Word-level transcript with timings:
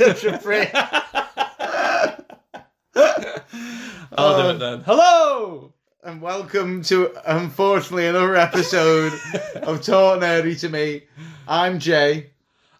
Such 0.00 0.24
a 0.24 0.38
prick. 0.38 0.70
I'll 0.74 2.16
do 4.42 4.48
it 4.48 4.58
then. 4.58 4.78
Uh, 4.78 4.82
hello! 4.86 5.69
And 6.02 6.20
welcome 6.22 6.82
to, 6.82 7.12
unfortunately, 7.26 8.06
another 8.06 8.36
episode 8.36 9.12
of 9.56 9.82
Talk 9.82 10.20
Nerdy 10.20 10.58
to 10.60 10.68
Me. 10.68 11.02
I'm 11.46 11.78
Jay. 11.78 12.30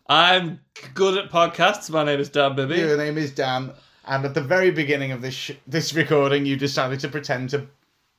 I'm 0.09 0.61
good 0.95 1.19
at 1.19 1.31
podcasts. 1.31 1.91
My 1.91 2.05
name 2.05 2.21
is 2.21 2.29
Dan 2.31 2.57
Bibby. 2.57 2.77
Your 2.77 2.97
name 2.97 3.19
is 3.19 3.31
Dan. 3.33 3.73
And 4.07 4.25
at 4.25 4.35
the 4.35 4.41
very 4.41 4.71
beginning 4.71 5.13
of 5.13 5.21
this 5.23 5.35
sh- 5.35 5.53
this 5.67 5.93
recording, 5.95 6.47
you 6.47 6.57
decided 6.57 7.01
to 7.01 7.09
pretend 7.09 7.51
to. 7.51 7.67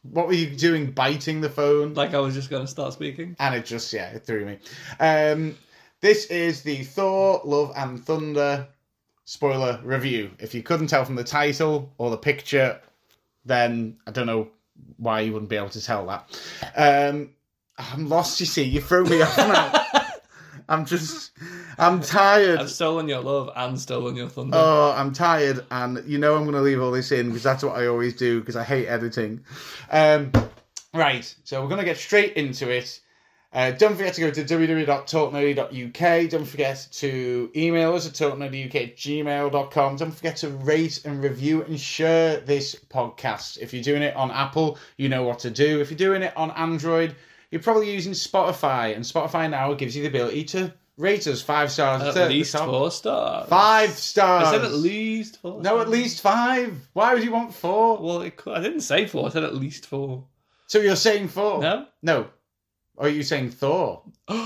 What 0.03 0.27
were 0.27 0.33
you 0.33 0.55
doing? 0.55 0.91
Biting 0.91 1.41
the 1.41 1.49
phone? 1.49 1.93
Like 1.93 2.13
I 2.13 2.19
was 2.19 2.33
just 2.33 2.49
going 2.49 2.63
to 2.63 2.71
start 2.71 2.93
speaking. 2.93 3.35
and 3.39 3.55
it 3.55 3.65
just 3.65 3.91
yeah 3.93 4.09
it 4.11 4.25
threw 4.25 4.45
me 4.45 4.57
um 4.99 5.55
this 5.99 6.25
is 6.25 6.63
the 6.63 6.83
thor 6.83 7.41
love 7.43 7.71
and 7.75 8.03
thunder 8.03 8.67
spoiler 9.25 9.79
review 9.83 10.31
if 10.39 10.55
you 10.55 10.63
couldn't 10.63 10.87
tell 10.87 11.05
from 11.05 11.15
the 11.15 11.23
title 11.23 11.91
or 11.99 12.09
the 12.09 12.17
picture 12.17 12.79
then 13.45 13.95
i 14.07 14.11
don't 14.11 14.25
know 14.25 14.47
why 14.97 15.21
you 15.21 15.33
wouldn't 15.33 15.49
be 15.49 15.55
able 15.55 15.69
to 15.69 15.83
tell 15.83 16.05
that 16.05 16.39
um 16.75 17.29
i'm 17.77 18.07
lost 18.09 18.39
you 18.39 18.45
see 18.45 18.63
you 18.63 18.81
threw 18.81 19.05
me 19.05 19.21
off 19.21 19.37
now 19.37 19.71
i'm 20.69 20.85
just 20.85 21.31
i'm 21.77 22.01
tired 22.01 22.59
I've 22.59 22.69
stolen 22.69 23.07
your 23.07 23.21
love 23.21 23.49
and 23.55 23.79
stolen 23.79 24.15
your 24.15 24.29
thunder. 24.29 24.55
Oh, 24.55 24.93
I'm 24.95 25.11
tired, 25.13 25.65
and 25.71 26.03
you 26.05 26.17
know 26.17 26.35
I'm 26.35 26.43
going 26.43 26.53
to 26.55 26.61
leave 26.61 26.81
all 26.81 26.91
this 26.91 27.11
in 27.11 27.27
because 27.27 27.43
that's 27.43 27.63
what 27.63 27.75
I 27.77 27.87
always 27.87 28.13
do 28.15 28.39
because 28.39 28.55
I 28.55 28.63
hate 28.63 28.87
editing. 28.87 29.43
Um, 29.89 30.31
right, 30.93 31.33
so 31.43 31.61
we're 31.61 31.69
going 31.69 31.79
to 31.79 31.85
get 31.85 31.97
straight 31.97 32.33
into 32.33 32.69
it. 32.69 32.99
Uh, 33.53 33.71
don't 33.71 33.97
forget 33.97 34.13
to 34.13 34.21
go 34.21 34.31
to 34.31 34.43
www.talknerdy.uk. 34.45 36.29
Don't 36.29 36.45
forget 36.45 36.87
to 36.91 37.51
email 37.53 37.93
us 37.95 38.07
at 38.07 38.13
talknerdyuk 38.13 38.75
at 38.75 38.95
gmail.com. 38.95 39.95
Don't 39.97 40.11
forget 40.11 40.37
to 40.37 40.49
rate 40.49 41.01
and 41.03 41.21
review 41.21 41.61
and 41.63 41.77
share 41.77 42.39
this 42.39 42.75
podcast. 42.89 43.57
If 43.57 43.73
you're 43.73 43.83
doing 43.83 44.03
it 44.03 44.15
on 44.15 44.31
Apple, 44.31 44.77
you 44.95 45.09
know 45.09 45.23
what 45.23 45.39
to 45.39 45.49
do. 45.49 45.81
If 45.81 45.91
you're 45.91 45.97
doing 45.97 46.21
it 46.21 46.35
on 46.37 46.51
Android, 46.51 47.15
you're 47.49 47.61
probably 47.61 47.91
using 47.93 48.13
Spotify, 48.13 48.95
and 48.95 49.03
Spotify 49.03 49.49
now 49.49 49.73
gives 49.73 49.97
you 49.97 50.03
the 50.03 50.07
ability 50.07 50.45
to 50.45 50.73
rate 50.97 51.27
us 51.27 51.41
five 51.41 51.71
stars 51.71 52.15
at 52.15 52.29
least 52.29 52.55
four 52.57 52.89
stars. 52.91 53.49
Five 53.49 53.89
stars. 53.91 54.47
I 54.47 54.51
said 54.51 54.63
at 54.63 54.73
least 54.73 55.41
four. 55.41 55.61
No, 55.61 55.81
at 55.81 55.89
least 55.89 56.21
five. 56.21 56.87
Why 56.93 57.13
would 57.13 57.23
you 57.23 57.31
want 57.31 57.53
four? 57.53 57.97
Well, 57.97 58.21
it, 58.21 58.39
I 58.47 58.61
didn't 58.61 58.81
say 58.81 59.05
four. 59.07 59.27
I 59.27 59.29
said 59.31 59.43
at 59.43 59.55
least 59.55 59.87
four. 59.87 60.23
So 60.67 60.79
you're 60.79 60.95
saying 60.95 61.27
four? 61.27 61.61
No? 61.61 61.87
No. 62.01 62.27
Or 63.01 63.07
are 63.07 63.09
you 63.09 63.23
saying 63.23 63.49
Thor? 63.49 64.03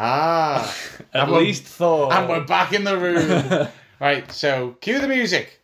Ah. 0.00 0.72
At 1.12 1.22
And 1.28 1.32
least 1.32 1.64
Thor. 1.64 2.12
and 2.12 2.28
we're 2.28 2.44
back 2.44 2.72
in 2.72 2.84
the 2.84 2.96
room. 2.96 3.66
right, 4.00 4.30
so 4.30 4.76
cue 4.80 5.00
the 5.00 5.08
music. 5.08 5.60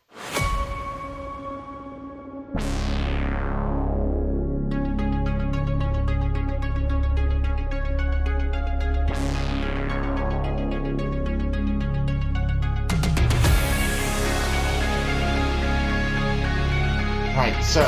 Right, 17.36 17.60
so 17.62 17.84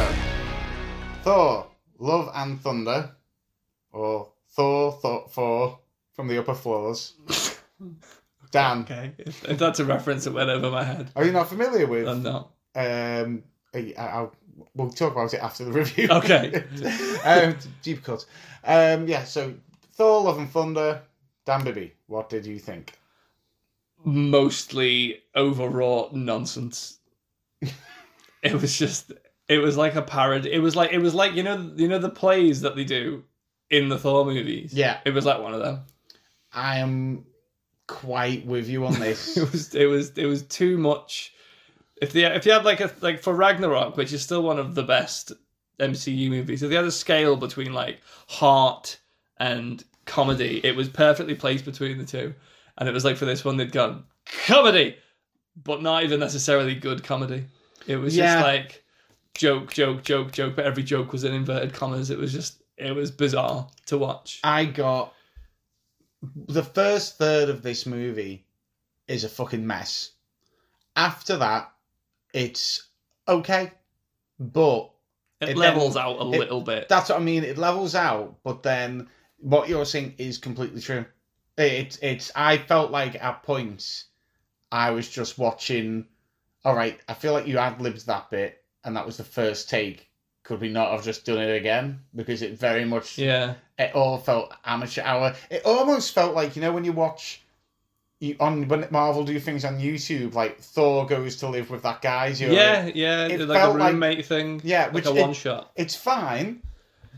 Thor, 1.22 1.66
Love 1.98 2.30
and 2.34 2.60
Thunder, 2.60 3.10
or 3.92 4.32
Thor, 4.56 4.92
thought 4.92 5.32
Thor 5.32 5.78
from 6.14 6.28
the 6.28 6.38
upper 6.38 6.54
floors. 6.54 7.12
Dan, 8.50 8.80
okay. 8.80 9.12
If, 9.18 9.44
if 9.44 9.58
that's 9.58 9.80
a 9.80 9.84
reference, 9.84 10.26
it 10.26 10.32
went 10.32 10.48
over 10.48 10.70
my 10.70 10.82
head. 10.82 11.10
are 11.14 11.24
you 11.24 11.32
not 11.32 11.50
familiar 11.50 11.86
with? 11.86 12.08
I'm 12.08 12.22
not. 12.22 12.50
Um, 12.74 13.42
I, 13.74 13.94
I'll, 13.98 14.34
we'll 14.74 14.90
talk 14.90 15.12
about 15.12 15.34
it 15.34 15.42
after 15.42 15.64
the 15.64 15.72
review. 15.72 16.08
Okay. 16.10 16.64
um, 17.24 17.56
deep 17.82 18.02
cut. 18.02 18.24
Um, 18.64 19.06
yeah, 19.06 19.24
so 19.24 19.52
Thor, 19.92 20.22
Love 20.22 20.38
and 20.38 20.50
Thunder. 20.50 21.02
Dan 21.44 21.62
Bibby, 21.62 21.92
what 22.06 22.30
did 22.30 22.46
you 22.46 22.58
think? 22.58 22.94
Mostly 24.04 25.22
overwrought 25.36 26.14
nonsense. 26.14 26.98
it 28.42 28.52
was 28.54 28.78
just. 28.78 29.12
It 29.48 29.58
was 29.58 29.76
like 29.76 29.94
a 29.94 30.02
parody. 30.02 30.52
It 30.52 30.58
was 30.58 30.74
like 30.74 30.92
it 30.92 30.98
was 30.98 31.14
like 31.14 31.34
you 31.34 31.44
know 31.44 31.70
you 31.76 31.86
know 31.86 31.98
the 31.98 32.10
plays 32.10 32.62
that 32.62 32.74
they 32.74 32.82
do 32.82 33.22
in 33.70 33.88
the 33.88 33.98
Thor 33.98 34.24
movies. 34.24 34.72
Yeah. 34.72 34.98
It 35.04 35.10
was 35.10 35.24
like 35.24 35.40
one 35.40 35.54
of 35.54 35.60
them. 35.60 35.80
I 36.52 36.78
am 36.78 37.24
quite 37.86 38.46
with 38.46 38.68
you 38.68 38.86
on 38.86 38.94
this. 39.00 39.36
It 39.36 39.50
was 39.52 39.74
it 39.74 39.86
was 39.86 40.10
it 40.16 40.26
was 40.26 40.42
too 40.42 40.78
much. 40.78 41.32
If 42.00 42.12
they 42.12 42.24
if 42.24 42.44
you 42.46 42.52
had 42.52 42.64
like 42.64 42.80
a 42.80 42.90
like 43.00 43.22
for 43.22 43.34
Ragnarok, 43.34 43.96
which 43.96 44.12
is 44.12 44.22
still 44.22 44.42
one 44.42 44.58
of 44.58 44.74
the 44.74 44.82
best 44.82 45.32
MCU 45.80 46.28
movies, 46.30 46.62
if 46.62 46.70
they 46.70 46.76
had 46.76 46.84
a 46.84 46.90
scale 46.92 47.36
between 47.36 47.72
like 47.72 48.00
heart 48.28 48.98
and 49.38 49.84
comedy, 50.04 50.60
it 50.64 50.76
was 50.76 50.88
perfectly 50.88 51.34
placed 51.34 51.64
between 51.64 51.98
the 51.98 52.04
two. 52.04 52.34
And 52.78 52.88
it 52.88 52.92
was 52.92 53.04
like 53.04 53.16
for 53.16 53.24
this 53.24 53.44
one 53.44 53.56
they'd 53.56 53.72
gone 53.72 54.04
comedy, 54.46 54.96
but 55.64 55.82
not 55.82 56.04
even 56.04 56.20
necessarily 56.20 56.74
good 56.74 57.02
comedy. 57.02 57.46
It 57.86 57.96
was 57.96 58.16
Yeah. 58.16 58.34
just 58.34 58.44
like 58.46 58.84
joke, 59.34 59.72
joke, 59.72 60.02
joke, 60.02 60.32
joke, 60.32 60.56
but 60.56 60.66
every 60.66 60.82
joke 60.82 61.12
was 61.12 61.24
in 61.24 61.32
inverted 61.34 61.72
commas. 61.72 62.10
It 62.10 62.18
was 62.18 62.32
just 62.32 62.62
it 62.76 62.92
was 62.94 63.10
bizarre 63.10 63.68
to 63.86 63.98
watch. 63.98 64.40
I 64.44 64.64
got 64.66 65.12
the 66.48 66.62
first 66.62 67.18
third 67.18 67.48
of 67.48 67.62
this 67.62 67.86
movie 67.86 68.46
is 69.08 69.24
a 69.24 69.28
fucking 69.28 69.66
mess. 69.66 70.12
After 70.96 71.36
that, 71.36 71.72
it's 72.32 72.88
okay, 73.28 73.70
but 74.38 74.90
It, 75.40 75.50
It 75.50 75.56
levels 75.58 75.94
then- 75.94 76.02
out 76.02 76.16
a 76.16 76.22
it- 76.32 76.38
little 76.38 76.62
bit. 76.62 76.88
that's 76.88 77.10
what 77.10 77.20
I 77.20 77.22
mean. 77.22 77.44
It 77.44 77.58
levels 77.58 77.94
out, 77.94 78.38
but 78.42 78.62
then 78.62 79.08
what 79.38 79.68
you're 79.68 79.84
saying 79.84 80.14
is 80.16 80.38
completely 80.38 80.80
true. 80.80 81.04
It's 81.58 81.98
it's. 82.00 82.32
I 82.34 82.56
felt 82.58 82.90
like 82.90 83.22
at 83.22 83.42
points 83.42 84.06
I 84.72 84.90
was 84.92 85.08
just 85.10 85.36
watching. 85.38 86.06
All 86.64 86.74
right, 86.74 86.98
I 87.08 87.12
feel 87.14 87.32
like 87.34 87.46
you 87.46 87.58
ad 87.58 87.80
libbed 87.82 88.06
that 88.06 88.30
bit, 88.30 88.64
and 88.84 88.96
that 88.96 89.04
was 89.06 89.18
the 89.18 89.24
first 89.24 89.68
take. 89.68 90.08
Could 90.46 90.60
we 90.60 90.68
not 90.68 90.92
have 90.92 91.02
just 91.04 91.24
done 91.24 91.38
it 91.38 91.56
again? 91.56 92.00
Because 92.14 92.40
it 92.40 92.56
very 92.58 92.84
much 92.84 93.18
yeah. 93.18 93.54
it 93.78 93.92
all 93.96 94.16
felt 94.18 94.54
amateur 94.64 95.02
hour. 95.02 95.34
It 95.50 95.62
almost 95.64 96.14
felt 96.14 96.34
like 96.36 96.54
you 96.54 96.62
know 96.62 96.70
when 96.72 96.84
you 96.84 96.92
watch 96.92 97.42
you 98.20 98.36
on 98.38 98.68
when 98.68 98.86
Marvel 98.92 99.24
do 99.24 99.40
things 99.40 99.64
on 99.64 99.80
YouTube, 99.80 100.34
like 100.34 100.60
Thor 100.60 101.04
goes 101.04 101.34
to 101.38 101.48
live 101.48 101.68
with 101.68 101.82
that 101.82 102.00
guy. 102.00 102.28
you 102.28 102.46
know, 102.46 102.52
Yeah, 102.54 102.86
yeah, 102.94 103.26
It 103.26 103.40
like 103.40 103.58
a 103.58 103.60
felt 103.60 103.76
like- 103.76 103.92
roommate 103.92 104.24
thing. 104.26 104.60
Yeah, 104.62 104.84
like 104.84 104.94
which 104.94 105.06
a 105.06 105.16
it- 105.16 105.20
one 105.20 105.32
shot. 105.34 105.72
it's 105.74 105.96
fine, 105.96 106.62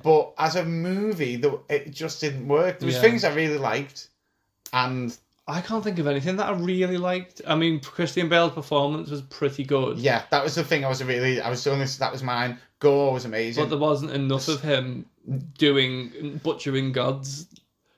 but 0.03 0.33
as 0.39 0.57
a 0.57 0.65
movie, 0.65 1.35
it 1.69 1.91
just 1.93 2.23
didn't 2.23 2.49
work. 2.49 2.79
There 2.79 2.87
was 2.87 2.95
Yeah. 2.95 3.03
things 3.03 3.25
I 3.25 3.35
really 3.35 3.59
liked, 3.59 4.09
and 4.73 5.15
I 5.49 5.63
can't 5.63 5.83
think 5.83 5.99
of 5.99 6.07
anything 6.07 6.37
that 6.37 6.47
I 6.47 6.53
really 6.53 6.99
liked. 6.99 7.41
I 7.47 7.55
mean, 7.55 7.81
Christian 7.81 8.29
Bale's 8.29 8.53
performance 8.53 9.09
was 9.11 9.23
pretty 9.23 9.65
good, 9.65 9.99
yeah, 9.99 10.25
that 10.31 10.45
was 10.45 10.55
the 10.55 10.63
thing. 10.63 10.85
I 10.85 10.89
was 10.89 11.03
really, 11.03 11.41
I 11.41 11.49
was 11.49 11.65
doing 11.65 11.79
this. 11.79 11.97
That 11.97 12.13
was 12.13 12.23
mine. 12.23 12.59
Gorr 12.81 13.13
was 13.15 13.25
amazing. 13.25 13.65
but 13.65 13.71
there 13.71 13.79
wasn't 13.79 14.13
enough 14.13 14.47
of 14.49 14.61
him 14.61 15.07
doing 15.57 16.39
butchering 16.45 16.93
gods. 16.93 17.47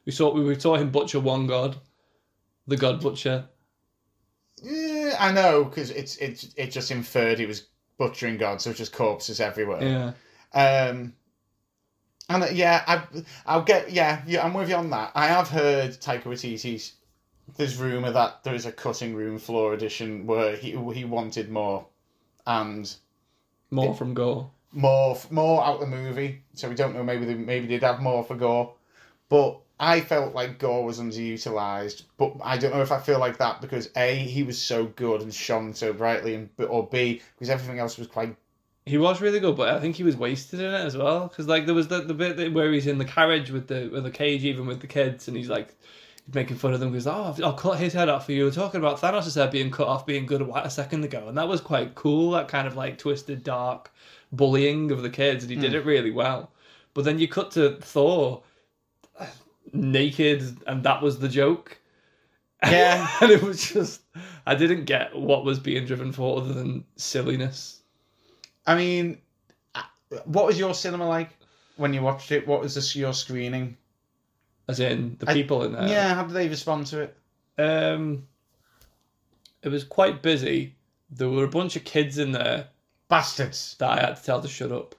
We 0.07 0.13
saw 0.13 0.33
we 0.33 0.59
saw 0.59 0.77
him 0.77 0.91
butcher 0.91 1.21
one 1.21 1.47
god, 1.47 1.77
the 2.67 2.77
god 2.77 3.01
butcher. 3.01 3.47
Yeah, 4.63 5.17
I 5.19 5.33
know 5.33 5.65
because 5.65 5.91
it's 5.91 6.17
it's 6.19 6.55
it 6.57 6.71
just 6.71 6.91
inferred 6.91 7.39
he 7.39 7.47
was 7.47 7.67
butchering 7.99 8.39
gods, 8.39 8.65
so 8.65 8.73
just 8.73 8.93
corpses 8.93 9.41
everywhere. 9.41 9.83
Yeah, 10.55 10.89
Um, 10.89 11.15
and 12.29 12.45
uh, 12.45 12.49
yeah, 12.53 12.83
I 12.87 13.03
I'll 13.45 13.63
get 13.63 13.91
yeah, 13.91 14.23
yeah, 14.27 14.45
I'm 14.45 14.55
with 14.55 14.69
you 14.69 14.77
on 14.77 14.91
that. 14.91 15.13
I 15.15 15.27
have 15.27 15.49
heard 15.49 15.93
Taika 16.01 16.23
Waititi's. 16.25 16.93
There's 17.57 17.77
rumor 17.77 18.13
that 18.13 18.45
there 18.45 18.55
is 18.55 18.67
a 18.67 18.73
cutting 18.73 19.15
room 19.15 19.39
floor 19.39 19.75
edition 19.75 20.27
where 20.27 20.57
he 20.57 20.71
he 20.95 21.05
wanted 21.05 21.51
more, 21.51 21.87
and 22.47 22.93
more 23.71 23.95
from 23.95 24.15
Gorr. 24.15 24.51
more 24.73 25.19
more 25.31 25.65
out 25.65 25.81
the 25.81 25.87
movie. 25.87 26.43
So 26.55 26.69
we 26.69 26.75
don't 26.75 26.95
know. 26.95 27.03
Maybe 27.03 27.25
they 27.25 27.35
maybe 27.35 27.67
they'd 27.67 27.83
have 27.83 28.01
more 28.01 28.25
for 28.25 28.35
Gorr, 28.35 28.75
but 29.29 29.61
I 29.79 30.01
felt 30.01 30.35
like 30.35 30.59
Gorr 30.59 30.85
was 30.85 31.01
underutilized. 31.01 32.03
But 32.19 32.35
I 32.43 32.59
don't 32.59 32.75
know 32.75 32.83
if 32.83 32.93
I 32.93 33.01
feel 33.01 33.19
like 33.19 33.39
that 33.39 33.61
because 33.61 33.91
a 33.97 34.17
he 34.17 34.43
was 34.43 34.61
so 34.61 34.87
good 34.87 35.23
and 35.23 35.33
shone 35.35 35.73
so 35.73 35.93
brightly, 35.93 36.35
and 36.35 36.51
or 36.59 36.87
b 36.87 37.23
because 37.35 37.51
everything 37.51 37.79
else 37.79 37.97
was 37.97 38.07
quite 38.07 38.37
He 38.87 38.99
was 38.99 39.21
really 39.21 39.41
good, 39.41 39.57
but 39.57 39.69
I 39.69 39.81
think 39.81 39.97
he 39.97 40.03
was 40.03 40.17
wasted 40.17 40.61
in 40.61 40.73
it 40.73 40.85
as 40.85 40.97
well. 40.97 41.29
Because 41.29 41.47
like 41.47 41.67
there 41.67 41.75
was 41.75 41.89
the, 41.89 42.01
the 42.03 42.15
bit 42.15 42.53
where 42.53 42.73
he's 42.73 42.87
in 42.87 42.99
the 42.99 43.05
carriage 43.05 43.51
with 43.51 43.69
the 43.69 43.89
with 43.93 44.05
the 44.05 44.11
cage, 44.11 44.45
even 44.45 44.67
with 44.67 44.81
the 44.81 44.87
kids, 44.87 45.29
and 45.29 45.37
he's 45.37 45.49
like 45.49 45.75
making 46.33 46.57
fun 46.57 46.73
of 46.73 46.81
them. 46.81 46.93
Because 46.93 47.07
oh, 47.07 47.35
I'll 47.43 47.55
cut 47.55 47.79
his 47.79 47.93
head 47.93 48.09
off 48.09 48.27
for 48.27 48.33
you. 48.33 48.45
We're 48.45 48.51
talking 48.51 48.79
about 48.79 49.01
Thanos' 49.01 49.35
head 49.35 49.51
being 49.51 49.71
cut 49.71 49.89
off, 49.89 50.07
being 50.07 50.27
good 50.27 50.43
a, 50.43 50.71
second 50.71 51.05
ago, 51.05 51.29
and 51.29 51.37
that 51.37 51.49
was 51.49 51.61
quite 51.61 51.95
cool. 51.95 52.33
That 52.33 52.49
kind 52.49 52.67
of 52.67 52.77
like 52.77 52.99
twisted, 52.99 53.43
dark 53.43 53.93
bullying 54.33 54.91
of 54.91 55.03
the 55.03 55.11
kids, 55.11 55.45
and 55.45 55.51
he 55.51 55.57
did 55.57 55.75
it 55.75 55.85
really 55.85 56.11
well. 56.11 56.53
But 56.95 57.05
then 57.05 57.19
you 57.19 57.29
cut 57.29 57.51
to 57.53 57.77
Thor 57.77 58.43
naked, 59.73 60.57
and 60.67 60.83
that 60.85 61.03
was 61.03 61.19
the 61.19 61.29
joke. 61.29 61.77
Yeah. 62.63 63.09
and 63.23 63.31
it 63.31 63.43
was 63.43 63.73
just 63.73 64.03
I 64.45 64.55
didn't 64.55 64.85
get 64.85 65.17
what 65.17 65.47
was 65.47 65.59
being 65.59 65.87
driven 65.87 66.13
for 66.13 66.43
other 66.43 66.53
than 66.53 66.85
silliness. 66.97 67.81
I 68.67 68.77
mean, 68.77 69.17
uh, 69.75 69.83
what 70.27 70.45
was 70.45 70.59
your 70.59 70.75
cinema 70.75 71.09
like 71.09 71.31
when 71.77 71.95
you 71.95 72.03
watched 72.03 72.33
it? 72.33 72.47
What 72.47 72.61
was 72.61 72.75
this, 72.75 72.95
your 72.95 73.15
screening? 73.15 73.79
As 74.71 74.81
in 74.81 75.17
the 75.19 75.31
I- 75.31 75.35
people 75.35 75.65
in 75.65 75.73
there. 75.73 75.89
yeah, 75.89 76.15
how 76.15 76.23
did 76.25 76.33
they 76.35 76.49
respond 76.49 76.87
to 76.89 77.01
it? 77.01 77.17
Um, 77.59 78.27
it 79.63 79.69
was 79.69 79.85
quite 79.85 80.23
busy. 80.23 80.75
There 81.11 81.29
were 81.29 81.45
a 81.45 81.49
bunch 81.49 81.77
of 81.77 81.85
kids 81.85 82.19
in 82.19 82.33
there 82.33 82.69
Bastards. 83.09 83.75
that 83.79 83.91
I 83.91 84.01
had 84.01 84.17
to 84.17 84.23
tell 84.23 84.41
to 84.41 84.49
shut 84.49 84.73
up, 84.73 84.95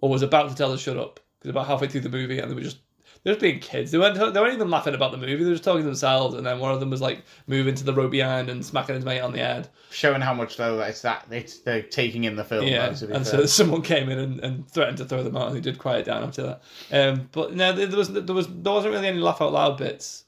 or 0.00 0.10
was 0.10 0.22
about 0.22 0.50
to 0.50 0.54
tell 0.56 0.72
to 0.72 0.78
shut 0.78 0.96
up 0.98 1.20
because 1.38 1.50
about 1.50 1.66
halfway 1.68 1.88
through 1.88 2.00
the 2.02 2.08
movie 2.08 2.38
and 2.40 2.50
they 2.50 2.54
were 2.54 2.60
just 2.62 2.78
they 3.26 3.32
were 3.32 3.34
just 3.34 3.42
being 3.42 3.58
kids. 3.58 3.90
They 3.90 3.98
weren't 3.98 4.14
they 4.14 4.40
weren't 4.40 4.54
even 4.54 4.70
laughing 4.70 4.94
about 4.94 5.10
the 5.10 5.18
movie. 5.18 5.34
They 5.34 5.46
were 5.46 5.54
just 5.54 5.64
talking 5.64 5.80
to 5.80 5.86
themselves. 5.86 6.36
And 6.36 6.46
then 6.46 6.60
one 6.60 6.70
of 6.72 6.78
them 6.78 6.90
was 6.90 7.00
like 7.00 7.24
moving 7.48 7.74
to 7.74 7.82
the 7.82 7.92
row 7.92 8.06
behind 8.06 8.48
and 8.48 8.64
smacking 8.64 8.94
his 8.94 9.04
mate 9.04 9.18
on 9.18 9.32
the 9.32 9.40
head. 9.40 9.68
Showing 9.90 10.20
how 10.20 10.32
much 10.32 10.56
though 10.56 10.78
it's 10.78 11.00
that 11.00 11.26
it's 11.32 11.58
they're 11.58 11.82
taking 11.82 12.22
in 12.22 12.36
the 12.36 12.44
film. 12.44 12.64
Yeah, 12.64 12.90
though, 12.90 13.06
and 13.08 13.26
fair. 13.26 13.40
so 13.40 13.46
someone 13.46 13.82
came 13.82 14.10
in 14.10 14.20
and, 14.20 14.38
and 14.44 14.70
threatened 14.70 14.98
to 14.98 15.04
throw 15.04 15.24
them 15.24 15.36
out, 15.36 15.48
and 15.48 15.56
he 15.56 15.60
did 15.60 15.76
quiet 15.76 16.04
down 16.04 16.22
after 16.22 16.42
that. 16.44 16.62
Um, 16.92 17.28
but 17.32 17.52
no, 17.52 17.72
there 17.72 17.98
was 17.98 18.12
there 18.12 18.22
was 18.32 18.46
there 18.46 18.72
wasn't 18.72 18.94
really 18.94 19.08
any 19.08 19.18
laugh 19.18 19.42
out 19.42 19.52
loud 19.52 19.76
bits 19.76 20.22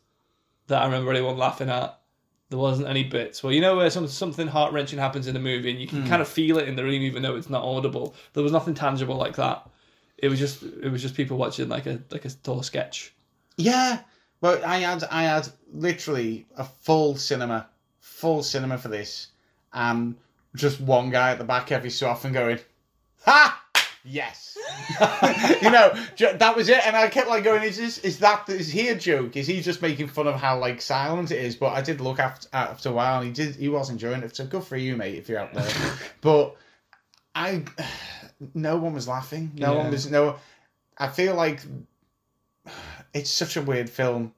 that 0.66 0.82
I 0.82 0.84
remember 0.84 1.12
anyone 1.12 1.38
laughing 1.38 1.70
at. 1.70 2.00
There 2.50 2.58
wasn't 2.58 2.88
any 2.88 3.04
bits 3.04 3.44
where 3.44 3.52
you 3.52 3.60
know 3.60 3.76
where 3.76 3.90
some, 3.90 4.08
something 4.08 4.48
heart 4.48 4.72
wrenching 4.72 4.98
happens 4.98 5.28
in 5.28 5.36
a 5.36 5.38
movie 5.38 5.70
and 5.70 5.78
you 5.78 5.86
can 5.86 6.04
kind 6.08 6.20
of 6.20 6.26
feel 6.26 6.58
it 6.58 6.66
in 6.66 6.74
the 6.74 6.82
room 6.82 7.02
even 7.02 7.22
though 7.22 7.36
it's 7.36 7.50
not 7.50 7.62
audible. 7.62 8.16
There 8.32 8.42
was 8.42 8.50
nothing 8.50 8.74
tangible 8.74 9.16
like 9.16 9.36
that. 9.36 9.68
It 10.18 10.28
was 10.28 10.38
just 10.38 10.62
it 10.62 10.90
was 10.90 11.02
just 11.02 11.14
people 11.14 11.36
watching 11.36 11.68
like 11.68 11.86
a 11.86 12.00
like 12.10 12.24
a 12.24 12.30
Thor 12.30 12.64
sketch. 12.64 13.14
Yeah, 13.56 14.00
but 14.40 14.64
I 14.64 14.78
had 14.78 15.04
I 15.04 15.22
had 15.24 15.48
literally 15.72 16.46
a 16.56 16.64
full 16.64 17.16
cinema, 17.16 17.68
full 18.00 18.42
cinema 18.42 18.78
for 18.78 18.88
this, 18.88 19.28
and 19.72 20.16
just 20.54 20.80
one 20.80 21.10
guy 21.10 21.30
at 21.30 21.38
the 21.38 21.44
back 21.44 21.70
every 21.70 21.90
so 21.90 22.08
often 22.08 22.32
going, 22.32 22.58
"Ha, 23.24 23.62
yes," 24.04 24.58
you 25.62 25.70
know 25.70 25.92
that 26.18 26.54
was 26.56 26.68
it. 26.68 26.84
And 26.84 26.96
I 26.96 27.08
kept 27.08 27.28
like 27.28 27.44
going, 27.44 27.62
"Is 27.62 27.76
this 27.76 27.98
is 27.98 28.18
that 28.18 28.48
is 28.48 28.72
he 28.72 28.88
a 28.88 28.96
joke? 28.96 29.36
Is 29.36 29.46
he 29.46 29.60
just 29.60 29.82
making 29.82 30.08
fun 30.08 30.26
of 30.26 30.34
how 30.34 30.58
like 30.58 30.80
silent 30.80 31.30
it 31.30 31.44
is?" 31.44 31.54
But 31.54 31.74
I 31.74 31.82
did 31.82 32.00
look 32.00 32.18
after 32.18 32.48
after 32.52 32.88
a 32.88 32.92
while. 32.92 33.20
And 33.20 33.28
he 33.28 33.32
did 33.32 33.54
he 33.54 33.68
was 33.68 33.90
enjoying 33.90 34.22
it. 34.22 34.34
So 34.34 34.46
good 34.46 34.64
for 34.64 34.76
you, 34.76 34.96
mate, 34.96 35.14
if 35.14 35.28
you're 35.28 35.38
out 35.38 35.54
there. 35.54 35.70
but 36.20 36.56
I, 37.38 37.62
no 38.54 38.76
one 38.76 38.94
was 38.94 39.08
laughing. 39.08 39.52
No 39.56 39.74
one 39.74 39.90
was 39.90 40.10
no. 40.10 40.36
I 40.96 41.08
feel 41.08 41.34
like 41.34 41.60
it's 43.14 43.30
such 43.30 43.56
a 43.56 43.62
weird 43.62 43.88
film. 43.90 44.32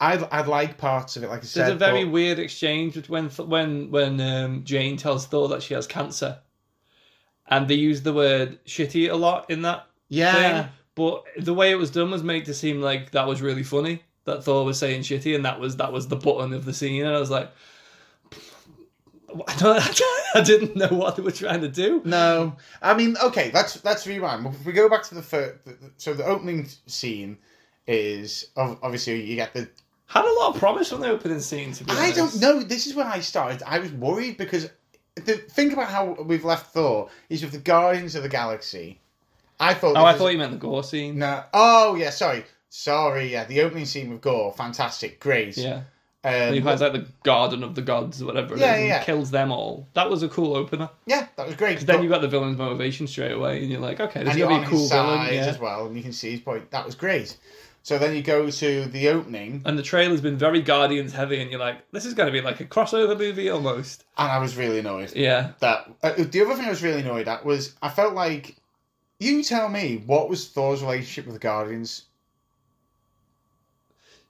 I 0.00 0.16
I 0.16 0.42
like 0.42 0.78
parts 0.78 1.16
of 1.16 1.24
it, 1.24 1.28
like 1.28 1.40
I 1.40 1.44
said. 1.44 1.62
There's 1.62 1.74
a 1.74 1.78
very 1.78 2.04
but- 2.04 2.12
weird 2.12 2.38
exchange 2.38 2.96
with 2.96 3.08
when 3.08 3.28
when 3.28 3.90
when 3.90 4.20
um, 4.20 4.64
Jane 4.64 4.96
tells 4.96 5.26
Thor 5.26 5.48
that 5.48 5.62
she 5.62 5.74
has 5.74 5.86
cancer, 5.86 6.38
and 7.46 7.68
they 7.68 7.74
use 7.74 8.02
the 8.02 8.12
word 8.12 8.64
shitty 8.64 9.10
a 9.10 9.16
lot 9.16 9.50
in 9.50 9.62
that 9.62 9.86
yeah. 10.08 10.32
thing. 10.62 10.72
But 10.94 11.24
the 11.38 11.54
way 11.54 11.70
it 11.70 11.76
was 11.76 11.90
done 11.90 12.10
was 12.10 12.22
made 12.22 12.46
to 12.46 12.54
seem 12.54 12.80
like 12.80 13.12
that 13.12 13.26
was 13.26 13.40
really 13.40 13.62
funny. 13.62 14.02
That 14.24 14.44
Thor 14.44 14.64
was 14.64 14.78
saying 14.78 15.02
shitty, 15.02 15.34
and 15.34 15.44
that 15.44 15.60
was 15.60 15.76
that 15.76 15.92
was 15.92 16.08
the 16.08 16.16
button 16.16 16.52
of 16.52 16.64
the 16.64 16.74
scene. 16.74 17.04
And 17.04 17.14
I 17.14 17.20
was 17.20 17.30
like, 17.30 17.50
I, 19.46 19.56
don't, 19.56 20.02
I 20.34 20.40
didn't 20.42 20.76
know 20.76 20.88
what 20.88 21.16
they 21.16 21.22
were 21.22 21.30
trying 21.30 21.60
to 21.60 21.68
do. 21.68 22.02
No, 22.04 22.56
I 22.82 22.94
mean, 22.94 23.16
okay, 23.22 23.50
let's 23.52 23.84
let's 23.84 24.06
rewind. 24.06 24.46
If 24.46 24.64
we 24.64 24.72
go 24.72 24.88
back 24.88 25.02
to 25.04 25.14
the 25.14 25.22
first, 25.22 25.58
so 25.96 26.14
the 26.14 26.24
opening 26.24 26.68
scene 26.86 27.38
is 27.86 28.48
obviously 28.56 29.22
you 29.22 29.36
get 29.36 29.54
the. 29.54 29.68
Had 30.06 30.24
a 30.24 30.32
lot 30.40 30.54
of 30.54 30.60
promise 30.60 30.88
from 30.88 31.00
the 31.00 31.08
opening 31.08 31.38
scene. 31.40 31.72
To 31.72 31.84
be 31.84 31.92
I 31.92 32.10
honest. 32.10 32.40
don't 32.40 32.40
know. 32.40 32.62
This 32.64 32.88
is 32.88 32.94
when 32.96 33.06
I 33.06 33.20
started. 33.20 33.62
I 33.64 33.78
was 33.78 33.92
worried 33.92 34.38
because 34.38 34.68
the 35.14 35.34
think 35.34 35.72
about 35.72 35.88
how 35.88 36.16
we've 36.22 36.44
left 36.44 36.72
Thor. 36.72 37.08
He's 37.28 37.42
with 37.42 37.52
the 37.52 37.58
Guardians 37.58 38.14
of 38.14 38.22
the 38.22 38.28
Galaxy. 38.28 39.00
I 39.60 39.74
thought. 39.74 39.96
Oh, 39.96 40.04
I 40.04 40.12
this 40.12 40.20
thought 40.20 40.32
you 40.32 40.38
meant 40.38 40.52
the 40.52 40.58
gore 40.58 40.82
scene. 40.82 41.18
No. 41.18 41.44
Oh 41.52 41.94
yeah, 41.94 42.10
sorry, 42.10 42.44
sorry. 42.70 43.30
Yeah, 43.32 43.44
the 43.44 43.60
opening 43.60 43.86
scene 43.86 44.10
with 44.10 44.20
Gorr, 44.20 44.52
fantastic, 44.52 45.20
great. 45.20 45.56
Yeah, 45.56 45.82
Um, 46.22 46.52
he 46.52 46.60
finds 46.60 46.82
like 46.82 46.92
the 46.92 47.06
Garden 47.22 47.62
of 47.64 47.74
the 47.74 47.80
Gods 47.82 48.20
or 48.20 48.26
whatever. 48.26 48.54
It 48.54 48.60
Yeah, 48.60 48.74
is, 48.74 48.78
and 48.80 48.88
yeah. 48.88 49.04
kills 49.04 49.30
them 49.30 49.50
all. 49.50 49.88
That 49.94 50.10
was 50.10 50.22
a 50.22 50.28
cool 50.28 50.54
opener. 50.54 50.90
yeah, 51.06 51.28
that 51.36 51.46
was 51.46 51.56
great. 51.56 51.70
Because. 51.74 51.86
Then 51.86 52.02
you 52.02 52.08
got 52.10 52.20
the 52.20 52.28
villain's 52.28 52.58
motivation 52.58 53.06
straight 53.06 53.32
away, 53.32 53.62
and 53.62 53.70
you're 53.70 53.80
like, 53.80 54.00
okay, 54.00 54.20
this 54.24 54.34
and 54.34 54.38
is 54.40 54.46
gonna 54.46 54.60
be 54.60 54.66
a 54.66 54.68
cool 54.68 54.86
villain. 54.88 55.26
Yeah. 55.32 55.46
as 55.46 55.58
well, 55.58 55.86
and 55.86 55.96
you 55.96 56.02
can 56.02 56.12
see 56.12 56.32
his 56.32 56.40
point. 56.40 56.70
That 56.72 56.84
was 56.84 56.94
great. 56.94 57.38
So 57.82 57.96
then 57.96 58.14
you 58.14 58.20
go 58.22 58.50
to 58.50 58.84
the 58.84 59.08
opening, 59.08 59.62
And 59.64 59.78
the 59.78 59.82
trailer's 59.82 60.20
been 60.20 60.36
very 60.36 60.60
Guardians 60.60 61.14
heavy, 61.14 61.40
and 61.40 61.50
you're 61.50 61.58
like, 61.58 61.90
this 61.92 62.04
is 62.04 62.12
going 62.12 62.26
to 62.26 62.32
be 62.32 62.42
like 62.42 62.60
a 62.60 62.66
crossover 62.66 63.16
movie 63.16 63.48
almost. 63.48 64.04
and 64.18 64.30
I 64.30 64.36
was 64.36 64.54
really 64.58 64.80
annoyed. 64.80 65.16
Yeah. 65.16 65.52
That 65.60 65.90
uh, 66.02 66.12
the 66.18 66.42
other 66.42 66.54
thing 66.56 66.66
I 66.66 66.68
was 66.70 66.82
really 66.82 67.00
annoyed 67.00 67.26
at 67.26 67.42
was 67.46 67.74
I 67.80 67.88
felt 67.88 68.12
like 68.12 68.56
you 69.18 69.42
tell 69.42 69.70
me 69.70 70.02
what 70.04 70.28
was 70.28 70.46
Thor's 70.48 70.82
relationship 70.82 71.24
with 71.24 71.34
the 71.36 71.40
Guardians. 71.40 72.04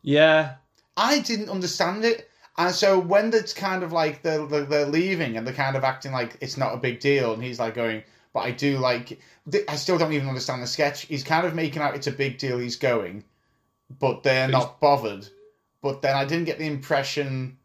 Yeah. 0.03 0.55
I 1.01 1.21
didn't 1.21 1.49
understand 1.49 2.05
it. 2.05 2.29
And 2.59 2.75
so 2.75 2.99
when 2.99 3.33
it's 3.33 3.55
kind 3.55 3.83
of 3.83 3.91
like 3.91 4.23
they're, 4.23 4.47
they're, 4.47 4.67
they're 4.67 4.87
leaving 4.87 5.37
and 5.37 5.47
they're 5.47 5.55
kind 5.55 5.75
of 5.77 5.83
acting 5.83 6.13
like 6.13 6.37
it's 6.43 6.59
not 6.59 6.75
a 6.75 6.77
big 6.77 7.01
deal, 7.01 7.33
and 7.33 7.43
he's 7.43 7.59
like 7.59 7.75
going, 7.75 8.03
but 8.35 8.41
I 8.41 8.51
do 8.51 8.79
like, 8.79 9.19
I 9.67 9.77
still 9.77 9.97
don't 9.97 10.13
even 10.13 10.29
understand 10.29 10.63
the 10.63 10.67
sketch. 10.67 11.07
He's 11.07 11.25
kind 11.25 11.47
of 11.47 11.55
making 11.55 11.81
out 11.81 11.95
it's 11.95 12.07
a 12.07 12.13
big 12.13 12.37
deal 12.37 12.59
he's 12.59 12.77
going, 12.77 13.25
but 13.99 14.23
they're 14.23 14.47
he's- 14.47 14.53
not 14.53 14.79
bothered. 14.81 15.27
But 15.83 16.03
then 16.03 16.15
I 16.15 16.27
didn't 16.27 16.45
get 16.45 16.59
the 16.59 16.67
impression 16.67 17.57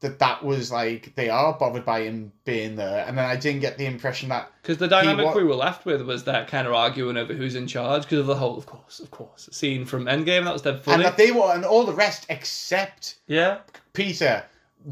that 0.00 0.18
that 0.18 0.44
was 0.44 0.70
like 0.70 1.14
they 1.14 1.30
are 1.30 1.54
bothered 1.54 1.84
by 1.84 2.02
him 2.02 2.32
being 2.44 2.76
there, 2.76 3.04
and 3.06 3.16
then 3.16 3.24
I 3.24 3.36
didn't 3.36 3.60
get 3.60 3.78
the 3.78 3.86
impression 3.86 4.28
that 4.28 4.50
Because 4.62 4.78
the 4.78 4.88
dynamic 4.88 5.26
wa- 5.26 5.34
we 5.34 5.44
were 5.44 5.54
left 5.54 5.86
with 5.86 6.02
was 6.02 6.24
that 6.24 6.48
kind 6.48 6.66
of 6.66 6.74
arguing 6.74 7.16
over 7.16 7.32
who's 7.32 7.54
in 7.54 7.66
charge 7.66 8.02
because 8.02 8.18
of 8.20 8.26
the 8.26 8.36
whole, 8.36 8.58
of 8.58 8.66
course, 8.66 9.00
of 9.00 9.10
course, 9.10 9.48
scene 9.52 9.84
from 9.86 10.04
Endgame. 10.04 10.44
That 10.44 10.52
was 10.52 10.62
dead 10.62 10.82
and 10.86 11.02
that 11.02 11.16
they 11.16 11.32
were, 11.32 11.52
and 11.54 11.64
all 11.64 11.84
the 11.84 11.94
rest 11.94 12.26
except 12.28 13.16
yeah. 13.26 13.58
Peter 13.94 14.44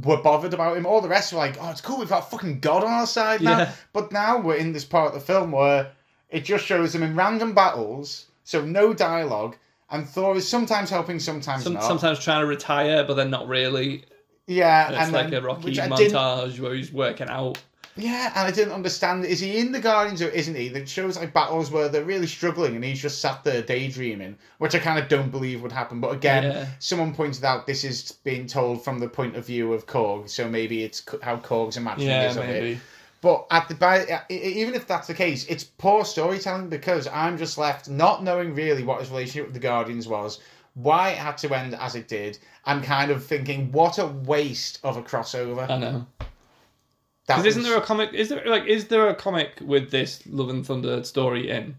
were 0.03 0.17
bothered 0.17 0.55
about 0.55 0.77
him. 0.77 0.87
All 0.87 1.01
the 1.01 1.09
rest 1.09 1.33
were 1.33 1.39
like, 1.39 1.57
"Oh, 1.61 1.71
it's 1.71 1.81
cool. 1.83 1.99
We've 1.99 2.09
got 2.09 2.31
fucking 2.31 2.61
God 2.61 2.83
on 2.83 2.91
our 2.91 3.07
side 3.07 3.43
now." 3.43 3.59
Yeah. 3.59 3.73
But 3.93 4.11
now 4.11 4.41
we're 4.41 4.57
in 4.57 4.73
this 4.73 4.85
part 4.85 5.09
of 5.09 5.15
the 5.15 5.21
film 5.21 5.53
where 5.53 5.93
it 6.31 6.45
just 6.45 6.65
shows 6.65 6.93
them 6.95 7.03
in 7.03 7.15
random 7.15 7.55
battles, 7.55 8.27
so 8.43 8.65
no 8.65 8.95
dialogue, 8.95 9.57
and 9.91 10.09
Thor 10.09 10.35
is 10.35 10.49
sometimes 10.49 10.91
helping, 10.91 11.21
sometimes 11.21 11.63
Some, 11.63 11.75
not. 11.75 11.85
sometimes 11.85 12.19
trying 12.19 12.41
to 12.41 12.47
retire, 12.47 13.05
but 13.05 13.15
then 13.15 13.31
not 13.31 13.47
really. 13.47 14.05
Yeah, 14.47 14.87
And 14.87 14.95
it's 14.97 15.05
and 15.05 15.13
like 15.13 15.31
then- 15.31 15.43
a 15.43 15.47
Rocky 15.47 15.65
which 15.65 15.79
I 15.79 15.89
didn't- 15.89 16.13
montage 16.15 16.61
where 16.61 16.75
he's 16.75 16.93
working 16.93 17.29
out. 17.29 17.59
Yeah, 17.97 18.33
and 18.35 18.49
I 18.49 18.51
didn't 18.51 18.73
understand. 18.75 19.25
Is 19.25 19.39
he 19.39 19.57
in 19.59 19.71
the 19.71 19.79
Guardians 19.79 20.21
or 20.21 20.29
isn't 20.29 20.57
he? 20.57 20.69
That 20.69 20.89
shows 20.89 21.17
like 21.17 21.33
battles 21.33 21.71
where 21.71 21.89
they're 21.89 22.03
really 22.03 22.27
struggling 22.27 22.75
and 22.75 22.85
he's 22.85 23.01
just 23.01 23.21
sat 23.21 23.45
there 23.45 23.63
daydreaming, 23.63 24.37
which 24.59 24.75
I 24.75 24.81
kind 24.81 24.99
of 24.99 25.07
don't 25.09 25.31
believe 25.31 25.63
would 25.63 25.71
happen. 25.71 26.01
But 26.01 26.13
again, 26.13 26.43
Yeah. 26.43 26.67
someone 26.81 27.15
pointed 27.15 27.45
out 27.45 27.69
this 27.69 27.85
is 27.85 28.11
being 28.25 28.49
told 28.49 28.83
from 28.83 28.99
the 28.99 29.07
point 29.09 29.37
of 29.37 29.47
view 29.47 29.73
of 29.73 29.87
Korg, 29.87 30.29
so 30.29 30.49
maybe 30.49 30.83
it's 30.83 31.05
how 31.23 31.37
Korg's 31.37 31.77
imagining 31.77 32.09
Yeah, 32.09 32.31
is 32.31 32.37
of 32.37 32.43
it. 32.43 32.49
maybe. 32.49 32.81
But 33.21 33.47
at 33.53 33.69
the 33.69 33.77
by, 33.77 34.01
uh, 34.07 34.21
e- 34.29 34.35
even 34.35 34.75
if 34.75 34.89
that's 34.89 35.07
the 35.07 35.15
case, 35.15 35.47
it's 35.47 35.63
poor 35.63 36.05
storytelling 36.05 36.69
because 36.71 37.07
I'm 37.07 37.39
just 37.39 37.59
left 37.59 37.89
not 37.89 38.25
knowing 38.25 38.57
really 38.57 38.83
what 38.83 38.99
his 39.01 39.09
relationship 39.11 39.45
with 39.47 39.55
the 39.55 39.61
Guardians 39.61 40.09
was, 40.09 40.41
why 40.75 41.11
it 41.11 41.19
had 41.19 41.39
to 41.39 41.55
end 41.55 41.75
as 41.75 41.95
it 41.95 42.09
did, 42.09 42.39
and 42.67 42.83
kind 42.83 43.11
of 43.11 43.25
thinking 43.25 43.73
what 43.73 43.99
a 43.99 44.07
waste 44.07 44.81
of 44.83 44.97
a 44.97 45.03
crossover. 45.03 45.69
I 45.69 45.79
know. 45.79 46.07
That 47.27 47.37
Because 47.37 47.47
isn't 47.47 47.63
there 47.63 47.79
a 47.79 47.81
comic? 47.81 48.13
Is 48.13 48.29
there 48.29 48.45
like 48.45 48.67
is 48.67 48.89
there 48.89 49.09
a 49.09 49.15
comic 49.15 49.59
with 49.61 49.91
this 49.91 50.23
Love 50.27 50.51
and 50.51 50.67
Thunder 50.67 51.03
story 51.05 51.49
in? 51.49 51.77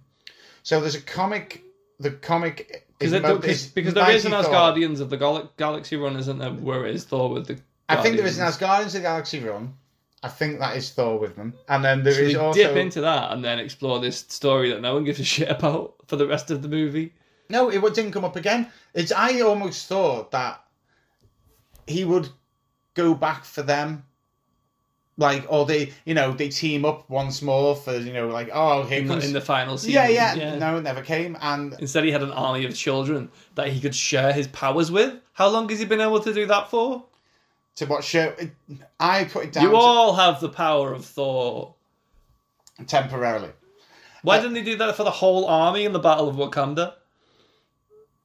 So 0.63 0.79
there's 0.81 0.95
a 0.95 1.01
comic. 1.01 1.61
The 1.99 2.11
comic 2.11 2.85
Because 2.97 3.13
is 3.13 3.21
mo- 3.21 3.35
because 3.35 3.61
is 3.61 3.67
because 3.67 3.93
there 3.93 4.09
is 4.11 4.25
an. 4.25 4.31
Asgardians 4.31 4.99
of 4.99 5.09
the 5.09 5.17
Gal- 5.17 5.51
Galaxy 5.57 5.97
Run, 5.97 6.17
isn't 6.17 6.39
there? 6.39 6.51
Where 6.51 6.85
is 6.85 7.03
Thor 7.03 7.29
with 7.29 7.47
the. 7.47 7.59
I 7.87 7.97
think 7.97 8.17
there 8.17 8.25
is 8.25 8.39
an 8.39 8.45
Guardians. 8.45 8.57
Asgardians 8.57 8.85
of 8.87 8.93
the 8.93 8.99
Galaxy 9.01 9.39
run. 9.41 9.73
I 10.23 10.29
think 10.29 10.57
that 10.59 10.75
is 10.75 10.89
Thor 10.89 11.19
with 11.19 11.35
them, 11.35 11.53
and 11.69 11.85
then 11.85 12.01
there 12.03 12.13
is 12.13 12.33
So 12.33 12.39
they 12.39 12.43
also 12.43 12.59
dip 12.63 12.75
into 12.75 13.01
that 13.01 13.31
and 13.31 13.45
then 13.45 13.59
explore 13.59 13.99
this 13.99 14.25
story 14.27 14.71
that 14.71 14.81
no 14.81 14.95
one 14.95 15.03
gives 15.03 15.19
a 15.19 15.23
shit 15.23 15.49
about 15.49 15.93
for 16.07 16.15
the 16.15 16.25
rest 16.25 16.49
of 16.49 16.63
the 16.63 16.67
movie. 16.67 17.13
No, 17.49 17.69
it 17.69 17.81
didn't 17.93 18.11
come 18.11 18.25
up 18.25 18.35
again. 18.35 18.69
It's 18.93 19.11
I 19.11 19.41
almost 19.41 19.87
thought 19.87 20.31
that 20.31 20.63
he 21.87 22.03
would 22.05 22.29
go 22.93 23.13
back 23.13 23.45
for 23.45 23.61
them 23.61 24.03
like 25.17 25.45
or 25.47 25.65
they 25.65 25.91
you 26.03 26.13
know 26.13 26.33
they 26.33 26.49
team 26.49 26.83
up 26.83 27.09
once 27.09 27.41
more 27.41 27.75
for 27.75 27.95
you 27.95 28.11
know 28.11 28.27
like 28.27 28.49
oh 28.53 28.83
here 28.83 28.99
in, 28.99 29.07
the, 29.07 29.13
comes 29.13 29.25
in 29.25 29.33
the 29.33 29.41
final 29.41 29.77
season. 29.77 29.93
yeah, 29.93 30.33
yeah 30.35 30.55
no 30.57 30.77
it 30.77 30.81
never 30.81 31.01
came 31.01 31.37
and 31.41 31.73
Instead, 31.79 32.03
he 32.03 32.11
had 32.11 32.21
an 32.23 32.31
army 32.31 32.65
of 32.65 32.75
children 32.75 33.29
that 33.55 33.69
he 33.69 33.79
could 33.79 33.95
share 33.95 34.33
his 34.33 34.47
powers 34.47 34.91
with. 34.91 35.13
How 35.33 35.47
long 35.47 35.69
has 35.69 35.79
he 35.79 35.85
been 35.85 36.01
able 36.01 36.19
to 36.21 36.33
do 36.33 36.45
that 36.47 36.69
for? 36.69 37.05
to 37.75 37.85
what 37.85 38.03
show 38.03 38.33
I 38.99 39.25
put 39.25 39.45
it 39.45 39.53
down 39.53 39.63
You 39.63 39.69
to 39.71 39.75
all 39.75 40.13
have 40.15 40.39
the 40.39 40.49
power 40.49 40.93
of 40.93 41.05
Thor. 41.05 41.75
temporarily 42.87 43.51
Why 44.21 44.37
Uh, 44.37 44.41
didn't 44.41 44.55
he 44.57 44.63
do 44.63 44.77
that 44.77 44.95
for 44.95 45.03
the 45.03 45.11
whole 45.11 45.45
army 45.45 45.85
in 45.85 45.93
the 45.93 45.99
Battle 45.99 46.27
of 46.29 46.35
Wakanda? 46.35 46.93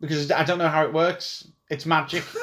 Because 0.00 0.30
I 0.30 0.44
don't 0.44 0.58
know 0.58 0.68
how 0.68 0.84
it 0.84 0.92
works 0.92 1.46
it's 1.68 1.86
magic 1.86 2.24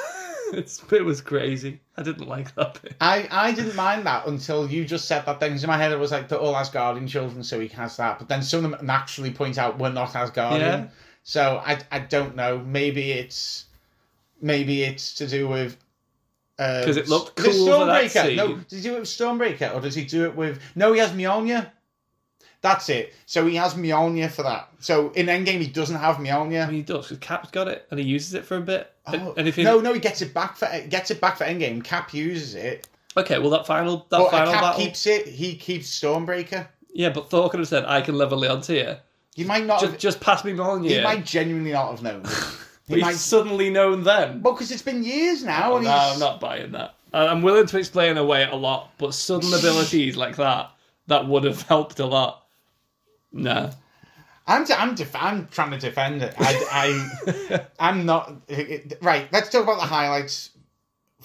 It's, 0.54 0.82
it 0.92 1.04
was 1.04 1.20
crazy. 1.20 1.82
I 1.98 2.04
didn't 2.04 2.28
like 2.28 2.56
that 2.56 2.82
bit. 2.82 2.96
I, 3.02 3.28
I 3.30 3.52
didn't 3.52 3.76
mind 3.76 4.06
that 4.06 4.28
until 4.28 4.66
you 4.70 4.86
just 4.86 5.06
said 5.06 5.26
that 5.26 5.42
things 5.42 5.62
in 5.62 5.68
my 5.68 5.78
head. 5.78 5.92
It 5.92 6.00
was 6.00 6.14
like 6.14 6.30
they're 6.30 6.40
all 6.40 6.54
Asgardian 6.54 7.08
children, 7.10 7.44
so 7.44 7.60
he 7.60 7.68
has 7.70 7.98
that. 7.98 8.18
But 8.18 8.30
then 8.30 8.42
some 8.42 8.64
of 8.64 8.72
them 8.72 8.86
naturally 8.86 9.32
point 9.32 9.58
out 9.58 9.78
we're 9.78 9.92
not 9.92 10.14
Asgardian. 10.14 10.60
Yeah. 10.60 10.88
So 11.24 11.62
I, 11.66 11.80
I 11.92 12.00
don't 12.00 12.38
know. 12.38 12.60
Maybe 12.60 13.12
it's 13.12 13.66
maybe 14.42 14.84
it's 14.84 15.16
to 15.16 15.28
do 15.28 15.50
with 15.50 15.76
because 16.58 16.86
'Cause 16.86 16.98
it 16.98 17.10
looked 17.10 17.36
the 17.36 17.44
cool 17.44 17.68
Stormbreaker. 17.68 18.36
No, 18.36 18.56
does 18.56 18.82
he 18.84 18.90
do 18.90 18.96
it 18.96 19.00
with 19.02 19.10
Stormbreaker 19.10 19.76
or 19.76 19.82
does 19.82 19.96
he 19.96 20.06
do 20.06 20.24
it 20.24 20.36
with? 20.36 20.62
No, 20.76 20.94
he 20.94 21.00
has 21.00 21.12
Mjolnir. 21.12 21.70
That's 22.62 22.90
it. 22.90 23.14
So 23.26 23.46
he 23.46 23.56
has 23.56 23.76
Mjolnir 23.76 24.30
for 24.32 24.44
that. 24.44 24.70
So 24.80 25.10
in 25.12 25.28
Endgame 25.28 25.60
he 25.60 25.68
doesn't 25.68 25.96
have 25.96 26.18
Mjolnir. 26.18 26.64
I 26.64 26.66
mean, 26.66 26.76
he 26.76 26.82
does 26.82 27.06
because 27.08 27.20
Cap's 27.20 27.52
got 27.52 27.68
it 27.68 27.88
and 27.92 28.00
he 28.00 28.06
uses 28.06 28.34
it 28.34 28.46
for 28.46 28.58
a 28.58 28.62
bit. 28.62 28.92
Oh, 29.06 29.34
and 29.38 29.48
if 29.48 29.56
he, 29.56 29.64
no, 29.64 29.80
no, 29.80 29.94
he 29.94 30.00
gets 30.00 30.22
it 30.22 30.34
back 30.34 30.58
for 30.58 30.68
gets 30.90 31.12
it 31.12 31.22
back 31.22 31.38
for 31.38 31.46
Endgame. 31.46 31.84
Cap 31.84 32.14
uses 32.14 32.56
it, 32.56 32.88
okay, 33.16 33.40
well 33.40 33.52
that 33.52 33.66
final 33.68 33.98
that 34.10 34.18
but 34.18 34.26
uh, 34.26 34.30
final 34.32 34.54
Cap 34.54 34.62
battle, 34.62 34.82
keeps 34.86 35.06
it. 35.08 35.28
He 35.28 35.56
keeps 35.56 35.88
Stormbreaker. 36.00 36.68
yeah, 36.94 37.10
but 37.10 37.30
Thor 37.30 37.50
could 37.50 37.60
have 37.60 37.70
said, 37.70 37.86
"I 37.86 38.02
can 38.02 38.16
level 38.16 38.40
Leon 38.40 38.64
here. 38.64 39.00
You 39.36 39.46
might 39.46 39.66
not. 39.66 39.80
Just, 39.80 39.92
have, 39.92 40.02
just 40.02 40.20
pass 40.20 40.44
me 40.44 40.52
Mjolnir." 40.54 40.90
He 40.90 41.02
might 41.02 41.24
genuinely 41.26 41.72
not 41.72 41.92
have 41.92 42.02
known. 42.02 42.24
He 42.88 42.96
he's 42.96 43.04
might. 43.04 43.16
suddenly 43.16 43.70
known 43.70 44.04
then. 44.04 44.42
Well, 44.42 44.54
because 44.54 44.72
it's 44.72 44.82
been 44.82 45.04
years 45.04 45.44
now, 45.44 45.74
Oh, 45.74 45.76
and 45.76 45.84
no, 45.84 45.92
he's. 45.92 46.14
I'm 46.14 46.20
not 46.20 46.40
buying 46.40 46.72
that. 46.72 46.94
I'm 47.14 47.42
willing 47.42 47.66
to 47.68 47.78
explain 47.78 48.16
away 48.18 48.46
a 48.50 48.56
lot, 48.56 48.94
but 48.98 49.14
sudden 49.14 49.54
abilities 49.60 50.16
like 50.16 50.38
that 50.38 50.72
that 51.08 51.28
would 51.28 51.44
have 51.44 51.64
helped 51.64 52.00
a 52.00 52.06
lot. 52.06 52.46
No. 53.32 53.70
I'm. 54.48 54.66
I'm. 54.78 54.96
Def- 54.96 55.16
I'm 55.16 55.48
trying 55.48 55.72
to 55.72 55.78
defend 55.78 56.22
it. 56.22 56.34
I. 56.38 56.66
I 57.52 57.66
I'm 57.80 58.06
not. 58.06 58.34
right. 59.02 59.28
Let's 59.32 59.50
talk 59.50 59.64
about 59.64 59.78
the 59.80 59.86
highlights. 59.88 60.52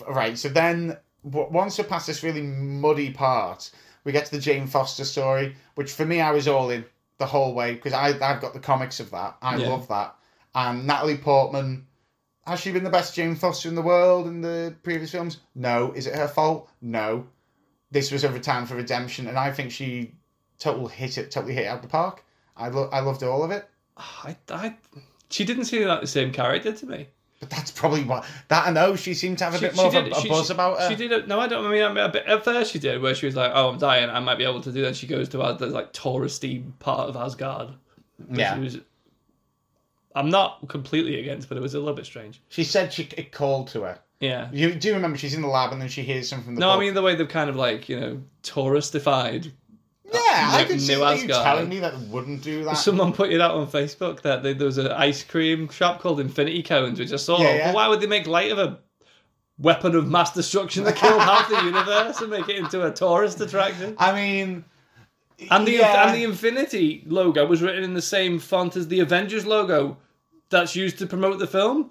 Right. 0.08 0.36
So 0.36 0.48
then, 0.48 0.96
once 1.22 1.78
we 1.78 1.84
pass 1.84 2.06
this 2.06 2.22
really 2.22 2.42
muddy 2.42 3.10
part, 3.12 3.70
we 4.04 4.12
get 4.12 4.24
to 4.26 4.32
the 4.32 4.40
Jane 4.40 4.66
Foster 4.66 5.04
story, 5.04 5.54
which 5.76 5.92
for 5.92 6.04
me, 6.04 6.20
I 6.20 6.32
was 6.32 6.48
all 6.48 6.70
in 6.70 6.84
the 7.18 7.26
whole 7.26 7.54
way 7.54 7.74
because 7.74 7.92
I 7.92 8.08
I've 8.08 8.40
got 8.40 8.54
the 8.54 8.60
comics 8.60 8.98
of 9.00 9.10
that. 9.12 9.36
I 9.40 9.56
Yeah. 9.56 9.68
love 9.68 9.86
that. 9.88 10.16
And 10.54 10.86
Natalie 10.86 11.16
Portman. 11.18 11.86
Has 12.44 12.58
she 12.58 12.72
been 12.72 12.82
the 12.82 12.90
best 12.90 13.14
Jane 13.14 13.36
Foster 13.36 13.68
in 13.68 13.76
the 13.76 13.82
world 13.82 14.26
in 14.26 14.40
the 14.40 14.74
previous 14.82 15.12
films? 15.12 15.38
No. 15.54 15.92
Is 15.92 16.08
it 16.08 16.16
her 16.16 16.26
fault? 16.26 16.68
No. 16.80 17.28
This 17.92 18.10
was 18.10 18.24
a 18.24 18.40
time 18.40 18.66
for 18.66 18.74
redemption, 18.74 19.28
and 19.28 19.38
I 19.38 19.52
think 19.52 19.70
she 19.70 20.16
total 20.62 20.86
hit 20.88 21.18
it, 21.18 21.30
totally 21.30 21.54
hit 21.54 21.64
it 21.64 21.68
out 21.68 21.82
the 21.82 21.88
park. 21.88 22.24
I 22.56 22.68
lo- 22.68 22.88
I 22.92 23.00
loved 23.00 23.22
all 23.22 23.42
of 23.42 23.50
it. 23.50 23.68
I, 23.96 24.36
I, 24.50 24.76
she 25.30 25.44
didn't 25.44 25.64
seem 25.64 25.86
like 25.88 26.00
the 26.00 26.06
same 26.06 26.32
character 26.32 26.72
to 26.72 26.86
me. 26.86 27.08
But 27.40 27.50
that's 27.50 27.72
probably 27.72 28.04
what 28.04 28.24
that 28.48 28.68
I 28.68 28.70
know. 28.70 28.94
She 28.94 29.14
seemed 29.14 29.38
to 29.38 29.44
have 29.44 29.54
a 29.54 29.58
She- 29.58 29.66
bit 29.66 29.74
more 29.76 29.90
she 29.90 29.96
of 29.98 30.06
a, 30.06 30.10
a 30.10 30.20
she- 30.20 30.28
buzz 30.28 30.46
she- 30.46 30.52
about 30.52 30.78
her. 30.78 30.88
She 30.88 30.94
did 30.94 31.10
it. 31.10 31.26
No, 31.26 31.40
I 31.40 31.48
don't. 31.48 31.66
I 31.66 31.70
mean, 31.70 31.82
a 31.98 32.08
bit, 32.08 32.24
at 32.26 32.44
first 32.44 32.70
she 32.72 32.78
did, 32.78 33.02
where 33.02 33.14
she 33.16 33.26
was 33.26 33.34
like, 33.34 33.50
"Oh, 33.52 33.70
I'm 33.70 33.78
dying. 33.78 34.08
I 34.10 34.20
might 34.20 34.38
be 34.38 34.44
able 34.44 34.60
to 34.60 34.70
do 34.70 34.82
that." 34.82 34.94
She 34.94 35.08
goes 35.08 35.28
to 35.30 35.40
uh, 35.42 35.52
the 35.54 35.66
like 35.66 35.92
touristy 35.92 36.62
part 36.78 37.08
of 37.08 37.16
Asgard. 37.16 37.70
yeah. 38.30 38.54
She 38.54 38.60
was, 38.60 38.78
I'm 40.14 40.28
not 40.30 40.68
completely 40.68 41.18
against, 41.18 41.48
but 41.48 41.56
it 41.58 41.62
was 41.62 41.74
a 41.74 41.78
little 41.80 41.94
bit 41.94 42.04
strange. 42.06 42.40
She 42.48 42.62
said 42.64 42.92
she 42.92 43.08
it 43.16 43.32
called 43.32 43.68
to 43.68 43.82
her. 43.82 43.98
Yeah. 44.20 44.48
You 44.52 44.72
do 44.74 44.92
remember 44.94 45.18
she's 45.18 45.34
in 45.34 45.42
the 45.42 45.48
lab 45.48 45.72
and 45.72 45.80
then 45.82 45.88
she 45.88 46.02
hears 46.02 46.28
something 46.28 46.44
from 46.44 46.54
the 46.54 46.60
No, 46.60 46.70
I 46.70 46.74
book. 46.74 46.80
mean 46.82 46.94
the 46.94 47.02
way 47.02 47.16
they've 47.16 47.28
kind 47.28 47.50
of 47.50 47.56
like 47.56 47.88
you 47.88 47.98
know 47.98 48.22
touristified. 48.44 49.50
Yeah, 50.12 50.48
I 50.52 50.64
could 50.64 50.80
see 50.80 50.94
New 50.96 51.08
you 51.10 51.28
telling 51.28 51.68
me 51.68 51.78
that 51.80 51.98
wouldn't 51.98 52.42
do 52.42 52.64
that. 52.64 52.74
Someone 52.74 53.12
put 53.12 53.30
it 53.30 53.40
out 53.40 53.54
on 53.54 53.66
Facebook 53.66 54.22
that 54.22 54.42
they, 54.42 54.52
there 54.52 54.66
was 54.66 54.78
an 54.78 54.88
ice 54.88 55.22
cream 55.24 55.68
shop 55.68 56.00
called 56.00 56.20
Infinity 56.20 56.62
Cones, 56.62 56.98
which 56.98 57.12
I 57.12 57.16
saw. 57.16 57.40
Yeah, 57.40 57.54
yeah. 57.54 57.66
But 57.68 57.74
why 57.74 57.88
would 57.88 58.00
they 58.00 58.06
make 58.06 58.26
light 58.26 58.52
of 58.52 58.58
a 58.58 58.78
weapon 59.58 59.94
of 59.94 60.08
mass 60.08 60.32
destruction 60.32 60.84
that 60.84 60.96
killed 60.96 61.20
half 61.20 61.48
the 61.48 61.62
universe 61.64 62.20
and 62.20 62.30
make 62.30 62.48
it 62.48 62.56
into 62.56 62.84
a 62.86 62.90
tourist 62.92 63.40
attraction? 63.40 63.94
I 63.98 64.12
mean, 64.14 64.64
And 65.50 65.66
the 65.66 65.72
yeah. 65.72 66.06
and 66.06 66.14
the 66.16 66.24
Infinity 66.24 67.04
logo 67.06 67.46
was 67.46 67.62
written 67.62 67.84
in 67.84 67.94
the 67.94 68.02
same 68.02 68.38
font 68.38 68.76
as 68.76 68.88
the 68.88 69.00
Avengers 69.00 69.46
logo 69.46 69.96
that's 70.50 70.76
used 70.76 70.98
to 70.98 71.06
promote 71.06 71.38
the 71.38 71.46
film. 71.46 71.90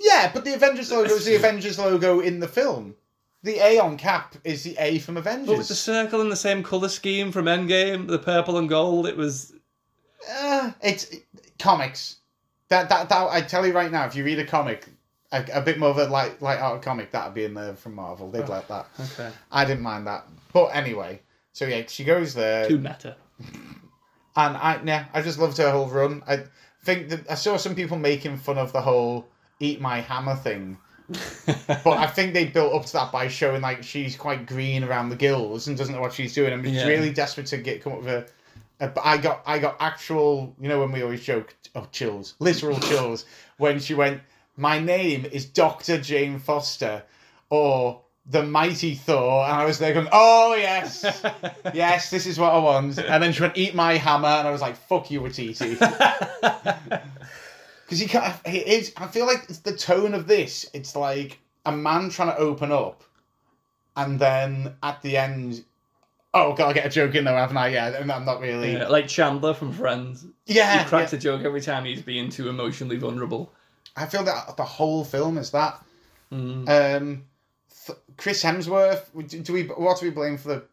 yeah, 0.00 0.30
but 0.32 0.44
the 0.44 0.54
Avengers 0.54 0.90
logo 0.90 1.14
is 1.14 1.24
the 1.24 1.36
Avengers 1.42 1.78
logo 1.78 2.20
in 2.20 2.40
the 2.40 2.48
film. 2.48 2.94
The 3.42 3.58
A 3.60 3.78
on 3.78 3.96
cap 3.96 4.34
is 4.44 4.64
the 4.64 4.76
A 4.78 4.98
from 4.98 5.16
Avengers. 5.16 5.46
But 5.46 5.58
with 5.58 5.68
the 5.68 5.74
circle 5.74 6.20
in 6.20 6.28
the 6.28 6.36
same 6.36 6.62
color 6.62 6.88
scheme 6.88 7.30
from 7.30 7.44
Endgame, 7.46 8.08
the 8.08 8.18
purple 8.18 8.58
and 8.58 8.68
gold, 8.68 9.06
it 9.06 9.16
was 9.16 9.52
Uh, 10.28 10.72
it's 10.82 11.14
comics. 11.58 12.16
That, 12.68 12.88
that 12.88 13.08
that 13.08 13.28
I 13.30 13.40
tell 13.40 13.66
you 13.66 13.72
right 13.72 13.90
now, 13.90 14.04
if 14.06 14.14
you 14.16 14.24
read 14.24 14.38
a 14.40 14.44
comic, 14.44 14.86
a, 15.32 15.44
a 15.54 15.62
bit 15.62 15.78
more 15.78 15.88
of 15.90 15.98
a 15.98 16.06
light 16.06 16.42
light 16.42 16.58
art 16.58 16.82
comic, 16.82 17.12
that'd 17.12 17.32
be 17.32 17.44
in 17.44 17.54
there 17.54 17.74
from 17.74 17.94
Marvel. 17.94 18.30
They'd 18.30 18.48
like 18.48 18.68
that. 18.68 18.86
okay. 19.00 19.30
I 19.52 19.64
didn't 19.64 19.82
mind 19.82 20.06
that. 20.06 20.26
But 20.52 20.66
anyway, 20.74 21.20
so 21.52 21.64
yeah, 21.64 21.84
she 21.86 22.04
goes 22.04 22.34
there, 22.34 22.68
Too 22.68 22.78
meta. 22.78 23.16
and 24.36 24.56
I 24.56 24.80
yeah, 24.84 25.06
I 25.14 25.22
just 25.22 25.38
loved 25.38 25.56
her 25.58 25.70
whole 25.70 25.86
run. 25.86 26.22
I 26.26 26.44
think 26.84 27.08
that 27.10 27.30
I 27.30 27.34
saw 27.36 27.56
some 27.56 27.74
people 27.74 27.98
making 27.98 28.36
fun 28.38 28.58
of 28.58 28.72
the 28.72 28.80
whole 28.82 29.28
"eat 29.60 29.80
my 29.80 30.00
hammer" 30.00 30.34
thing, 30.36 30.76
but 31.46 31.86
I 31.86 32.06
think 32.06 32.34
they 32.34 32.44
built 32.46 32.74
up 32.74 32.84
to 32.86 32.92
that 32.94 33.10
by 33.12 33.28
showing 33.28 33.62
like 33.62 33.82
she's 33.82 34.14
quite 34.16 34.46
green 34.46 34.84
around 34.84 35.08
the 35.08 35.16
gills 35.16 35.66
and 35.66 35.76
doesn't 35.76 35.94
know 35.94 36.00
what 36.00 36.12
she's 36.12 36.34
doing, 36.34 36.52
and 36.52 36.64
she's 36.64 36.74
Yeah. 36.76 36.86
really 36.88 37.10
desperate 37.12 37.46
to 37.46 37.58
get 37.58 37.82
come 37.82 37.94
up 37.94 37.98
with 38.00 38.08
a. 38.08 38.84
a- 38.84 38.88
But 38.88 39.06
I 39.06 39.16
got 39.16 39.42
I 39.46 39.58
got 39.58 39.76
actual, 39.80 40.54
you 40.60 40.68
know, 40.68 40.80
when 40.80 40.92
we 40.92 41.02
always 41.02 41.22
joke, 41.24 41.54
oh 41.74 41.86
chills, 41.92 42.34
literal 42.40 42.78
chills, 42.80 43.24
when 43.56 43.80
she 43.80 43.94
went, 43.94 44.20
"My 44.56 44.78
name 44.78 45.24
is 45.24 45.46
Doctor 45.46 45.98
Jane 45.98 46.38
Foster," 46.38 47.02
or 47.48 48.02
the 48.30 48.42
mighty 48.42 48.94
Thor, 48.94 49.44
and 49.44 49.54
I 49.54 49.64
was 49.64 49.78
there 49.78 49.94
going, 49.94 50.08
"Oh 50.12 50.54
yes, 50.54 51.02
yes, 51.72 52.10
this 52.10 52.26
is 52.26 52.38
what 52.38 52.52
I 52.52 52.58
want." 52.58 52.98
And 52.98 53.22
then 53.22 53.32
she 53.32 53.40
went, 53.40 53.56
"Eat 53.56 53.74
my 53.74 53.94
hammer," 53.96 54.28
and 54.28 54.46
I 54.46 54.50
was 54.50 54.60
like, 54.60 54.76
"Fuck 54.76 55.10
you, 55.10 55.22
Waititi," 55.22 55.78
because 57.88 58.02
you 58.02 58.08
can't. 58.08 58.36
It 58.44 58.66
is. 58.66 58.92
I 58.98 59.06
feel 59.06 59.24
like 59.24 59.46
it's 59.48 59.60
the 59.60 59.74
tone 59.74 60.12
of 60.12 60.26
this. 60.26 60.68
It's 60.74 60.94
like 60.94 61.38
a 61.64 61.72
man 61.72 62.10
trying 62.10 62.28
to 62.28 62.36
open 62.36 62.70
up, 62.70 63.02
and 63.96 64.18
then 64.18 64.74
at 64.82 65.00
the 65.00 65.16
end. 65.16 65.64
Oh, 66.34 66.52
God, 66.52 66.68
I 66.68 66.72
get 66.74 66.84
a 66.84 66.90
joke 66.90 67.14
in 67.14 67.24
there, 67.24 67.34
haven't 67.34 67.56
I? 67.56 67.68
Yeah, 67.68 67.88
and 67.96 68.12
I'm 68.12 68.26
not 68.26 68.40
really. 68.40 68.74
Yeah, 68.74 68.88
like 68.88 69.08
Chandler 69.08 69.54
from 69.54 69.72
Friends. 69.72 70.26
Yeah, 70.44 70.82
he 70.82 70.88
cracks 70.88 71.14
yeah. 71.14 71.18
a 71.18 71.22
joke 71.22 71.42
every 71.44 71.62
time 71.62 71.86
he's 71.86 72.02
being 72.02 72.28
too 72.28 72.50
emotionally 72.50 72.98
vulnerable. 72.98 73.50
I 73.96 74.04
feel 74.04 74.22
that 74.24 74.58
the 74.58 74.64
whole 74.64 75.02
film 75.04 75.38
is 75.38 75.50
that. 75.52 75.82
Mm. 76.30 76.68
Um, 76.68 77.24
th- 77.86 77.98
Chris 78.18 78.44
Hemsworth. 78.44 79.06
Do 79.26 79.40
do 79.40 79.52
we? 79.54 79.62
What 79.64 79.98
do 79.98 80.06
we 80.06 80.10
blame 80.10 80.36
for 80.36 80.48
the? 80.48 80.64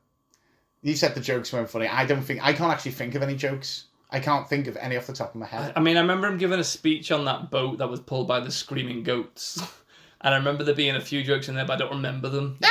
You 0.82 0.96
said 0.96 1.16
the 1.16 1.22
jokes 1.22 1.54
weren't 1.54 1.70
funny. 1.70 1.88
I 1.88 2.06
don't 2.06 2.22
think 2.22 2.44
I 2.44 2.52
can't 2.52 2.74
actually 2.74 2.92
think 2.92 3.16
of 3.16 3.24
any 3.24 3.38
jokes. 3.38 3.86
I 4.16 4.20
can't 4.22 4.48
think 4.48 4.68
of 4.68 4.78
any 4.78 4.96
off 4.96 5.08
the 5.08 5.14
top 5.14 5.30
of 5.30 5.36
my 5.36 5.46
head. 5.46 5.74
I 5.76 5.82
mean, 5.82 5.98
I 5.98 6.00
remember 6.00 6.28
him 6.28 6.38
giving 6.38 6.60
a 6.60 6.64
speech 6.64 7.12
on 7.12 7.26
that 7.26 7.52
boat 7.52 7.80
that 7.80 7.90
was 7.90 8.00
pulled 8.00 8.28
by 8.28 8.40
the 8.40 8.52
screaming 8.52 9.04
goats. 9.04 9.62
And 10.22 10.34
I 10.34 10.38
remember 10.38 10.64
there 10.64 10.74
being 10.74 10.96
a 10.96 11.02
few 11.02 11.22
jokes 11.24 11.50
in 11.50 11.56
there, 11.56 11.66
but 11.66 11.74
I 11.74 11.78
don't 11.78 11.92
remember 11.98 12.30
them. 12.30 12.58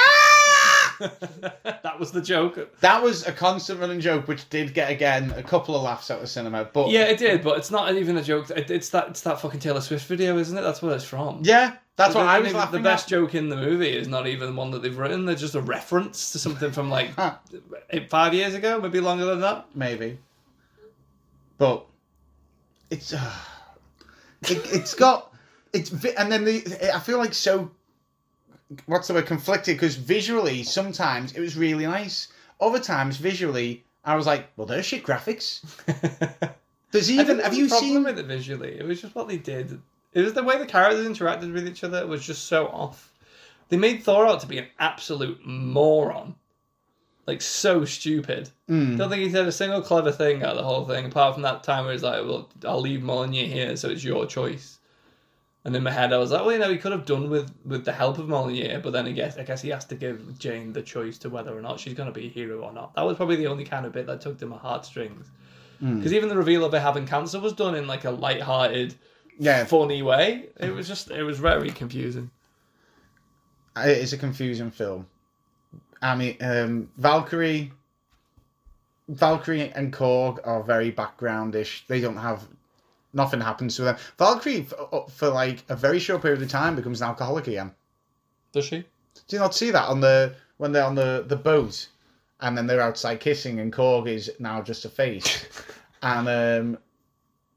Ah! 1.00 1.10
that 1.64 1.98
was 2.00 2.10
the 2.10 2.20
joke. 2.22 2.58
That 2.80 3.02
was 3.02 3.26
a 3.26 3.32
constant 3.32 3.78
running 3.80 4.00
joke, 4.00 4.26
which 4.28 4.48
did 4.48 4.74
get 4.74 4.90
again 4.90 5.32
a 5.36 5.42
couple 5.42 5.76
of 5.76 5.82
laughs 5.82 6.10
out 6.10 6.20
of 6.22 6.28
cinema. 6.28 6.64
But 6.72 6.90
Yeah, 6.90 7.04
it 7.04 7.18
did, 7.18 7.42
but 7.42 7.58
it's 7.58 7.70
not 7.70 7.94
even 7.94 8.16
a 8.16 8.22
joke. 8.22 8.50
It, 8.50 8.70
it's 8.70 8.88
that 8.90 9.08
it's 9.08 9.20
that 9.22 9.40
fucking 9.40 9.60
Taylor 9.60 9.80
Swift 9.80 10.06
video, 10.06 10.36
isn't 10.38 10.56
it? 10.56 10.62
That's 10.62 10.82
where 10.82 10.94
it's 10.96 11.04
from. 11.04 11.40
yeah, 11.44 11.76
that's 11.96 12.14
what 12.14 12.26
I 12.26 12.38
was 12.40 12.54
laughing 12.54 12.80
The 12.82 12.88
best 12.88 13.06
at. 13.06 13.10
joke 13.10 13.34
in 13.34 13.48
the 13.50 13.56
movie 13.56 13.88
is 13.96 14.08
not 14.08 14.26
even 14.26 14.56
one 14.56 14.70
that 14.72 14.82
they've 14.82 14.96
written. 14.96 15.24
They're 15.26 15.34
just 15.36 15.54
a 15.54 15.60
reference 15.60 16.32
to 16.32 16.38
something 16.38 16.72
from 16.72 16.90
like 16.90 17.10
five 18.08 18.34
years 18.34 18.54
ago, 18.54 18.80
maybe 18.80 19.00
longer 19.00 19.26
than 19.26 19.40
that. 19.40 19.66
maybe. 19.74 20.18
But 21.58 21.86
it's 22.90 23.12
uh, 23.12 23.32
it, 24.42 24.62
it's 24.72 24.94
got 24.94 25.32
it's 25.72 25.90
and 25.90 26.30
then 26.30 26.44
the 26.44 26.94
I 26.94 26.98
feel 26.98 27.18
like 27.18 27.34
so 27.34 27.70
what's 28.86 29.08
the 29.08 29.14
word 29.14 29.26
conflicted 29.26 29.76
because 29.76 29.96
visually 29.96 30.62
sometimes 30.62 31.32
it 31.32 31.40
was 31.40 31.56
really 31.56 31.86
nice. 31.86 32.28
Other 32.60 32.80
times 32.80 33.16
visually 33.16 33.84
I 34.04 34.16
was 34.16 34.26
like, 34.26 34.48
well, 34.56 34.66
there's 34.66 34.86
shit 34.86 35.04
graphics. 35.04 35.64
There's 36.92 37.10
even 37.10 37.40
have 37.40 37.54
you 37.54 37.66
problem 37.66 37.90
seen? 37.90 38.04
with 38.04 38.20
it 38.20 38.26
visually? 38.26 38.78
It 38.78 38.86
was 38.86 39.00
just 39.00 39.16
what 39.16 39.26
they 39.26 39.36
did. 39.36 39.80
It 40.12 40.20
was 40.20 40.32
the 40.32 40.44
way 40.44 40.58
the 40.58 40.66
characters 40.66 41.04
interacted 41.04 41.52
with 41.52 41.66
each 41.66 41.82
other 41.82 42.06
was 42.06 42.24
just 42.24 42.44
so 42.44 42.68
off. 42.68 43.12
They 43.68 43.76
made 43.76 44.04
Thor 44.04 44.28
out 44.28 44.38
to 44.40 44.46
be 44.46 44.58
an 44.58 44.68
absolute 44.78 45.44
moron. 45.44 46.36
Like 47.26 47.40
so 47.40 47.84
stupid. 47.84 48.50
Mm. 48.68 48.98
Don't 48.98 49.08
think 49.08 49.22
he 49.22 49.30
said 49.30 49.46
a 49.46 49.52
single 49.52 49.80
clever 49.80 50.12
thing 50.12 50.42
out 50.42 50.50
of 50.50 50.56
the 50.58 50.62
whole 50.62 50.84
thing, 50.84 51.06
apart 51.06 51.34
from 51.34 51.42
that 51.42 51.62
time 51.62 51.84
where 51.84 51.92
he's 51.92 52.02
like, 52.02 52.22
"Well, 52.24 52.50
I'll 52.66 52.80
leave 52.80 53.00
Mjolnir 53.00 53.46
here, 53.46 53.76
so 53.76 53.88
it's 53.88 54.04
your 54.04 54.26
choice." 54.26 54.78
And 55.64 55.74
in 55.74 55.82
my 55.82 55.90
head, 55.90 56.12
I 56.12 56.18
was 56.18 56.30
like, 56.30 56.42
"Well, 56.42 56.52
you 56.52 56.58
know, 56.58 56.70
he 56.70 56.76
could 56.76 56.92
have 56.92 57.06
done 57.06 57.30
with 57.30 57.50
with 57.64 57.86
the 57.86 57.92
help 57.92 58.18
of 58.18 58.26
Mjolnir, 58.26 58.82
but 58.82 58.92
then 58.92 59.06
I 59.06 59.12
guess 59.12 59.38
I 59.38 59.42
guess 59.44 59.62
he 59.62 59.70
has 59.70 59.86
to 59.86 59.94
give 59.94 60.38
Jane 60.38 60.74
the 60.74 60.82
choice 60.82 61.16
to 61.18 61.30
whether 61.30 61.56
or 61.56 61.62
not 61.62 61.80
she's 61.80 61.94
going 61.94 62.12
to 62.12 62.18
be 62.20 62.26
a 62.26 62.30
hero 62.30 62.60
or 62.60 62.72
not." 62.72 62.94
That 62.94 63.06
was 63.06 63.16
probably 63.16 63.36
the 63.36 63.46
only 63.46 63.64
kind 63.64 63.86
of 63.86 63.92
bit 63.92 64.06
that 64.06 64.20
tugged 64.20 64.42
at 64.42 64.48
my 64.48 64.58
heartstrings. 64.58 65.26
Because 65.80 66.12
even 66.14 66.28
the 66.30 66.36
reveal 66.36 66.64
of 66.64 66.72
her 66.72 66.80
having 66.80 67.06
cancer 67.06 67.38
was 67.38 67.52
done 67.52 67.74
in 67.74 67.86
like 67.86 68.04
a 68.04 68.10
light-hearted, 68.10 68.94
Yeah, 69.38 69.64
funny 69.64 70.00
way. 70.02 70.48
It 70.58 70.72
was 70.72 70.88
just, 70.88 71.10
it 71.10 71.22
was 71.24 71.38
very 71.38 71.70
confusing. 71.70 72.30
it's 73.76 74.12
a 74.12 74.16
confusing 74.16 74.70
film. 74.70 75.06
I 76.02 76.14
mean, 76.14 76.36
um, 76.40 76.90
Valkyrie, 76.96 77.72
Valkyrie 79.08 79.70
and 79.72 79.92
Korg 79.92 80.40
are 80.44 80.62
very 80.62 80.92
backgroundish. 80.92 81.86
They 81.86 82.00
don't 82.00 82.16
have 82.16 82.46
nothing 83.12 83.40
happens 83.40 83.76
to 83.76 83.82
them. 83.82 83.96
Valkyrie, 84.18 84.62
for, 84.62 85.06
for 85.10 85.28
like 85.28 85.64
a 85.68 85.76
very 85.76 85.98
short 85.98 86.22
period 86.22 86.42
of 86.42 86.48
time, 86.48 86.76
becomes 86.76 87.00
an 87.00 87.08
alcoholic 87.08 87.46
again. 87.46 87.72
Does 88.52 88.66
she? 88.66 88.84
Do 89.28 89.36
you 89.36 89.38
not 89.38 89.54
see 89.54 89.70
that 89.70 89.88
on 89.88 90.00
the 90.00 90.34
when 90.58 90.72
they're 90.72 90.84
on 90.84 90.94
the 90.94 91.24
the 91.26 91.36
boat, 91.36 91.88
and 92.40 92.56
then 92.56 92.66
they're 92.66 92.80
outside 92.80 93.20
kissing, 93.20 93.60
and 93.60 93.72
Korg 93.72 94.08
is 94.08 94.30
now 94.38 94.62
just 94.62 94.84
a 94.84 94.88
face, 94.88 95.48
and 96.02 96.28
um, 96.28 96.78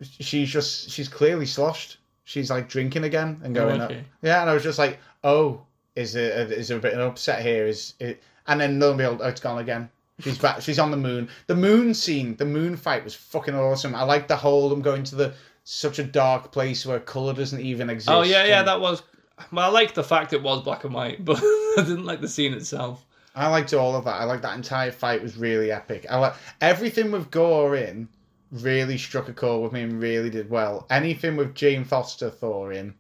she's 0.01 0.49
just 0.49 0.89
she's 0.89 1.07
clearly 1.07 1.45
sloshed. 1.45 1.97
She's 2.23 2.49
like 2.49 2.67
drinking 2.67 3.05
again 3.05 3.39
and 3.43 3.55
going, 3.55 3.81
okay. 3.81 4.03
yeah. 4.21 4.41
And 4.41 4.49
I 4.49 4.53
was 4.53 4.63
just 4.63 4.77
like, 4.77 4.99
oh, 5.23 5.61
is 5.97 6.13
there 6.13 6.51
is 6.51 6.67
there 6.67 6.77
a 6.77 6.81
bit 6.81 6.93
of 6.93 6.99
an 6.99 7.07
upset 7.07 7.41
here? 7.41 7.67
Is 7.67 7.93
it? 7.99 8.21
And 8.47 8.61
then 8.61 8.79
lo 8.79 8.89
and 8.89 8.97
behold, 8.97 9.19
oh, 9.21 9.27
it's 9.27 9.41
gone 9.41 9.59
again. 9.59 9.89
She's 10.19 10.37
back. 10.37 10.61
She's 10.61 10.79
on 10.79 10.91
the 10.91 10.97
moon. 10.97 11.29
The 11.47 11.55
moon 11.55 11.93
scene, 11.93 12.35
the 12.37 12.45
moon 12.45 12.77
fight 12.77 13.03
was 13.03 13.13
fucking 13.13 13.55
awesome. 13.55 13.93
I 13.93 14.03
like 14.03 14.27
the 14.27 14.35
whole 14.35 14.69
them 14.69 14.81
going 14.81 15.03
to 15.05 15.15
the 15.15 15.33
such 15.63 15.99
a 15.99 16.03
dark 16.03 16.51
place 16.51 16.85
where 16.85 16.99
color 16.99 17.33
doesn't 17.33 17.59
even 17.59 17.89
exist. 17.89 18.09
Oh 18.09 18.23
yeah, 18.23 18.45
yeah, 18.45 18.59
and- 18.59 18.67
that 18.67 18.79
was. 18.79 19.03
Well, 19.51 19.65
I 19.65 19.71
liked 19.71 19.93
the 19.93 20.03
fact 20.03 20.33
it 20.33 20.41
was 20.41 20.63
black 20.63 20.83
and 20.83 20.93
white, 20.93 21.23
but 21.25 21.37
I 21.37 21.83
didn't 21.83 22.05
like 22.05 22.21
the 22.21 22.27
scene 22.27 22.53
itself. 22.53 23.05
I 23.35 23.49
liked 23.49 23.73
all 23.73 23.95
of 23.95 24.05
that. 24.05 24.15
I 24.19 24.23
like 24.23 24.41
that 24.41 24.55
entire 24.55 24.91
fight 24.91 25.21
was 25.21 25.37
really 25.37 25.71
epic. 25.71 26.07
I 26.09 26.17
like 26.17 26.33
everything 26.59 27.11
with 27.11 27.29
Gorr 27.29 27.75
in 27.75 28.07
really 28.51 28.97
struck 28.97 29.29
a 29.29 29.33
chord 29.33 29.61
with 29.61 29.73
me 29.73 29.81
and 29.81 30.01
really 30.01 30.29
did 30.29 30.49
well. 30.49 30.87
Anything 30.89 31.35
with 31.35 31.53
Jane 31.53 31.83
Foster 31.83 32.29
Thor 32.29 32.71
in, 32.71 32.95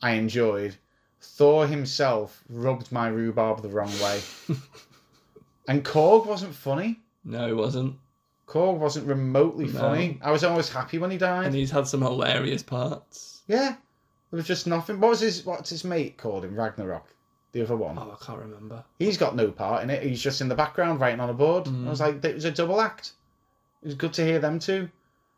I 0.00 0.12
enjoyed. 0.12 0.76
Thor 1.34 1.66
himself 1.66 2.42
rubbed 2.48 2.90
my 2.92 3.08
rhubarb 3.08 3.62
the 3.62 3.68
wrong 3.68 3.92
way. 4.00 4.20
and 5.68 5.84
Korg 5.84 6.26
wasn't 6.26 6.54
funny. 6.54 7.00
No, 7.24 7.46
he 7.46 7.52
wasn't. 7.52 7.96
Korg 8.46 8.78
wasn't 8.78 9.06
remotely 9.06 9.66
No. 9.66 9.80
funny. 9.80 10.18
I 10.22 10.30
was 10.30 10.44
almost 10.44 10.72
happy 10.72 10.98
when 10.98 11.10
he 11.10 11.18
died. 11.18 11.46
And 11.46 11.54
he's 11.54 11.70
had 11.70 11.88
some 11.88 12.02
hilarious 12.02 12.62
parts. 12.62 13.42
yeah. 13.46 13.76
There 14.30 14.38
was 14.38 14.46
just 14.46 14.66
nothing. 14.66 15.00
What 15.00 15.10
was 15.10 15.20
his 15.20 15.46
what's 15.46 15.70
his 15.70 15.84
mate 15.84 16.16
called 16.16 16.44
in 16.44 16.56
Ragnarok? 16.56 17.06
The 17.52 17.62
other 17.62 17.76
one. 17.76 17.96
Oh, 17.96 18.16
I 18.20 18.24
can't 18.24 18.40
remember. 18.40 18.84
He's 18.98 19.16
got 19.16 19.36
no 19.36 19.50
part 19.50 19.84
in 19.84 19.90
it. 19.90 20.02
He's 20.02 20.20
just 20.20 20.40
in 20.40 20.48
the 20.48 20.54
background 20.54 21.00
writing 21.00 21.20
on 21.20 21.30
a 21.30 21.34
board. 21.34 21.68
I 21.68 21.70
mm. 21.70 21.88
was 21.88 22.00
like, 22.00 22.24
it 22.24 22.34
was 22.34 22.44
a 22.44 22.50
double 22.50 22.80
act. 22.80 23.12
It 23.82 23.86
was 23.86 23.94
good 23.94 24.12
to 24.14 24.24
hear 24.24 24.40
them 24.40 24.58
too. 24.58 24.90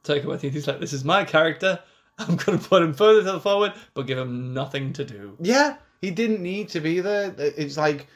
Taika 0.05 0.25
Waititi's 0.25 0.67
like, 0.67 0.81
this 0.81 0.95
is 0.95 1.05
my 1.05 1.25
character. 1.25 1.81
I'm 2.19 2.37
going 2.37 2.59
to 2.59 2.69
put 2.69 2.83
him 2.83 2.95
further 2.95 3.21
to 3.23 3.33
the 3.33 3.41
forward, 3.41 3.73
but 3.95 4.07
give 4.07 4.19
him 4.19 4.53
nothing 4.53 4.93
to 4.95 5.05
do. 5.05 5.37
Yeah, 5.41 5.77
he 6.01 6.11
didn't 6.11 6.43
need 6.43 6.69
to 6.71 6.81
be 6.81 7.01
there. 7.01 7.35
It's 7.39 7.77
like, 7.77 8.07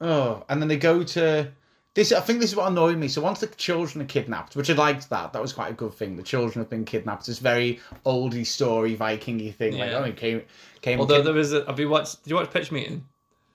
oh, 0.00 0.44
and 0.48 0.60
then 0.60 0.68
they 0.68 0.76
go 0.76 1.02
to 1.02 1.48
this. 1.94 2.12
I 2.12 2.20
think 2.20 2.40
this 2.40 2.50
is 2.50 2.56
what 2.56 2.68
annoyed 2.70 2.96
me. 2.98 3.08
So 3.08 3.20
once 3.20 3.40
the 3.40 3.46
children 3.48 4.02
are 4.02 4.06
kidnapped, 4.08 4.56
which 4.56 4.70
I 4.70 4.74
liked 4.74 5.10
that, 5.10 5.32
that 5.32 5.42
was 5.42 5.52
quite 5.52 5.70
a 5.70 5.74
good 5.74 5.94
thing. 5.94 6.16
The 6.16 6.22
children 6.22 6.62
have 6.62 6.70
been 6.70 6.84
kidnapped. 6.84 7.28
It's 7.28 7.38
very 7.38 7.80
oldie 8.06 8.46
story, 8.46 8.96
Vikingy 8.96 9.54
thing. 9.54 9.76
Like, 9.78 9.90
Yeah. 9.90 9.98
oh, 9.98 10.04
he 10.04 10.12
came, 10.12 10.42
came. 10.80 11.00
Although 11.00 11.16
kid- 11.16 11.26
there 11.26 11.38
is 11.38 11.52
a, 11.52 11.64
have 11.66 11.80
you 11.80 11.88
watched? 11.88 12.22
Did 12.24 12.30
you 12.30 12.36
watch 12.36 12.50
Pitch 12.50 12.70
Meeting? 12.70 13.04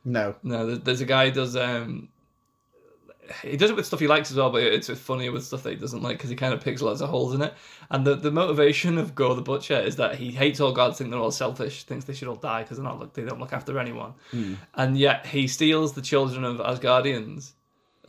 no, 0.05 0.35
No, 0.43 0.75
there's 0.75 0.99
a 1.01 1.05
guy 1.05 1.27
who 1.29 1.31
does. 1.35 1.55
um 1.55 2.09
He 3.41 3.55
does 3.55 3.69
it 3.69 3.75
with 3.75 3.85
stuff 3.85 3.99
he 3.99 4.07
likes 4.07 4.31
as 4.31 4.37
well, 4.37 4.49
but 4.49 4.63
it's 4.63 4.89
funnier 4.89 5.31
with 5.31 5.45
stuff 5.45 5.63
that 5.63 5.71
he 5.71 5.75
doesn't 5.75 6.01
like 6.01 6.17
because 6.17 6.29
he 6.29 6.35
kind 6.35 6.53
of 6.53 6.61
picks 6.61 6.81
lots 6.81 7.01
of 7.01 7.09
holes 7.09 7.33
in 7.33 7.41
it. 7.41 7.53
And 7.89 8.05
the, 8.05 8.15
the 8.15 8.31
motivation 8.31 8.97
of 8.97 9.15
Gorr 9.15 9.35
the 9.35 9.41
Butcher 9.41 9.79
is 9.79 9.95
that 9.95 10.15
he 10.15 10.31
hates 10.31 10.59
all 10.59 10.73
gods, 10.73 10.97
think 10.97 11.09
they're 11.09 11.19
all 11.19 11.31
selfish, 11.31 11.83
thinks 11.83 12.05
they 12.05 12.13
should 12.13 12.27
all 12.27 12.35
die 12.35 12.63
because 12.63 12.77
they're 12.77 12.83
not 12.83 12.99
look, 12.99 13.13
they 13.13 13.23
don't 13.23 13.39
look 13.39 13.53
after 13.53 13.79
anyone. 13.79 14.13
Hmm. 14.31 14.55
And 14.75 14.97
yet 14.97 15.25
he 15.25 15.47
steals 15.47 15.93
the 15.93 16.01
children 16.01 16.43
of 16.43 16.57
Asgardians 16.57 17.53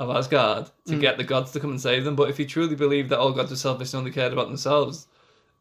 of 0.00 0.10
Asgard 0.10 0.70
to 0.86 0.94
hmm. 0.94 1.00
get 1.00 1.16
the 1.16 1.24
gods 1.24 1.52
to 1.52 1.60
come 1.60 1.70
and 1.70 1.80
save 1.80 2.04
them. 2.04 2.16
But 2.16 2.30
if 2.30 2.36
he 2.36 2.44
truly 2.44 2.74
believed 2.74 3.10
that 3.10 3.20
all 3.20 3.32
gods 3.32 3.50
were 3.50 3.56
selfish 3.56 3.92
and 3.92 4.00
only 4.00 4.10
cared 4.10 4.32
about 4.32 4.48
themselves, 4.48 5.06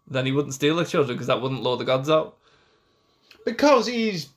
then 0.08 0.26
he 0.26 0.32
wouldn't 0.32 0.56
steal 0.56 0.76
the 0.76 0.86
children 0.86 1.16
because 1.16 1.28
that 1.28 1.42
wouldn't 1.42 1.64
lure 1.64 1.78
the 1.78 1.86
gods 1.86 2.10
out. 2.10 2.38
because 3.46 3.88
he's 3.88 4.30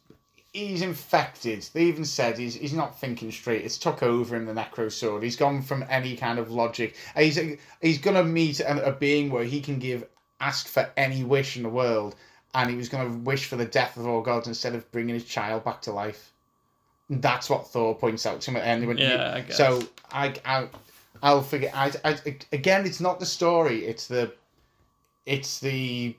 he's 0.57 0.81
infected. 0.81 1.69
They 1.75 1.85
even 1.85 2.05
said 2.05 2.39
he's 2.39 2.55
he's 2.55 2.73
not 2.73 2.99
thinking 2.99 3.31
straight. 3.31 3.65
It's 3.65 3.77
took 3.77 4.03
over 4.03 4.35
him 4.35 4.47
the 4.47 4.55
necro 4.55 4.91
sword. 4.91 5.23
He's 5.23 5.37
gone 5.37 5.61
from 5.61 5.85
any 5.91 6.17
kind 6.17 6.39
of 6.39 6.51
logic. 6.51 6.97
He's 7.17 7.39
he's 7.83 7.99
gonna 7.99 8.25
meet 8.25 8.61
a, 8.61 8.87
a 8.87 8.93
being 8.93 9.31
where 9.31 9.45
he 9.45 9.61
can 9.61 9.79
give 9.79 10.07
ask 10.41 10.67
for 10.67 10.89
any 10.97 11.25
wish 11.25 11.57
in 11.57 11.63
the 11.63 11.69
world, 11.69 12.17
and 12.55 12.71
he 12.71 12.77
was 12.77 12.89
gonna 12.89 13.19
wish 13.19 13.47
for 13.47 13.57
the 13.57 13.67
death 13.67 13.97
of 13.99 14.07
all 14.07 14.23
gods 14.23 14.49
instead 14.49 14.75
of 14.75 14.91
bringing 14.93 15.15
his 15.15 15.27
child 15.27 15.63
back 15.65 15.83
to 15.83 15.93
life. 15.93 16.33
That's 17.11 17.51
what 17.51 17.69
Thor 17.69 17.95
points 17.95 18.25
out 18.25 18.41
to 18.41 18.51
him 18.51 18.57
at 18.57 18.61
the 18.63 18.69
end. 18.69 18.99
Yeah, 18.99 19.35
I 19.35 19.41
guess. 19.43 19.57
So 19.59 19.83
I 20.11 20.35
I 20.45 20.69
I'll 21.23 21.43
forget. 21.43 21.73
I, 21.75 21.93
I 22.03 22.17
again, 22.53 22.87
it's 22.87 23.01
not 23.01 23.21
the 23.21 23.27
story. 23.27 23.85
It's 23.85 24.07
the 24.07 24.33
it's 25.27 25.61
the 25.61 26.17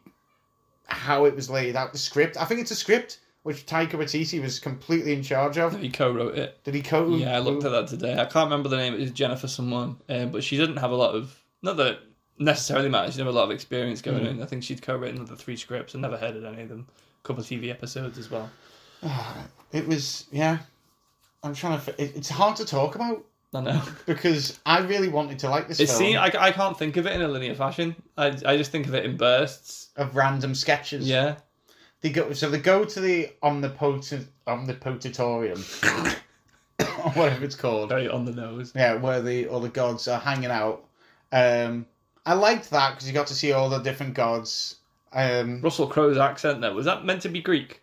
how 0.86 1.26
it 1.26 1.36
was 1.36 1.50
laid 1.50 1.76
out. 1.76 1.92
The 1.92 1.98
script. 1.98 2.38
I 2.38 2.46
think 2.46 2.62
it's 2.62 2.72
a 2.72 2.76
script 2.76 3.20
which 3.48 3.66
Taika 3.66 3.92
Waititi 3.92 4.42
was 4.42 4.60
completely 4.60 5.14
in 5.14 5.24
charge 5.24 5.58
of. 5.58 5.80
He 5.80 5.90
co-wrote 5.90 6.38
it. 6.38 6.62
Did 6.66 6.74
he 6.74 6.82
co? 6.82 7.08
Yeah, 7.16 7.38
I 7.38 7.40
looked 7.40 7.64
at 7.64 7.72
that 7.72 7.88
today. 7.88 8.12
I 8.12 8.26
can't 8.26 8.48
remember 8.48 8.68
the 8.68 8.76
name. 8.76 8.94
It 8.94 9.00
was 9.00 9.12
Jennifer 9.12 9.48
someone, 9.48 9.96
um, 10.10 10.32
but 10.32 10.44
she 10.44 10.58
didn't 10.58 10.76
have 10.76 10.92
a 10.92 10.96
lot 10.98 11.16
of 11.16 11.34
not 11.62 11.78
that 11.78 12.00
necessarily 12.38 12.90
matters. 12.90 13.14
She 13.14 13.20
didn't 13.20 13.28
have 13.28 13.36
a 13.36 13.38
lot 13.38 13.46
of 13.46 13.52
experience 13.52 14.02
going 14.02 14.26
in. 14.26 14.44
I 14.44 14.46
think 14.48 14.64
she'd 14.64 14.82
co-written 14.82 15.24
the 15.24 15.38
three 15.38 15.56
scripts 15.56 15.94
and 15.94 16.02
never 16.02 16.18
heard 16.18 16.36
of 16.36 16.44
any 16.44 16.64
of 16.64 16.68
them. 16.68 16.88
A 17.24 17.26
couple 17.26 17.40
of 17.40 17.48
TV 17.48 17.70
episodes 17.70 18.18
as 18.18 18.30
well. 18.30 18.50
It 19.72 19.88
was 19.88 20.26
yeah. 20.30 20.58
I'm 21.42 21.54
trying 21.54 21.80
to. 21.80 21.92
It, 22.02 22.18
it's 22.18 22.30
hard 22.30 22.58
to 22.58 22.66
talk 22.66 22.96
about 22.96 23.24
I 23.54 23.62
know. 23.62 23.82
because 24.06 24.60
I 24.66 24.80
really 24.80 25.08
wanted 25.08 25.40
to 25.40 25.50
like 25.50 25.70
this 25.70 25.78
film 25.78 25.90
seen. 25.90 26.18
I, 26.18 26.32
I 26.38 26.52
can't 26.52 26.78
think 26.78 26.98
of 26.98 27.06
it 27.06 27.14
in 27.14 27.22
a 27.22 27.30
linear 27.30 27.56
fashion. 27.56 27.96
I, 28.18 28.28
I 28.46 28.58
just 28.58 28.72
think 28.72 28.88
of 28.88 28.94
it 28.94 29.06
in 29.06 29.16
bursts. 29.16 29.90
of 29.96 30.18
random 30.18 30.54
sketches. 30.54 31.08
Yeah. 31.08 31.36
They 32.08 32.14
go 32.14 32.32
so 32.32 32.50
they 32.50 32.60
go 32.60 32.86
to 32.86 33.02
the 33.02 33.32
omnipotent 33.44 34.30
omnipotatorium, 34.48 35.60
or 36.80 37.10
whatever 37.20 37.44
it's 37.44 37.56
called. 37.56 37.90
Very 37.90 38.08
on 38.08 38.24
the 38.24 38.32
nose. 38.32 38.72
Yeah, 38.74 38.94
where 38.96 39.22
the 39.22 39.48
all 39.48 39.60
the 39.60 39.68
gods 39.68 40.08
are 40.08 40.18
hanging 40.18 40.50
out. 40.52 40.86
Um, 41.34 41.86
I 42.26 42.34
liked 42.34 42.70
that 42.70 42.92
because 42.92 43.10
you 43.10 43.14
got 43.14 43.28
to 43.28 43.34
see 43.36 43.52
all 43.52 43.68
the 43.70 43.80
different 43.80 44.14
gods. 44.14 44.78
Um, 45.12 45.60
Russell 45.62 45.88
Crowe's 45.88 46.18
accent 46.18 46.62
there 46.62 46.74
was 46.74 46.86
that 46.86 47.04
meant 47.04 47.24
to 47.24 47.30
be 47.30 47.42
Greek? 47.42 47.82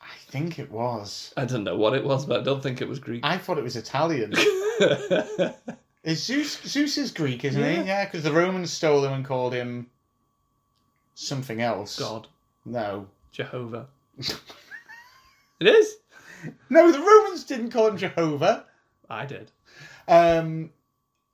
I 0.00 0.06
think 0.30 0.58
it 0.58 0.70
was. 0.70 1.34
I 1.36 1.44
don't 1.44 1.64
know 1.64 1.76
what 1.76 1.92
it 1.92 2.02
was, 2.02 2.24
but 2.24 2.40
I 2.40 2.42
don't 2.44 2.62
think 2.62 2.80
it 2.80 2.88
was 2.88 2.98
Greek. 2.98 3.20
I 3.26 3.36
thought 3.36 3.58
it 3.58 3.64
was 3.64 3.76
Italian. 3.76 4.32
Is 6.02 6.24
Zeus? 6.24 6.58
Zeus 6.62 6.96
is 6.96 7.10
Greek, 7.12 7.44
isn't 7.44 7.60
Yeah. 7.60 7.82
he? 7.82 7.86
Yeah, 7.88 8.04
because 8.06 8.22
the 8.22 8.32
Romans 8.32 8.72
stole 8.72 9.04
him 9.04 9.12
and 9.12 9.22
called 9.22 9.52
him 9.52 9.90
something 11.14 11.60
else. 11.60 11.98
God, 11.98 12.26
No. 12.64 13.06
Jehovah. 13.32 13.86
it 14.18 15.66
is. 15.66 15.96
No, 16.68 16.90
the 16.90 16.98
Romans 16.98 17.44
didn't 17.44 17.70
call 17.70 17.88
him 17.88 17.96
Jehovah. 17.96 18.64
I 19.08 19.26
did. 19.26 19.50
Um, 20.08 20.70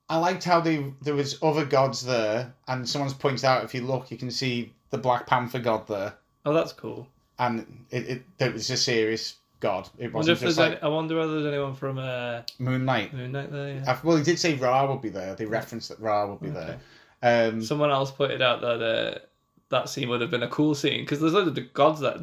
I 0.09 0.19
liked 0.19 0.45
how 0.45 0.61
they 0.61 0.93
there 1.03 1.15
was 1.15 1.39
other 1.43 1.65
gods 1.65 2.05
there, 2.05 2.53
and 2.69 2.89
someone's 2.89 3.15
pointed 3.15 3.45
out 3.45 3.65
if 3.65 3.75
you 3.75 3.83
look, 3.83 4.11
you 4.11 4.17
can 4.17 4.31
see 4.31 4.73
the 4.91 4.99
Black 4.99 5.27
Panther 5.27 5.59
god 5.59 5.87
there, 5.89 6.15
Oh, 6.45 6.53
that's 6.53 6.73
cool. 6.73 7.09
and 7.39 7.85
it 7.91 8.09
it, 8.09 8.23
it 8.39 8.53
was 8.53 8.69
a 8.71 8.77
serious 8.77 9.37
god. 9.61 9.89
It 9.99 10.05
I 10.05 10.09
wonder 10.09 10.17
wasn't 10.17 10.35
if 10.37 10.41
there's 10.41 10.57
just 10.57 10.59
like 10.59 10.73
any, 10.73 10.83
I 10.83 10.89
wonder 10.89 11.17
whether 11.17 11.41
there's 11.41 11.53
anyone 11.55 11.75
from 11.75 11.99
uh, 11.99 12.43
Moon 12.59 12.85
Knight. 12.85 13.13
Moon 13.15 13.33
Knight 13.33 13.51
there. 13.53 13.75
Yeah. 13.75 13.85
I- 13.93 13.99
Well, 14.07 14.17
he 14.17 14.23
did 14.25 14.39
say 14.39 14.55
Ra 14.55 14.87
would 14.91 15.03
be 15.03 15.09
there. 15.09 15.35
They 15.35 15.47
referenced 15.47 15.89
that 15.89 16.01
Ra 16.01 16.27
would 16.27 16.41
be 16.41 16.49
Okay. 16.51 16.77
there. 17.23 17.49
Um, 17.51 17.63
Someone 17.63 17.91
else 17.91 18.11
pointed 18.11 18.43
out 18.43 18.61
that 18.61 18.83
uh, 18.83 19.19
that 19.71 19.89
scene 19.89 20.09
would 20.09 20.21
have 20.21 20.31
been 20.31 20.43
a 20.43 20.49
cool 20.49 20.75
scene 20.75 21.01
because 21.01 21.21
there's 21.21 21.33
loads 21.33 21.49
of 21.49 21.55
the 21.55 21.63
gods 21.63 22.01
that 22.01 22.19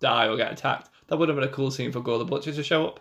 die 0.00 0.26
or 0.28 0.36
get 0.36 0.52
attacked. 0.52 0.90
That 1.08 1.16
would 1.18 1.28
have 1.28 1.36
been 1.38 1.48
a 1.48 1.52
cool 1.52 1.70
scene 1.70 1.92
for 1.92 2.00
Gorr 2.00 2.18
the 2.18 2.24
Butcher 2.24 2.52
to 2.52 2.62
show 2.62 2.86
up. 2.86 3.00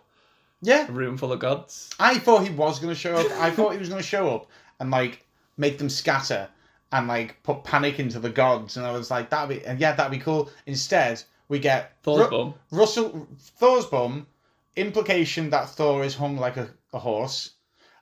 yeah, 0.62 0.88
A 0.88 0.92
room 0.92 1.18
full 1.18 1.32
of 1.34 1.40
gods. 1.40 1.90
I 2.00 2.18
thought 2.20 2.44
he 2.44 2.50
was 2.54 2.80
going 2.80 2.94
to 2.94 3.00
show 3.00 3.16
up. 3.16 3.30
I 3.42 3.52
thought 3.52 3.74
he 3.74 3.78
was 3.80 3.90
going 3.90 4.02
to 4.02 4.08
show 4.08 4.34
up 4.34 4.48
and 4.80 4.92
like 4.92 5.26
make 5.58 5.78
them 5.78 5.90
scatter 5.90 6.48
and 6.92 7.08
like 7.08 7.42
put 7.44 7.64
panic 7.64 8.00
into 8.00 8.20
the 8.20 8.30
gods. 8.30 8.78
And 8.78 8.86
I 8.86 8.92
was 8.92 9.10
like, 9.12 9.30
that'd 9.30 9.50
be 9.60 9.66
and 9.66 9.80
yeah, 9.80 9.94
that'd 9.94 10.12
be 10.12 10.24
cool. 10.24 10.50
Instead, 10.68 11.22
we 11.50 11.60
get 11.60 11.98
Thor's 12.04 12.22
Ru- 12.26 12.30
bum. 12.30 12.54
Russell 12.72 13.28
Thor's 13.40 13.86
bum 13.88 14.28
implication 14.76 15.50
that 15.50 15.70
Thor 15.70 16.04
is 16.04 16.16
hung 16.16 16.38
like 16.38 16.58
a, 16.58 16.70
a 16.94 17.00
horse, 17.00 17.52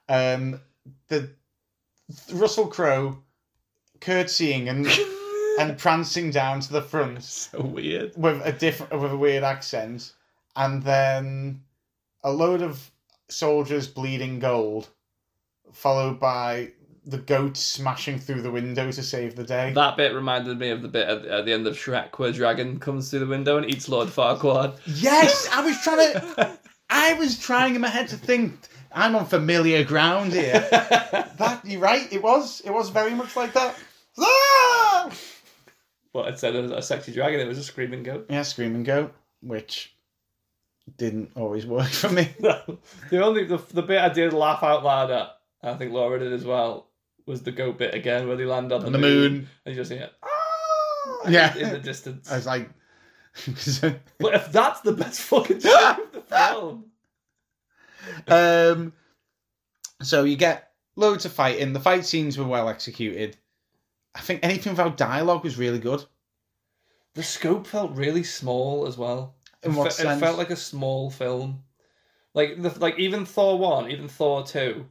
Um, 0.09 0.59
the 1.07 1.29
Russell 2.33 2.67
Crowe 2.67 3.17
curtsying 4.01 4.67
and 4.69 4.85
and 5.59 5.77
prancing 5.77 6.31
down 6.31 6.59
to 6.61 6.71
the 6.73 6.81
front 6.81 7.23
So 7.23 7.61
weird. 7.61 8.13
with 8.15 8.41
a 8.45 8.51
different 8.51 8.99
with 8.99 9.11
a 9.11 9.17
weird 9.17 9.43
accent, 9.43 10.13
and 10.55 10.83
then 10.83 11.61
a 12.23 12.31
load 12.31 12.61
of 12.61 12.91
soldiers 13.29 13.87
bleeding 13.87 14.39
gold, 14.39 14.89
followed 15.71 16.19
by 16.19 16.71
the 17.05 17.17
goat 17.17 17.57
smashing 17.57 18.17
through 18.17 18.41
the 18.41 18.51
window 18.51 18.89
to 18.89 19.03
save 19.03 19.35
the 19.35 19.43
day. 19.43 19.73
That 19.73 19.97
bit 19.97 20.13
reminded 20.13 20.57
me 20.57 20.69
of 20.69 20.81
the 20.81 20.87
bit 20.87 21.07
at, 21.07 21.25
at 21.25 21.45
the 21.45 21.51
end 21.51 21.67
of 21.67 21.75
Shrek 21.75 22.17
where 22.17 22.31
Dragon 22.31 22.79
comes 22.79 23.09
through 23.09 23.19
the 23.19 23.27
window 23.27 23.57
and 23.57 23.69
eats 23.69 23.89
Lord 23.89 24.07
Farquaad. 24.07 24.79
Yes, 24.85 25.49
I 25.51 25.61
was 25.65 25.81
trying 25.81 26.13
to. 26.13 26.59
I 26.89 27.13
was 27.13 27.39
trying 27.39 27.75
in 27.75 27.81
my 27.81 27.89
head 27.89 28.07
to 28.09 28.17
think. 28.17 28.53
I'm 28.95 29.15
on 29.15 29.25
familiar 29.25 29.83
ground 29.83 30.33
here. 30.33 30.53
that 30.69 31.61
you're 31.65 31.81
right. 31.81 32.07
It 32.13 32.21
was. 32.21 32.61
It 32.63 32.69
was 32.71 32.89
very 32.89 33.15
much 33.15 33.35
like 33.35 33.51
that. 33.53 33.75
Ah! 34.19 35.09
But 36.13 36.27
instead 36.27 36.55
of 36.55 36.71
a 36.71 36.81
sexy 36.81 37.11
dragon, 37.11 37.39
it 37.39 37.47
was 37.47 37.57
a 37.57 37.63
screaming 37.63 38.03
goat. 38.03 38.27
Yeah, 38.29 38.43
screaming 38.43 38.83
goat, 38.83 39.13
which 39.41 39.95
didn't 40.97 41.31
always 41.35 41.65
work 41.65 41.89
for 41.89 42.09
me. 42.09 42.29
the 42.39 42.77
only 43.23 43.45
the, 43.45 43.57
the 43.73 43.81
bit 43.81 43.99
I 43.99 44.09
did 44.09 44.31
laugh 44.33 44.61
out 44.63 44.83
loud 44.83 45.09
at, 45.11 45.29
I 45.63 45.73
think 45.75 45.91
Laura 45.91 46.19
did 46.19 46.31
as 46.33 46.45
well, 46.45 46.87
was 47.25 47.41
the 47.41 47.51
goat 47.51 47.77
bit 47.79 47.95
again 47.95 48.27
where 48.27 48.37
they 48.37 48.45
land 48.45 48.71
on, 48.71 48.85
On 48.85 48.91
the 48.91 48.97
moon. 48.99 49.47
and 49.65 49.75
you 49.75 49.81
just 49.81 49.91
hear 49.91 50.09
ah, 50.21 51.27
Yeah. 51.27 51.55
in 51.57 51.69
the 51.71 51.79
distance. 51.79 52.31
I 52.31 52.35
was 52.35 52.45
like, 52.45 52.69
But 54.19 54.35
if 54.35 54.51
that's 54.51 54.81
the 54.81 54.91
best 54.91 55.21
fucking 55.21 55.61
shot 55.61 55.99
of 55.99 56.11
the 56.11 56.21
film, 56.21 56.85
um, 58.27 58.93
so 60.01 60.25
you 60.25 60.35
get 60.35 60.71
loads 60.95 61.25
of 61.25 61.31
fighting. 61.33 61.73
The 61.73 61.79
fight 61.79 62.05
scenes 62.05 62.37
were 62.37 62.45
well 62.45 62.69
executed. 62.69 63.37
I 64.15 64.21
think 64.21 64.41
anything 64.43 64.73
without 64.73 64.97
dialogue 64.97 65.43
was 65.43 65.57
really 65.57 65.79
good. 65.79 66.05
the 67.15 67.23
scope 67.23 67.67
felt 67.67 67.91
really 67.95 68.23
small 68.23 68.87
as 68.87 68.97
well. 68.97 69.35
In 69.63 69.71
It 69.71 69.75
what 69.77 69.93
fe- 69.93 70.03
sense? 70.03 70.17
It 70.17 70.25
felt 70.25 70.37
like 70.37 70.49
a 70.49 70.55
small 70.55 71.09
film. 71.11 71.63
Like 72.33 72.61
the 72.61 72.69
like 72.79 72.97
even 72.97 73.25
Thor 73.25 73.57
one, 73.59 73.91
even 73.91 74.07
Thor 74.07 74.43
two, 74.43 74.87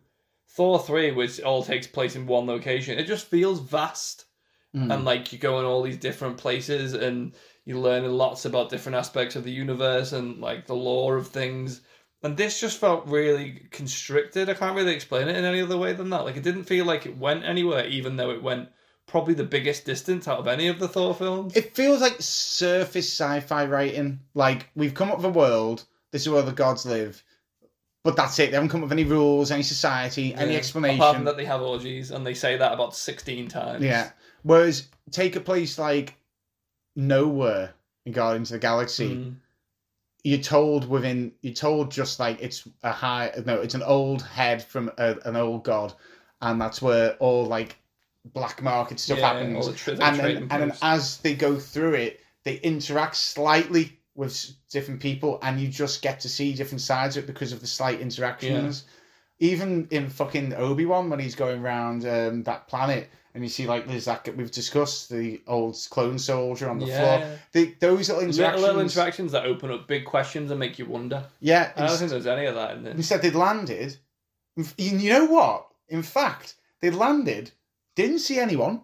Thor 0.48 0.78
three, 0.78 1.10
which 1.10 1.40
all 1.40 1.62
takes 1.64 1.86
place 1.88 2.14
in 2.14 2.26
one 2.26 2.46
location. 2.46 2.98
It 2.98 3.06
just 3.06 3.26
feels 3.26 3.60
vast, 3.60 4.26
Mm. 4.74 4.94
and 4.94 5.04
like 5.04 5.32
you 5.32 5.38
go 5.38 5.58
in 5.58 5.66
all 5.66 5.82
these 5.82 5.98
different 5.98 6.38
places, 6.38 6.94
and 6.94 7.32
you're 7.64 7.78
learning 7.78 8.12
lots 8.12 8.44
about 8.44 8.70
different 8.70 8.96
aspects 8.96 9.36
of 9.36 9.44
the 9.44 9.50
universe 9.52 10.12
and 10.12 10.40
like 10.40 10.66
the 10.66 10.74
lore 10.74 11.16
of 11.16 11.28
things. 11.28 11.80
And 12.22 12.36
this 12.36 12.60
just 12.60 12.78
felt 12.78 13.06
really 13.06 13.66
constricted. 13.72 14.48
I 14.48 14.54
can't 14.54 14.76
really 14.76 14.94
explain 14.94 15.28
it 15.28 15.36
in 15.36 15.44
any 15.44 15.60
other 15.60 15.76
way 15.76 15.92
than 15.92 16.10
that. 16.10 16.24
Like 16.24 16.36
it 16.36 16.42
didn't 16.44 16.64
feel 16.64 16.84
like 16.84 17.04
it 17.06 17.18
went 17.18 17.44
anywhere, 17.44 17.84
even 17.86 18.16
though 18.16 18.30
it 18.30 18.42
went 18.42 18.68
probably 19.12 19.34
the 19.34 19.44
biggest 19.44 19.84
distance 19.84 20.26
out 20.26 20.38
of 20.40 20.48
any 20.48 20.66
of 20.66 20.80
the 20.80 20.88
Thor 20.88 21.14
films. 21.14 21.54
It 21.54 21.76
feels 21.76 22.00
like 22.00 22.16
surface 22.18 23.08
sci-fi 23.08 23.66
writing. 23.66 24.18
Like 24.34 24.70
we've 24.74 24.94
come 24.94 25.10
up 25.12 25.18
with 25.18 25.26
a 25.26 25.30
world. 25.30 25.84
This 26.10 26.22
is 26.22 26.30
where 26.30 26.42
the 26.42 26.50
gods 26.50 26.84
live, 26.84 27.22
but 28.04 28.16
that's 28.16 28.38
it. 28.38 28.50
They 28.50 28.54
haven't 28.56 28.70
come 28.70 28.80
up 28.80 28.86
with 28.88 28.92
any 28.98 29.04
rules, 29.04 29.50
any 29.50 29.62
society, 29.62 30.34
any 30.34 30.56
explanation. 30.56 30.98
Apart 30.98 31.16
from 31.16 31.24
that, 31.26 31.36
they 31.36 31.44
have 31.44 31.62
orgies, 31.62 32.10
and 32.10 32.26
they 32.26 32.34
say 32.34 32.56
that 32.56 32.72
about 32.72 32.96
sixteen 32.96 33.48
times. 33.48 33.84
Yeah. 33.84 34.10
Whereas 34.42 34.88
take 35.10 35.36
a 35.36 35.40
place 35.40 35.78
like 35.78 36.14
nowhere 36.96 37.74
in 38.04 38.12
Guardians 38.12 38.50
of 38.50 38.56
the 38.56 38.58
Galaxy, 38.60 39.14
Mm. 39.14 39.36
you're 40.24 40.38
told 40.40 40.88
within 40.88 41.32
you're 41.42 41.54
told 41.54 41.90
just 41.90 42.18
like 42.18 42.42
it's 42.42 42.66
a 42.82 42.92
high 42.92 43.30
no, 43.44 43.60
it's 43.60 43.74
an 43.74 43.82
old 43.82 44.22
head 44.22 44.62
from 44.62 44.90
a, 44.98 45.16
an 45.24 45.36
old 45.36 45.64
god, 45.64 45.92
and 46.40 46.60
that's 46.60 46.80
where 46.82 47.12
all 47.14 47.44
like 47.46 47.76
black 48.24 48.62
market 48.62 49.00
stuff 49.00 49.18
Yeah, 49.18 49.32
happens. 49.34 49.84
the 49.84 50.04
and 50.04 50.18
then, 50.18 50.36
and 50.36 50.50
then 50.50 50.72
as 50.82 51.18
they 51.18 51.34
go 51.34 51.58
through 51.58 51.94
it, 51.94 52.20
they 52.44 52.56
interact 52.56 53.16
slightly 53.16 53.98
with 54.14 54.50
different 54.70 55.00
people, 55.00 55.38
and 55.42 55.58
you 55.60 55.68
just 55.68 56.02
get 56.02 56.20
to 56.20 56.28
see 56.28 56.52
different 56.52 56.80
sides 56.82 57.16
of 57.16 57.24
it 57.24 57.26
because 57.26 57.52
of 57.52 57.60
the 57.60 57.66
slight 57.66 58.00
interactions. 58.00 58.84
Even 59.38 59.88
in 59.90 60.08
fucking 60.08 60.54
Obi 60.54 60.86
Wan, 60.86 61.10
when 61.10 61.18
he's 61.18 61.34
going 61.34 61.62
around 61.62 62.06
um, 62.06 62.42
that 62.44 62.68
planet, 62.68 63.08
and 63.34 63.42
you 63.42 63.48
see 63.48 63.66
like 63.66 63.88
there's 63.88 64.04
that 64.04 64.36
we've 64.36 64.50
discussed 64.52 65.08
the 65.10 65.40
old 65.48 65.76
clone 65.90 66.18
soldier 66.18 66.68
on 66.70 66.78
the 66.78 66.86
Yeah. 66.86 66.98
floor. 67.18 67.38
The, 67.52 67.74
those 67.80 68.08
little 68.08 68.22
interactions, 68.22 68.62
little 68.62 68.80
interactions 68.80 69.32
that 69.32 69.46
open 69.46 69.70
up 69.72 69.88
big 69.88 70.04
questions 70.04 70.50
and 70.50 70.60
make 70.60 70.78
you 70.78 70.86
wonder. 70.86 71.24
yeah. 71.40 71.72
I 71.76 71.86
don't 71.86 71.96
think 71.98 72.10
there's 72.10 72.26
any 72.26 72.46
of 72.46 72.54
that 72.54 72.76
in 72.76 72.84
this. 72.84 72.94
Instead, 72.94 73.22
they'd 73.22 73.34
landed. 73.34 73.96
You 74.56 74.64
you 74.98 75.10
know 75.10 75.24
what? 75.24 75.66
In 75.88 76.02
fact, 76.02 76.54
they 76.80 76.90
landed, 76.90 77.50
didn't 77.94 78.20
see 78.20 78.38
anyone. 78.38 78.82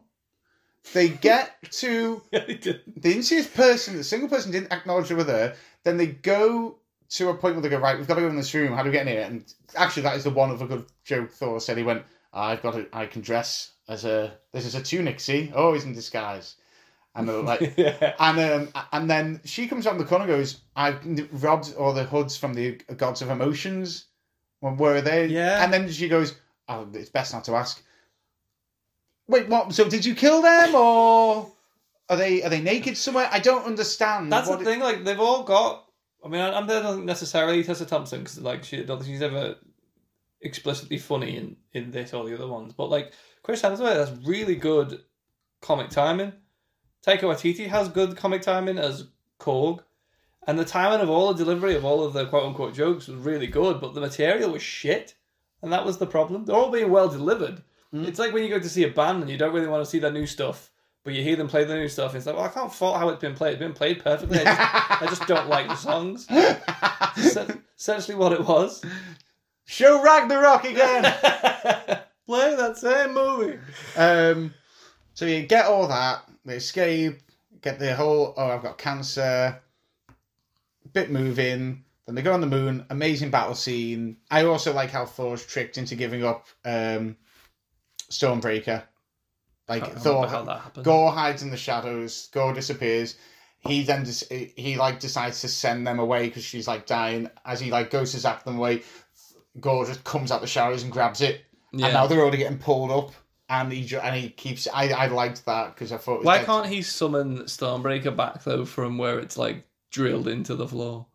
They 0.92 1.09
get 1.09 1.57
to 1.73 2.23
Yeah, 2.33 2.44
they 2.47 2.55
did. 2.55 2.83
they 2.97 3.11
didn't 3.11 3.25
see 3.25 3.37
this 3.37 3.49
person, 3.49 3.97
the 3.97 4.05
single 4.05 4.29
person 4.29 4.53
didn't 4.53 4.73
acknowledge 4.73 5.09
they 5.09 5.14
were 5.14 5.25
there. 5.25 5.55
Then 5.85 5.97
they 5.97 6.07
go 6.07 6.79
to 7.11 7.29
a 7.31 7.35
point 7.35 7.55
where 7.55 7.62
they 7.62 7.68
go, 7.68 7.79
right, 7.79 7.97
we've 7.97 8.07
got 8.07 8.14
to 8.16 8.21
go 8.21 8.29
in 8.29 8.37
this 8.37 8.53
room. 8.55 8.73
How 8.75 8.83
do 8.83 8.88
we 8.90 8.92
get 8.92 9.07
in 9.07 9.12
here? 9.12 9.23
And 9.23 9.53
actually, 9.77 10.03
that 10.03 10.16
is 10.16 10.25
the 10.25 10.31
one 10.31 10.51
of 10.51 10.61
a 10.62 10.66
good 10.66 10.87
joke 11.05 11.31
Thor 11.31 11.61
said. 11.61 11.79
He 11.79 11.83
went, 11.85 12.05
I've 12.33 12.62
got 12.62 12.75
to, 12.75 12.87
I 12.92 13.07
can 13.07 13.23
dress 13.23 13.73
as 13.88 14.05
a, 14.05 14.33
this 14.53 14.66
is 14.66 14.75
a 14.75 14.83
tunic, 14.83 15.18
see? 15.21 15.51
Oh, 15.55 15.73
he's 15.73 15.85
in 15.85 15.94
disguise. 15.94 16.57
And 17.14 17.29
they're 17.29 17.42
like, 17.42 17.75
yeah. 17.77 18.14
and 18.21 18.38
um, 18.38 18.85
and 18.92 19.11
then 19.11 19.40
she 19.44 19.66
comes 19.66 19.87
around 19.87 19.99
the 19.99 20.05
corner 20.05 20.25
and 20.25 20.33
goes, 20.33 20.61
I've 20.77 21.01
robbed 21.42 21.75
all 21.77 21.92
the 21.92 22.05
hoods 22.05 22.37
from 22.37 22.55
the 22.55 22.73
gods 22.97 23.23
of 23.23 23.31
emotions. 23.31 24.05
Well, 24.61 24.75
where 24.75 24.97
are 24.97 25.01
they? 25.01 25.27
Yeah. 25.27 25.64
And 25.64 25.73
then 25.73 25.90
she 25.90 26.09
goes, 26.09 26.37
oh, 26.68 26.87
it's 26.92 27.11
best 27.11 27.33
not 27.33 27.44
to 27.44 27.55
ask. 27.57 27.83
Wait, 29.29 29.49
what? 29.49 29.73
So 29.75 29.88
did 29.88 30.05
you 30.05 30.14
kill 30.14 30.43
them 30.43 30.75
or 30.75 31.51
are 32.09 32.17
they 32.17 32.43
are 32.43 32.49
they 32.51 32.61
naked 32.61 32.97
somewhere? 32.97 33.29
I 33.31 33.38
don't 33.38 33.64
understand. 33.67 34.33
That's 34.33 34.49
the 34.49 34.59
it- 34.59 34.64
thing. 34.64 34.81
Like 34.81 35.05
they've 35.05 35.21
all 35.21 35.45
got. 35.45 35.85
I 36.25 36.29
mean, 36.29 36.41
I'm 36.41 36.67
not 36.67 37.05
necessarily 37.05 37.62
Tessa 37.62 37.87
Thompson 37.87 38.21
because 38.21 38.41
like 38.41 38.64
she 38.64 38.83
don't 38.83 38.99
think 38.99 39.12
she's 39.12 39.23
ever 39.23 39.55
explicitly 40.41 40.99
funny 40.99 41.37
in 41.37 41.57
in 41.73 41.91
this 41.91 42.12
or 42.12 42.25
the 42.29 42.35
other 42.35 42.49
ones. 42.49 42.73
But 42.73 42.91
like 42.91 43.12
Chris 43.43 43.62
Hemsworth 43.62 43.95
has 43.95 44.11
really 44.27 44.57
good 44.57 45.03
comic 45.61 45.91
timing. 45.91 46.33
Taika 47.07 47.21
Waititi 47.21 47.67
has 47.69 47.88
good 47.88 48.17
comic 48.17 48.43
timing 48.43 48.79
as 48.79 49.09
Korg. 49.38 49.81
And 50.47 50.59
the 50.59 50.64
timing 50.64 51.01
of 51.01 51.11
all 51.11 51.29
the 51.33 51.45
delivery 51.45 51.75
of 51.75 51.85
all 51.85 52.03
of 52.03 52.14
the 52.14 52.27
quote 52.27 52.47
unquote 52.47 52.75
jokes 52.75 53.07
was 53.07 53.19
really 53.19 53.47
good, 53.47 53.81
but 53.81 53.95
the 53.95 54.01
material 54.01 54.51
was 54.51 54.62
shit. 54.62 55.14
And 55.62 55.73
that 55.73 55.85
was 55.85 55.99
the 55.99 56.07
problem. 56.07 56.45
They're 56.45 56.57
all 56.57 56.71
being 56.71 56.91
well 56.91 57.09
delivered. 57.09 57.62
It's 57.92 58.18
like 58.18 58.33
when 58.33 58.42
you 58.42 58.51
go 58.51 58.59
to 58.59 58.68
see 58.68 58.85
a 58.85 58.90
band 58.90 59.22
and 59.22 59.31
you 59.31 59.38
don't 59.38 59.55
really 59.55 59.66
want 59.68 59.83
to 59.85 59.90
see 59.90 59.98
their 59.98 60.12
new 60.12 60.27
stuff, 60.27 60.70
but 61.05 61.14
you 61.14 61.22
hear 61.22 61.37
them 61.37 61.48
play 61.48 61.64
the 61.64 61.74
new 61.74 61.88
stuff. 61.88 62.11
And 62.12 62.18
It's 62.18 62.27
like, 62.27 62.37
well, 62.37 62.44
I 62.44 62.48
can't 62.48 62.72
fault 62.72 62.98
how 62.98 63.09
it's 63.09 63.20
been 63.20 63.35
played. 63.35 63.53
It's 63.53 63.61
been 63.61 63.72
played 63.72 64.03
perfectly. 64.05 64.40
I 64.40 64.44
just, 64.44 65.03
I 65.03 65.07
just 65.07 65.27
don't 65.27 65.48
like 65.48 65.68
the 65.68 65.74
songs. 65.74 66.27
Essentially 67.79 68.16
what 68.16 68.33
it 68.33 68.46
was. 68.46 68.85
Show 69.64 70.03
Ragnarok 70.03 70.64
again. 70.64 71.03
Play 72.27 72.57
that 72.57 72.77
same 72.77 73.14
movie. 73.14 73.59
um, 73.96 74.53
so 75.14 75.24
you 75.24 75.42
get 75.46 75.66
all 75.66 75.88
that. 75.88 76.29
They 76.44 76.57
escape. 76.57 77.20
Get 77.62 77.79
the 77.79 77.94
whole. 77.94 78.35
Oh, 78.37 78.48
I've 78.51 78.62
got 78.62 78.77
cancer. 78.79 79.61
Bit 80.92 81.11
moving. 81.11 81.85
Then 82.07 82.14
they 82.14 82.22
go 82.22 82.33
on 82.33 82.40
the 82.40 82.46
moon. 82.46 82.85
Amazing 82.90 83.31
battle 83.31 83.55
scene. 83.55 84.16
I 84.31 84.44
also 84.44 84.72
like 84.72 84.90
how 84.90 85.07
Thor's 85.07 85.44
tricked 85.44 85.79
into 85.79 85.94
giving 85.94 86.24
up 86.24 86.46
um, 86.64 87.16
Stormbreaker. 88.11 88.83
Like 89.68 89.83
I 89.83 89.88
Thor, 89.88 90.27
how 90.27 90.42
that 90.44 90.61
happened. 90.61 90.85
Gorr 90.85 91.12
hides 91.12 91.42
in 91.42 91.51
the 91.51 91.57
shadows. 91.57 92.29
Gorr 92.33 92.55
disappears. 92.55 93.16
He 93.59 93.83
then 93.83 94.05
des- 94.05 94.53
he 94.57 94.77
like 94.77 95.01
decides 95.01 95.40
to 95.42 95.49
send 95.49 95.87
them 95.87 95.99
away 95.99 96.27
because 96.29 96.44
she's 96.44 96.66
like 96.66 96.87
dying. 96.87 97.29
As 97.44 97.61
he 97.61 97.71
like 97.71 97.90
goes 97.90 98.12
to 98.12 98.18
zap 98.18 98.44
them 98.44 98.57
away, 98.57 98.83
Gorr 99.61 99.85
just 99.85 100.05
comes 100.05 100.31
out 100.31 100.40
the 100.40 100.47
shadows 100.47 100.83
and 100.83 100.92
grabs 100.92 101.21
it. 101.21 101.42
And 101.73 101.83
now 101.83 102.07
they're 102.07 102.21
already 102.21 102.38
getting 102.38 102.59
pulled 102.59 102.90
up, 102.90 103.12
and 103.51 103.71
he 103.71 103.94
and 103.97 104.16
he 104.16 104.31
keeps. 104.31 104.66
I 104.73 104.88
I 104.88 105.07
liked 105.09 105.44
that 105.44 105.75
because 105.75 105.92
I 105.92 105.99
thought. 105.99 106.25
Why 106.25 106.44
can't 106.44 106.66
he 106.66 106.81
summon 106.81 107.40
Stormbreaker 107.40 108.16
back 108.16 108.44
though 108.44 108.64
from 108.64 108.97
where 108.97 109.18
it's 109.18 109.37
like 109.37 109.66
drilled 109.90 110.29
into 110.29 110.55
the 110.55 110.68
floor? 110.68 111.07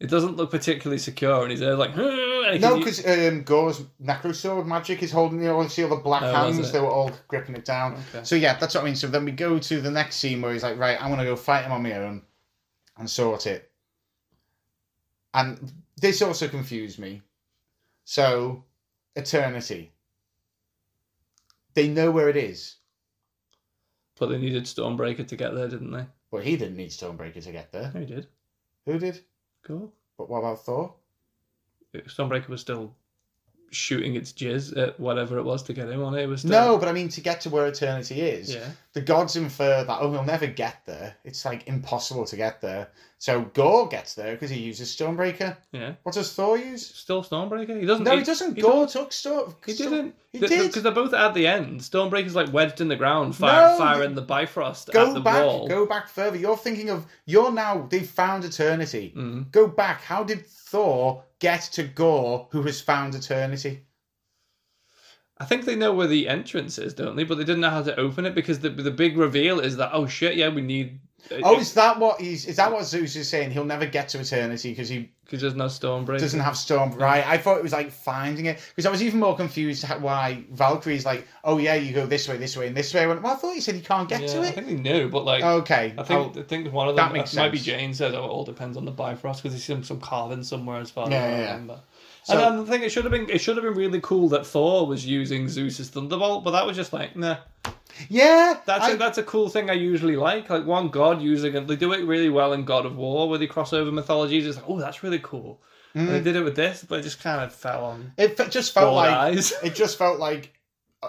It 0.00 0.08
doesn't 0.08 0.36
look 0.36 0.50
particularly 0.52 0.98
secure, 0.98 1.42
and 1.42 1.50
he's 1.50 1.60
there 1.60 1.74
like. 1.74 1.90
And 2.48 2.62
No, 2.62 2.78
because 2.78 3.04
um, 3.06 3.42
Gorr's 3.42 3.82
necrosword 4.02 4.64
magic 4.64 5.02
is 5.02 5.12
holding 5.12 5.38
the 5.38 5.52
all 5.52 5.68
see 5.68 5.82
all 5.82 5.90
the 5.90 5.96
black 5.96 6.22
Oh, 6.22 6.32
hands. 6.32 6.72
They 6.72 6.80
were 6.80 6.88
all 6.88 7.10
gripping 7.26 7.54
it 7.54 7.66
down. 7.66 8.02
Okay. 8.14 8.24
So 8.24 8.36
yeah, 8.36 8.56
that's 8.56 8.74
what 8.74 8.82
I 8.82 8.84
mean. 8.86 8.96
So 8.96 9.06
then 9.06 9.26
we 9.26 9.32
go 9.32 9.58
to 9.58 9.80
the 9.82 9.90
next 9.90 10.16
scene 10.16 10.40
where 10.40 10.54
he's 10.54 10.62
like, 10.62 10.78
right, 10.78 10.96
I'm 11.02 11.10
gonna 11.10 11.24
go 11.24 11.36
fight 11.36 11.64
him 11.64 11.72
on 11.72 11.82
my 11.82 11.92
own 11.92 12.22
and 12.96 13.10
sort 13.10 13.46
it. 13.46 13.70
And 15.34 15.72
this 16.00 16.22
also 16.22 16.48
confused 16.48 16.98
me. 16.98 17.20
So, 18.04 18.64
eternity. 19.14 19.92
They 21.74 21.88
know 21.88 22.10
where 22.10 22.30
it 22.30 22.36
is, 22.36 22.76
But 24.18 24.28
they 24.30 24.38
needed 24.38 24.64
Stormbreaker 24.64 25.26
to 25.28 25.36
get 25.36 25.54
there, 25.54 25.68
didn't 25.68 25.90
they? 25.92 26.06
Well, 26.30 26.42
he 26.42 26.56
didn't 26.56 26.76
need 26.76 26.90
Stormbreaker 26.90 27.42
to 27.42 27.52
get 27.52 27.72
there. 27.72 27.90
No, 27.94 28.00
he 28.00 28.06
did. 28.06 28.26
Who 28.86 28.98
did? 28.98 29.20
Cool. 29.62 29.92
But 30.16 30.28
what 30.28 30.38
about 30.38 30.64
Thor? 30.64 30.94
Stormbreaker 31.94 32.48
was 32.48 32.60
still 32.60 32.96
shooting 33.70 34.14
its 34.14 34.32
jizz 34.32 34.76
at 34.76 34.98
whatever 34.98 35.38
it 35.38 35.44
was 35.44 35.62
to 35.64 35.72
get 35.72 35.88
him 35.88 36.02
on 36.02 36.14
it. 36.16 36.26
Was 36.26 36.40
still, 36.40 36.50
No, 36.50 36.78
but 36.78 36.88
I 36.88 36.92
mean 36.92 37.08
to 37.10 37.20
get 37.20 37.40
to 37.42 37.50
where 37.50 37.66
eternity 37.66 38.20
is, 38.22 38.54
Yeah. 38.54 38.68
the 38.92 39.00
gods 39.00 39.36
infer 39.36 39.84
that 39.84 39.98
oh, 40.00 40.10
he'll 40.12 40.24
never 40.24 40.46
get 40.46 40.76
there. 40.86 41.14
It's 41.24 41.44
like 41.44 41.66
impossible 41.68 42.24
to 42.26 42.36
get 42.36 42.60
there. 42.60 42.88
So 43.20 43.42
Gorr 43.52 43.88
gets 43.88 44.14
there 44.14 44.34
because 44.34 44.48
he 44.50 44.60
uses 44.60 44.94
Stormbreaker. 44.94 45.56
Yeah. 45.72 45.94
What 46.04 46.14
does 46.14 46.32
Thor 46.32 46.56
use? 46.56 46.86
Still 46.86 47.24
Stormbreaker. 47.24 47.80
He 47.80 47.84
doesn't. 47.84 48.04
No, 48.04 48.16
he 48.16 48.22
doesn't. 48.22 48.54
he 48.54 48.62
Gorr 48.62 48.86
took 48.86 49.12
Storm. 49.12 49.56
He 49.66 49.72
didn't. 49.74 50.14
He 50.30 50.38
did. 50.38 50.68
because 50.68 50.84
they're 50.84 50.92
both 50.92 51.12
at 51.12 51.34
the 51.34 51.46
end. 51.46 51.80
Stormbreaker's 51.80 52.36
like 52.36 52.52
wedged 52.52 52.80
in 52.80 52.86
the 52.86 52.94
ground, 52.94 53.34
fire, 53.34 53.72
No, 53.72 53.78
firing 53.78 54.14
the 54.14 54.22
Bifrost 54.22 54.92
Go 54.92 55.08
at 55.08 55.14
the 55.14 55.20
back. 55.20 55.44
wall. 55.44 55.66
Go 55.66 55.84
back 55.84 56.08
further. 56.08 56.36
You're 56.36 56.56
thinking 56.56 56.90
of. 56.90 57.06
You're 57.26 57.50
now. 57.50 57.88
They've 57.90 58.08
found 58.08 58.44
eternity. 58.44 59.12
Mm. 59.16 59.50
Go 59.50 59.66
back. 59.66 60.02
How 60.02 60.22
did 60.22 60.46
Thor 60.46 61.24
get 61.40 61.62
to 61.72 61.84
Gorr, 61.84 62.48
who 62.50 62.62
has 62.62 62.80
found 62.80 63.14
eternity? 63.14 63.84
I 65.38 65.44
think 65.44 65.64
they 65.64 65.76
know 65.76 65.92
where 65.92 66.08
the 66.08 66.28
entrance 66.28 66.78
is, 66.78 66.94
don't 66.94 67.14
they? 67.16 67.24
But 67.24 67.38
they 67.38 67.44
didn't 67.44 67.60
know 67.60 67.70
how 67.70 67.82
to 67.82 67.98
open 67.98 68.26
it 68.26 68.34
because 68.34 68.58
the 68.58 68.70
the 68.70 68.90
big 68.90 69.16
reveal 69.16 69.60
is 69.60 69.76
that 69.76 69.90
oh 69.92 70.06
shit, 70.06 70.36
yeah, 70.36 70.48
we 70.48 70.62
need. 70.62 71.00
Oh, 71.42 71.58
is 71.58 71.74
that 71.74 71.98
what 71.98 72.20
he's? 72.20 72.46
Is 72.46 72.56
that 72.56 72.72
what 72.72 72.84
Zeus 72.84 73.16
is 73.16 73.28
saying? 73.28 73.50
He'll 73.50 73.64
never 73.64 73.86
get 73.86 74.08
to 74.10 74.20
eternity 74.20 74.70
because 74.70 74.88
he 74.88 75.10
because 75.24 75.42
there's 75.42 75.54
no 75.54 75.66
Stormbreaker. 75.66 76.18
doesn't 76.18 76.40
have 76.40 76.56
storm. 76.56 76.92
Right? 76.92 77.26
I 77.26 77.36
thought 77.36 77.58
it 77.58 77.62
was 77.62 77.72
like 77.72 77.90
finding 77.90 78.46
it 78.46 78.58
because 78.70 78.86
I 78.86 78.90
was 78.90 79.02
even 79.02 79.20
more 79.20 79.36
confused 79.36 79.86
why 80.00 80.44
Valkyrie's 80.50 81.04
like, 81.04 81.26
oh 81.44 81.58
yeah, 81.58 81.74
you 81.74 81.92
go 81.92 82.06
this 82.06 82.28
way, 82.28 82.38
this 82.38 82.56
way, 82.56 82.68
and 82.68 82.76
this 82.76 82.94
way. 82.94 83.02
I 83.02 83.06
went, 83.06 83.22
well, 83.22 83.34
I 83.34 83.36
thought 83.36 83.54
he 83.54 83.60
said 83.60 83.74
he 83.74 83.82
can't 83.82 84.08
get 84.08 84.22
yeah, 84.22 84.26
to 84.28 84.42
it. 84.42 84.46
I 84.48 84.50
think 84.52 84.68
he 84.68 84.74
knew, 84.76 85.08
but 85.10 85.24
like. 85.24 85.44
Okay, 85.44 85.94
I 85.98 86.02
think 86.02 86.10
I'll- 86.20 86.38
I 86.38 86.42
think 86.44 86.72
one 86.72 86.88
of 86.88 86.96
that 86.96 87.08
them 87.08 87.12
makes 87.12 87.36
uh, 87.36 87.40
might 87.42 87.52
be. 87.52 87.58
Jane 87.58 87.92
says, 87.92 88.14
oh, 88.14 88.24
it 88.24 88.28
all 88.28 88.44
depends 88.44 88.76
on 88.76 88.84
the 88.84 88.92
Bifrost 88.92 89.42
because 89.42 89.54
he's 89.54 89.64
some 89.64 89.84
some 89.84 90.00
carving 90.00 90.42
somewhere 90.42 90.80
as 90.80 90.90
far 90.90 91.06
as 91.06 91.10
Yeah, 91.12 91.24
I 91.24 91.28
yeah, 91.28 91.50
remember. 91.52 91.80
So- 92.24 92.38
and 92.38 92.60
I 92.60 92.64
think 92.64 92.84
it 92.84 92.90
should 92.90 93.04
have 93.04 93.12
been 93.12 93.28
it 93.28 93.40
should 93.40 93.56
have 93.56 93.64
been 93.64 93.74
really 93.74 94.00
cool 94.00 94.28
that 94.30 94.46
Thor 94.46 94.86
was 94.86 95.04
using 95.04 95.48
Zeus's 95.48 95.90
thunderbolt, 95.90 96.44
but 96.44 96.52
that 96.52 96.64
was 96.66 96.76
just 96.76 96.92
like 96.92 97.16
nah. 97.16 97.36
Yeah, 98.08 98.58
That's 98.66 98.84
I- 98.84 98.90
a, 98.92 98.96
that's 98.96 99.18
a 99.18 99.22
cool 99.22 99.48
thing 99.48 99.70
I 99.70 99.74
usually 99.74 100.16
like. 100.16 100.48
Like 100.50 100.64
one 100.66 100.88
god 100.88 101.20
using 101.22 101.54
it, 101.54 101.66
they 101.66 101.76
do 101.76 101.92
it 101.92 102.04
really 102.04 102.28
well 102.30 102.52
in 102.52 102.64
God 102.64 102.86
of 102.86 102.96
War, 102.96 103.28
where 103.28 103.38
they 103.38 103.46
cross 103.46 103.72
over 103.72 103.90
mythologies. 103.92 104.46
It's 104.46 104.56
like, 104.56 104.68
oh, 104.68 104.78
that's 104.78 105.02
really 105.02 105.20
cool. 105.20 105.60
And 105.94 106.08
Mm. 106.08 106.12
they 106.12 106.20
did 106.20 106.36
it 106.36 106.42
with 106.44 106.54
this, 106.56 106.84
but 106.88 107.00
it 107.00 107.02
just 107.02 107.22
kind 107.22 107.42
of 107.42 107.52
fell 107.52 107.84
on 107.86 108.12
it 108.18 108.36
just 108.50 108.72
felt 108.74 108.94
like 108.94 109.10
eyes. 109.10 109.52
it 109.64 109.74
just 109.74 109.96
felt 109.96 110.18
like 110.18 110.52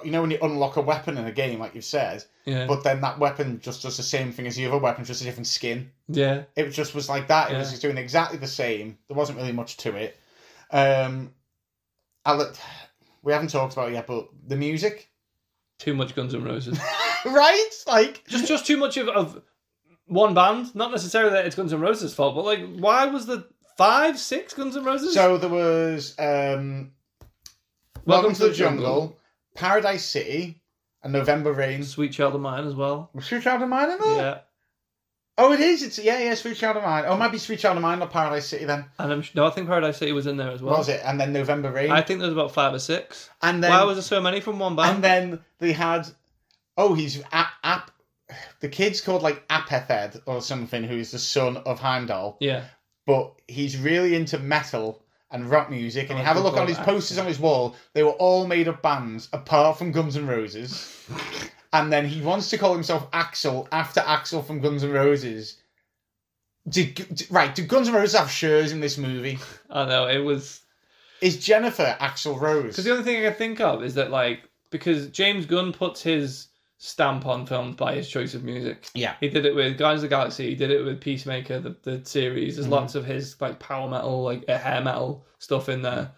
you 0.05 0.11
know 0.11 0.21
when 0.21 0.31
you 0.31 0.37
unlock 0.41 0.77
a 0.77 0.81
weapon 0.81 1.17
in 1.17 1.25
a 1.25 1.31
game, 1.31 1.59
like 1.59 1.75
you've 1.75 1.83
said, 1.83 2.23
yeah, 2.45 2.65
but 2.65 2.83
then 2.83 3.01
that 3.01 3.19
weapon 3.19 3.59
just 3.61 3.81
does 3.81 3.97
the 3.97 4.03
same 4.03 4.31
thing 4.31 4.47
as 4.47 4.55
the 4.55 4.65
other 4.67 4.77
weapon, 4.77 5.03
just 5.03 5.21
a 5.21 5.25
different 5.25 5.47
skin. 5.47 5.91
yeah. 6.07 6.43
It 6.55 6.69
just 6.69 6.95
was 6.95 7.09
like 7.09 7.27
that. 7.27 7.51
It 7.51 7.57
was 7.57 7.71
just 7.71 7.81
doing 7.81 7.97
exactly 7.97 8.37
the 8.37 8.47
same. 8.47 8.97
There 9.07 9.17
wasn't 9.17 9.37
really 9.37 9.51
much 9.51 9.77
to 9.77 9.95
it. 9.95 10.17
Um, 10.71 11.33
I 12.25 12.35
look, 12.35 12.55
we 13.23 13.33
haven't 13.33 13.49
talked 13.49 13.73
about 13.73 13.89
it 13.89 13.93
yet, 13.93 14.07
but 14.07 14.29
the 14.47 14.55
music, 14.55 15.09
Too 15.79 15.93
much 15.93 16.15
Guns 16.15 16.35
N' 16.35 16.43
Roses. 16.43 16.77
right? 17.25 17.69
Like, 17.87 18.25
just 18.27 18.47
just 18.47 18.65
too 18.67 18.77
much 18.77 18.97
of, 18.97 19.07
of 19.07 19.41
one 20.07 20.33
band. 20.33 20.75
Not 20.75 20.91
necessarily 20.91 21.31
that 21.31 21.45
it's 21.45 21.55
Guns 21.55 21.73
N' 21.73 21.79
Roses' 21.79 22.13
fault, 22.13 22.35
but 22.35 22.45
like, 22.45 22.59
why 22.75 23.05
was 23.05 23.25
the 23.25 23.47
five, 23.77 24.19
six 24.19 24.53
Guns 24.53 24.75
N' 24.75 24.83
Roses? 24.83 25.13
so 25.13 25.37
there 25.37 25.49
was 25.49 26.15
um, 26.19 26.91
Welcome, 28.05 28.33
to 28.33 28.49
the, 28.49 28.53
jungle, 28.53 29.17
Paradise 29.55 30.05
City, 30.05 30.61
and 31.03 31.13
November 31.13 31.53
Rain. 31.53 31.83
Sweet 31.83 32.11
Child 32.11 32.35
of 32.35 32.41
Mine 32.41 32.65
as 32.65 32.75
well. 32.75 33.09
Was 33.13 33.25
Sweet 33.25 33.43
Child 33.43 33.61
of 33.61 33.69
Mine 33.69 33.91
in 33.91 33.99
there? 33.99 34.15
Yeah, 34.17 34.37
Oh, 35.41 35.53
it 35.53 35.61
is. 35.61 35.83
It's 35.83 35.97
yeah, 35.97 36.19
yeah. 36.19 36.35
Sweet 36.35 36.57
Child 36.57 36.77
of 36.77 36.83
Mine. 36.83 37.05
Oh, 37.07 37.13
it 37.13 37.17
might 37.17 37.31
be 37.31 37.37
Sweet 37.37 37.59
Child 37.59 37.77
of 37.77 37.81
Mine, 37.81 37.99
not 37.99 38.11
Paradise 38.11 38.45
City. 38.45 38.65
Then 38.65 38.85
and 38.99 39.11
I'm 39.13 39.23
no, 39.33 39.47
I 39.47 39.49
think 39.51 39.67
Paradise 39.67 39.97
City 39.97 40.11
was 40.11 40.27
in 40.27 40.35
there 40.35 40.51
as 40.51 40.61
well. 40.61 40.77
was 40.77 40.89
it? 40.89 41.01
And 41.05 41.17
then 41.19 41.31
November 41.31 41.71
Rain. 41.71 41.91
I 41.91 42.01
think 42.01 42.19
there's 42.19 42.33
about 42.33 42.51
five 42.53 42.73
or 42.73 42.79
six. 42.79 43.29
and 43.41 43.63
then 43.63 43.71
Why 43.71 43.83
was 43.85 43.95
there 43.95 44.03
so 44.03 44.19
many 44.21 44.41
from 44.41 44.59
one 44.59 44.75
band? 44.75 44.95
and 44.95 45.03
then 45.03 45.39
they 45.59 45.71
had. 45.71 46.07
Oh, 46.77 46.93
he's 46.93 47.23
app. 47.31 47.51
app 47.63 47.91
the 48.59 48.69
kid's 48.69 49.01
called 49.01 49.23
like 49.23 49.47
Apethed 49.47 50.21
or 50.25 50.41
something, 50.41 50.83
who's 50.83 51.11
the 51.11 51.19
son 51.19 51.57
of 51.57 51.79
Heimdall. 51.79 52.37
yeah, 52.41 52.65
but 53.05 53.33
he's 53.47 53.77
really 53.77 54.15
into 54.15 54.37
metal 54.39 55.01
and 55.31 55.49
rock 55.49 55.69
music. 55.69 56.09
And 56.09 56.17
Oh, 56.17 56.21
you 56.21 56.25
have 56.27 56.37
a 56.37 56.41
look 56.41 56.57
on 56.57 56.67
his 56.67 56.77
posters 56.79 57.17
on 57.17 57.25
his 57.25 57.39
wall; 57.39 57.75
they 57.93 58.03
were 58.03 58.11
all 58.11 58.45
made 58.45 58.67
up 58.67 58.81
bands 58.81 59.29
apart 59.31 59.77
from 59.77 59.93
Guns 59.93 60.17
N' 60.17 60.27
Roses. 60.27 61.07
and 61.73 61.91
then 61.91 62.05
he 62.05 62.21
wants 62.21 62.49
to 62.49 62.57
call 62.57 62.73
himself 62.73 63.09
Axl 63.11 63.67
after 63.71 64.01
Axl 64.01 64.45
from 64.45 64.59
Guns 64.59 64.83
N' 64.83 64.91
Roses. 64.91 65.57
Did, 66.67 66.95
did- 66.95 67.27
right? 67.31 67.53
Do 67.53 67.63
Guns 67.65 67.87
N' 67.87 67.93
Roses 67.95 68.17
have 68.19 68.29
shirts 68.29 68.71
in 68.71 68.79
this 68.79 68.97
movie? 68.97 69.39
I 69.69 69.85
know 69.85 70.07
it 70.07 70.19
was 70.19 70.61
Is 71.21 71.43
Jennifer 71.43 71.95
Axl 71.99 72.39
Rose? 72.39 72.67
because 72.71 72.85
the 72.85 72.91
only 72.91 73.03
thing 73.03 73.17
I 73.25 73.29
can 73.29 73.37
think 73.37 73.59
of 73.61 73.83
is 73.83 73.95
that 73.95 74.11
like 74.11 74.41
because 74.71 75.07
James 75.09 75.45
Gunn 75.45 75.73
puts 75.73 76.01
his 76.01 76.47
stamp 76.77 77.25
on 77.25 77.45
films 77.45 77.75
by 77.75 77.95
his 77.95 78.07
choice 78.07 78.33
of 78.35 78.43
music. 78.43 78.87
Yeah. 78.93 79.15
He 79.19 79.29
did 79.29 79.45
it 79.45 79.53
with 79.55 79.77
Guardians 79.77 80.03
of 80.03 80.09
the 80.09 80.15
Galaxy. 80.15 80.49
He 80.49 80.55
did 80.55 80.71
it 80.71 80.83
with 80.85 81.01
Peacemaker, 81.01 81.59
the, 81.59 81.75
the 81.83 82.05
series. 82.05 82.55
There's 82.55 82.67
Mhm. 82.67 82.71
lots 82.71 82.95
of 82.95 83.03
his 83.05 83.39
like 83.41 83.59
power 83.59 83.89
metal, 83.89 84.23
like 84.23 84.47
hair 84.47 84.81
metal 84.81 85.25
stuff 85.39 85.69
in 85.69 85.81
there. 85.81 86.11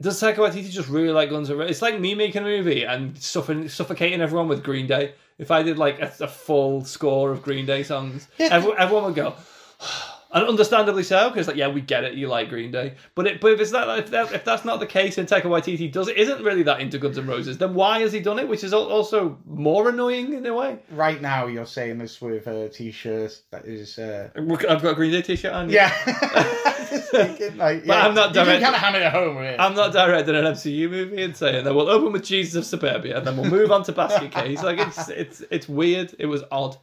Does 0.00 0.20
Taika 0.20 0.36
Waititi 0.36 0.70
just 0.70 0.88
really 0.88 1.10
like 1.10 1.28
Guns 1.30 1.50
N' 1.50 1.58
Roses? 1.58 1.72
It's 1.72 1.82
like 1.82 1.98
me 1.98 2.14
making 2.14 2.42
a 2.42 2.44
movie 2.44 2.84
and 2.84 3.18
suffering, 3.18 3.68
suffocating 3.68 4.20
everyone 4.20 4.46
with 4.46 4.62
Green 4.62 4.86
Day. 4.86 5.14
If 5.38 5.50
I 5.50 5.62
did 5.64 5.76
like 5.76 6.00
a, 6.00 6.12
a 6.20 6.28
full 6.28 6.84
score 6.84 7.32
of 7.32 7.42
Green 7.42 7.66
Day 7.66 7.82
songs, 7.82 8.28
Yeah. 8.38 8.48
everyone, 8.52 8.78
everyone 8.78 9.04
would 9.06 9.14
go. 9.16 9.34
And 10.30 10.46
understandably 10.46 11.04
so, 11.04 11.30
because 11.30 11.46
like 11.46 11.56
yeah, 11.56 11.68
we 11.68 11.80
get 11.80 12.04
it. 12.04 12.12
You 12.12 12.28
like 12.28 12.50
Green 12.50 12.70
Day, 12.70 12.96
but 13.14 13.26
it, 13.26 13.40
but 13.40 13.52
if 13.52 13.60
it's 13.60 13.72
not 13.72 13.98
if, 13.98 14.10
that, 14.10 14.30
if 14.32 14.44
that's 14.44 14.62
not 14.62 14.78
the 14.78 14.86
case, 14.86 15.16
and 15.16 15.26
Taika 15.26 15.44
Waititi 15.44 15.90
does 15.90 16.08
isn't 16.08 16.44
really 16.44 16.62
that 16.64 16.80
into 16.80 16.98
Guns 16.98 17.16
N' 17.16 17.26
Roses, 17.26 17.56
then 17.56 17.72
why 17.72 18.00
has 18.00 18.12
he 18.12 18.20
done 18.20 18.38
it? 18.38 18.46
Which 18.46 18.62
is 18.62 18.74
also 18.74 19.38
more 19.46 19.88
annoying 19.88 20.34
in 20.34 20.44
a 20.44 20.54
way. 20.54 20.80
right 20.90 21.22
now, 21.22 21.46
you're 21.46 21.64
saying 21.64 21.96
this 21.96 22.20
with 22.20 22.46
a 22.46 22.68
t-shirt 22.68 23.40
that 23.50 23.64
is. 23.64 23.98
Uh... 23.98 24.28
I've 24.36 24.82
got 24.82 24.84
a 24.84 24.94
Green 24.94 25.12
Day 25.12 25.22
t-shirt 25.22 25.52
on. 25.52 25.70
Yeah. 25.70 25.88
Thinking, 26.88 27.56
like, 27.56 27.86
But 27.86 27.94
yeah. 27.94 28.06
I'm 28.06 28.14
not 28.14 28.28
You 28.34 28.44
direct- 28.44 28.62
kind 28.62 28.74
of 28.74 28.80
hammer 28.80 28.98
it 29.00 29.12
home 29.12 29.38
it. 29.38 29.58
I'm 29.58 29.74
not 29.74 29.92
directing 29.92 30.34
an 30.34 30.44
MCU 30.44 30.90
movie 30.90 31.22
and 31.22 31.36
saying 31.36 31.64
that 31.64 31.74
we'll 31.74 31.88
open 31.88 32.12
with 32.12 32.24
Jesus 32.24 32.54
of 32.54 32.64
Suburbia 32.66 33.18
and 33.18 33.26
then 33.26 33.36
we'll 33.36 33.50
move 33.50 33.72
on 33.72 33.82
to 33.84 33.92
Basket 33.92 34.30
Case. 34.30 34.62
Like 34.62 34.78
it's 34.78 35.08
it's 35.08 35.42
it's 35.50 35.68
weird. 35.68 36.14
It 36.18 36.26
was 36.26 36.42
odd. 36.50 36.76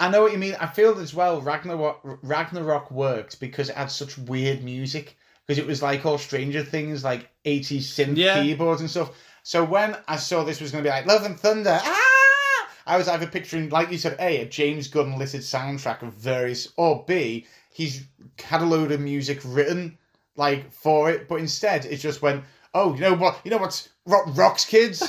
I 0.00 0.10
know 0.10 0.22
what 0.22 0.32
you 0.32 0.38
mean. 0.38 0.56
I 0.60 0.66
feel 0.66 0.98
as 0.98 1.14
well 1.14 1.40
Ragnarok 1.40 2.00
Ragnarok 2.22 2.90
worked 2.90 3.38
because 3.40 3.68
it 3.68 3.76
had 3.76 3.90
such 3.90 4.18
weird 4.18 4.64
music 4.64 5.16
because 5.46 5.58
it 5.58 5.66
was 5.66 5.82
like 5.82 6.04
all 6.06 6.18
Stranger 6.18 6.64
Things, 6.64 7.04
like 7.04 7.28
80s 7.44 7.82
synth 7.82 8.16
Yeah. 8.16 8.34
keyboards 8.42 8.80
and 8.80 8.90
stuff. 8.90 9.10
So 9.42 9.64
when 9.64 9.96
I 10.08 10.16
saw 10.16 10.44
this 10.44 10.60
was 10.60 10.70
going 10.70 10.84
to 10.84 10.88
be 10.88 10.92
like 10.94 11.06
Love 11.06 11.24
and 11.24 11.38
Thunder, 11.38 11.78
ah, 11.82 12.68
I 12.86 12.96
was 12.96 13.08
either 13.08 13.26
picturing, 13.26 13.68
like 13.70 13.90
you 13.90 13.98
said, 13.98 14.16
A, 14.20 14.42
a 14.42 14.44
James 14.46 14.88
Gunn 14.88 15.18
listed 15.18 15.40
soundtrack 15.42 16.02
of 16.02 16.12
various, 16.14 16.72
or 16.76 17.04
B, 17.06 17.46
he's 17.70 18.04
had 18.42 18.62
a 18.62 18.64
load 18.66 18.92
of 18.92 19.00
music 19.00 19.40
written 19.44 19.98
like 20.36 20.70
for 20.72 21.10
it, 21.10 21.28
but 21.28 21.36
instead 21.40 21.84
it 21.84 21.96
just 21.98 22.22
went, 22.22 22.44
oh, 22.74 22.94
you 22.94 23.00
know 23.00 23.14
what, 23.14 23.40
you 23.44 23.50
know 23.50 23.58
what's 23.58 23.88
rock, 24.06 24.24
rocks, 24.36 24.64
kids. 24.64 25.02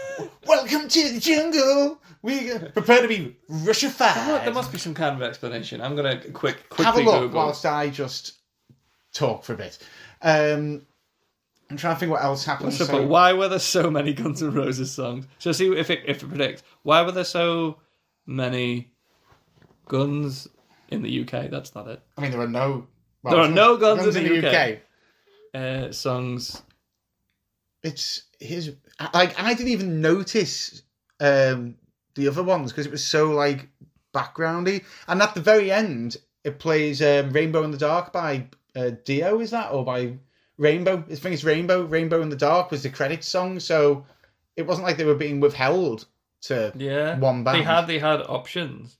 Welcome 0.46 0.88
to 0.88 1.12
the 1.12 1.20
jungle. 1.20 2.00
We 2.26 2.58
prepare 2.74 3.02
to 3.02 3.08
be 3.08 3.36
Russified. 3.48 4.44
There 4.44 4.52
must 4.52 4.72
be 4.72 4.78
some 4.78 4.94
kind 4.94 5.14
of 5.14 5.22
explanation. 5.22 5.80
I'm 5.80 5.94
gonna 5.94 6.18
quick 6.32 6.68
quickly 6.68 6.84
Have 6.84 6.96
a 6.96 7.02
look 7.02 7.20
Google. 7.20 7.36
whilst 7.36 7.64
I 7.64 7.88
just 7.88 8.40
talk 9.14 9.44
for 9.44 9.52
a 9.52 9.56
bit. 9.56 9.78
Um, 10.22 10.84
I'm 11.70 11.76
trying 11.76 11.94
to 11.94 12.00
think 12.00 12.10
what 12.10 12.24
else 12.24 12.44
happened. 12.44 12.72
So, 12.72 12.84
but 12.88 13.04
why 13.06 13.32
were 13.32 13.48
there 13.48 13.60
so 13.60 13.92
many 13.92 14.12
Guns 14.12 14.42
N' 14.42 14.52
Roses 14.52 14.90
songs? 14.90 15.26
So 15.38 15.52
see 15.52 15.72
if 15.72 15.88
it 15.88 16.00
if 16.04 16.20
it 16.20 16.26
predicts. 16.26 16.64
Why 16.82 17.02
were 17.02 17.12
there 17.12 17.22
so 17.22 17.78
many 18.26 18.90
guns 19.86 20.48
in 20.88 21.02
the 21.02 21.20
UK? 21.20 21.48
That's 21.48 21.76
not 21.76 21.86
it. 21.86 22.02
I 22.18 22.22
mean, 22.22 22.32
there 22.32 22.40
are 22.40 22.48
no. 22.48 22.88
well, 23.22 23.36
There 23.36 23.44
are 23.44 23.48
no 23.48 23.76
guns 23.76 24.16
in 24.16 24.24
the 24.24 24.48
UK. 24.48 24.78
Uh, 25.54 25.92
songs. 25.92 26.60
It's 27.84 28.24
his. 28.40 28.74
Like 29.14 29.40
I 29.40 29.54
didn't 29.54 29.70
even 29.70 30.00
notice 30.00 30.82
um, 31.20 31.76
the 32.16 32.26
other 32.28 32.42
ones 32.42 32.72
because 32.72 32.86
it 32.86 32.92
was 32.92 33.04
so 33.04 33.30
like 33.30 33.68
backgroundy. 34.12 34.84
And 35.06 35.22
at 35.22 35.34
the 35.34 35.40
very 35.40 35.70
end, 35.70 36.16
it 36.44 36.58
plays 36.58 37.00
um, 37.00 37.30
"Rainbow 37.30 37.62
in 37.62 37.70
the 37.70 37.78
Dark" 37.78 38.12
by 38.12 38.48
uh, 38.74 38.90
Dio. 39.04 39.40
Is 39.40 39.52
that 39.52 39.70
or 39.72 39.84
by 39.84 40.14
Rainbow? 40.58 41.04
I 41.10 41.14
think 41.14 41.34
it's 41.34 41.44
Rainbow. 41.44 41.84
"Rainbow 41.84 42.20
in 42.22 42.28
the 42.30 42.36
Dark" 42.36 42.70
was 42.70 42.82
the 42.82 42.90
credit 42.90 43.22
song, 43.24 43.60
so 43.60 44.04
it 44.56 44.66
wasn't 44.66 44.86
like 44.86 44.96
they 44.96 45.04
were 45.04 45.14
being 45.14 45.40
withheld 45.40 46.06
to 46.42 46.72
Yeah, 46.76 47.18
one 47.18 47.44
band. 47.44 47.58
they 47.58 47.62
had 47.62 47.86
they 47.86 47.98
had 47.98 48.20
options. 48.22 48.96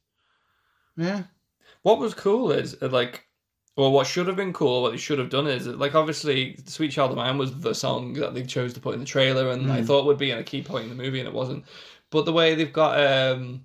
yeah. 0.96 1.24
What 1.82 1.98
was 1.98 2.14
cool 2.14 2.50
is 2.50 2.76
uh, 2.82 2.88
like, 2.88 3.26
well, 3.76 3.92
what 3.92 4.06
should 4.08 4.26
have 4.26 4.34
been 4.36 4.52
cool, 4.52 4.82
what 4.82 4.90
they 4.90 4.96
should 4.96 5.18
have 5.20 5.30
done 5.30 5.46
is 5.46 5.66
like, 5.68 5.94
obviously, 5.94 6.58
"Sweet 6.66 6.90
Child 6.90 7.12
of 7.12 7.16
Mine" 7.16 7.38
was 7.38 7.60
the 7.60 7.74
song 7.74 8.14
that 8.14 8.34
they 8.34 8.42
chose 8.42 8.72
to 8.74 8.80
put 8.80 8.94
in 8.94 9.00
the 9.00 9.06
trailer, 9.06 9.50
and 9.50 9.70
I 9.70 9.80
Mm. 9.82 9.86
thought 9.86 10.06
would 10.06 10.18
be 10.18 10.30
in 10.30 10.38
a 10.38 10.42
key 10.44 10.62
point 10.62 10.84
in 10.84 10.96
the 10.96 11.02
movie, 11.02 11.20
and 11.20 11.28
it 11.28 11.34
wasn't. 11.34 11.64
But 12.10 12.24
the 12.24 12.32
way 12.32 12.54
they've 12.54 12.72
got, 12.72 12.98
um, 13.04 13.64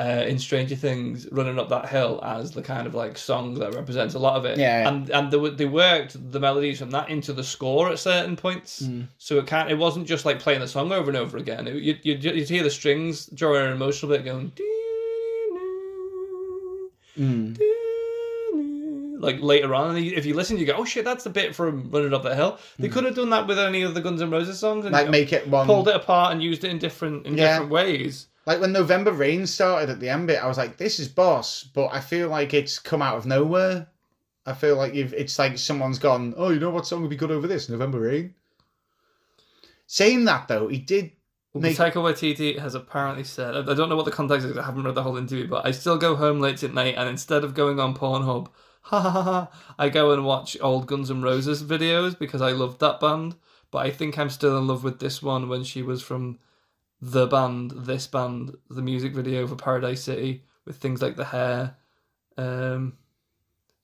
uh, 0.00 0.24
in 0.26 0.38
Stranger 0.38 0.74
Things, 0.74 1.28
"Running 1.30 1.58
Up 1.58 1.68
That 1.68 1.88
Hill" 1.88 2.20
as 2.24 2.52
the 2.52 2.62
kind 2.62 2.86
of 2.86 2.94
like 2.94 3.18
song 3.18 3.54
that 3.54 3.74
represents 3.74 4.14
a 4.14 4.18
lot 4.18 4.36
of 4.36 4.44
it. 4.46 4.58
Yeah. 4.58 4.88
and 4.88 5.10
and 5.10 5.30
they, 5.30 5.50
they 5.50 5.66
worked 5.66 6.16
the 6.32 6.40
melodies 6.40 6.78
from 6.78 6.90
that 6.92 7.08
into 7.10 7.32
the 7.32 7.44
score 7.44 7.90
at 7.90 7.98
certain 7.98 8.34
points, 8.36 8.82
Mm. 8.82 9.08
so 9.18 9.38
it 9.38 9.46
can't. 9.46 9.70
It 9.70 9.78
wasn't 9.78 10.06
just 10.08 10.24
like 10.24 10.38
playing 10.40 10.60
the 10.60 10.68
song 10.68 10.92
over 10.92 11.10
and 11.10 11.16
over 11.16 11.36
again. 11.36 11.66
It, 11.68 11.74
you 11.74 11.96
you 12.02 12.14
you'd 12.14 12.48
hear 12.48 12.62
the 12.62 12.70
strings 12.70 13.26
during 13.26 13.66
an 13.66 13.72
emotional 13.72 14.10
bit 14.12 14.24
going. 14.24 14.52
Mm. 17.18 17.58
Like 19.22 19.40
later 19.40 19.72
on, 19.74 19.94
and 19.94 20.04
if 20.04 20.26
you 20.26 20.34
listen, 20.34 20.58
you 20.58 20.66
go, 20.66 20.74
"Oh 20.76 20.84
shit, 20.84 21.04
that's 21.04 21.22
the 21.22 21.30
bit 21.30 21.54
from 21.54 21.88
Running 21.90 22.12
Up 22.12 22.24
That 22.24 22.34
Hill." 22.34 22.58
They 22.78 22.88
could 22.88 23.04
have 23.04 23.14
done 23.14 23.30
that 23.30 23.46
with 23.46 23.58
any 23.58 23.82
of 23.82 23.94
the 23.94 24.00
Guns 24.00 24.20
N' 24.20 24.30
Roses 24.30 24.58
songs, 24.58 24.84
and 24.84 24.92
Mm. 24.94 24.98
Like 24.98 25.10
make 25.10 25.32
it 25.32 25.46
one. 25.48 25.64
pulled 25.66 25.86
it 25.86 25.94
apart 25.94 26.32
and 26.32 26.42
used 26.42 26.64
it 26.64 26.70
in 26.70 26.78
different 26.78 27.24
in 27.24 27.36
Yeah. 27.38 27.52
different 27.52 27.70
ways. 27.70 28.26
Like 28.46 28.60
when 28.60 28.72
November 28.72 29.12
Rain 29.12 29.46
started 29.46 29.88
at 29.90 30.00
the 30.00 30.08
end 30.08 30.26
bit, 30.26 30.42
I 30.42 30.48
was 30.48 30.58
like, 30.58 30.76
"This 30.76 30.98
is 30.98 31.06
boss," 31.06 31.62
but 31.62 31.88
I 31.92 32.00
feel 32.00 32.28
like 32.28 32.52
it's 32.52 32.80
come 32.80 33.00
out 33.00 33.16
of 33.16 33.24
nowhere. 33.24 33.86
I 34.44 34.54
feel 34.54 34.74
like 34.74 34.92
you've. 34.92 35.14
It's 35.14 35.38
like 35.38 35.56
someone's 35.56 36.00
gone. 36.00 36.34
Oh, 36.36 36.50
you 36.50 36.58
know 36.58 36.70
what 36.70 36.86
song 36.88 37.02
would 37.02 37.10
be 37.10 37.16
good 37.16 37.30
over 37.30 37.46
this? 37.46 37.68
November 37.68 38.00
Rain. 38.00 38.34
Saying 39.86 40.24
that 40.24 40.48
though, 40.48 40.66
he 40.68 40.78
did 40.78 41.12
make. 41.54 41.76
Taika 41.76 41.94
Waititi 41.94 42.58
has 42.58 42.74
apparently 42.74 43.24
said, 43.24 43.54
I 43.54 43.74
don't 43.74 43.88
know 43.88 43.96
what 43.96 44.04
the 44.06 44.10
context 44.10 44.46
is, 44.46 44.56
I 44.58 44.62
haven't 44.64 44.84
read 44.84 44.94
the 44.94 45.02
whole 45.02 45.16
interview, 45.16 45.46
but 45.46 45.66
I 45.66 45.70
still 45.70 45.98
go 45.98 46.16
home 46.16 46.40
late 46.40 46.62
at 46.64 46.74
night 46.74 46.94
and 46.96 47.08
instead 47.08 47.44
of 47.44 47.54
going 47.54 47.78
on 47.78 47.94
Pornhub, 47.94 48.48
ha 48.82 49.00
ha 49.00 49.22
ha, 49.22 49.48
I 49.78 49.88
go 49.88 50.12
and 50.12 50.24
watch 50.24 50.56
old 50.60 50.86
Guns 50.86 51.10
N' 51.10 51.22
Roses 51.22 51.62
videos 51.62 52.18
because 52.18 52.42
I 52.42 52.52
loved 52.52 52.80
that 52.80 53.00
band. 53.00 53.36
But 53.70 53.86
I 53.86 53.90
think 53.90 54.18
I'm 54.18 54.30
still 54.30 54.58
in 54.58 54.66
love 54.66 54.84
with 54.84 55.00
this 55.00 55.22
one 55.22 55.48
when 55.48 55.64
she 55.64 55.82
was 55.82 56.02
from 56.02 56.38
the 57.00 57.26
band, 57.26 57.72
this 57.74 58.06
band, 58.06 58.54
the 58.68 58.82
music 58.82 59.14
video 59.14 59.46
for 59.46 59.56
Paradise 59.56 60.02
City 60.02 60.44
with 60.66 60.76
things 60.76 61.00
like 61.00 61.16
the 61.16 61.24
hair. 61.24 61.76
Um, 62.36 62.98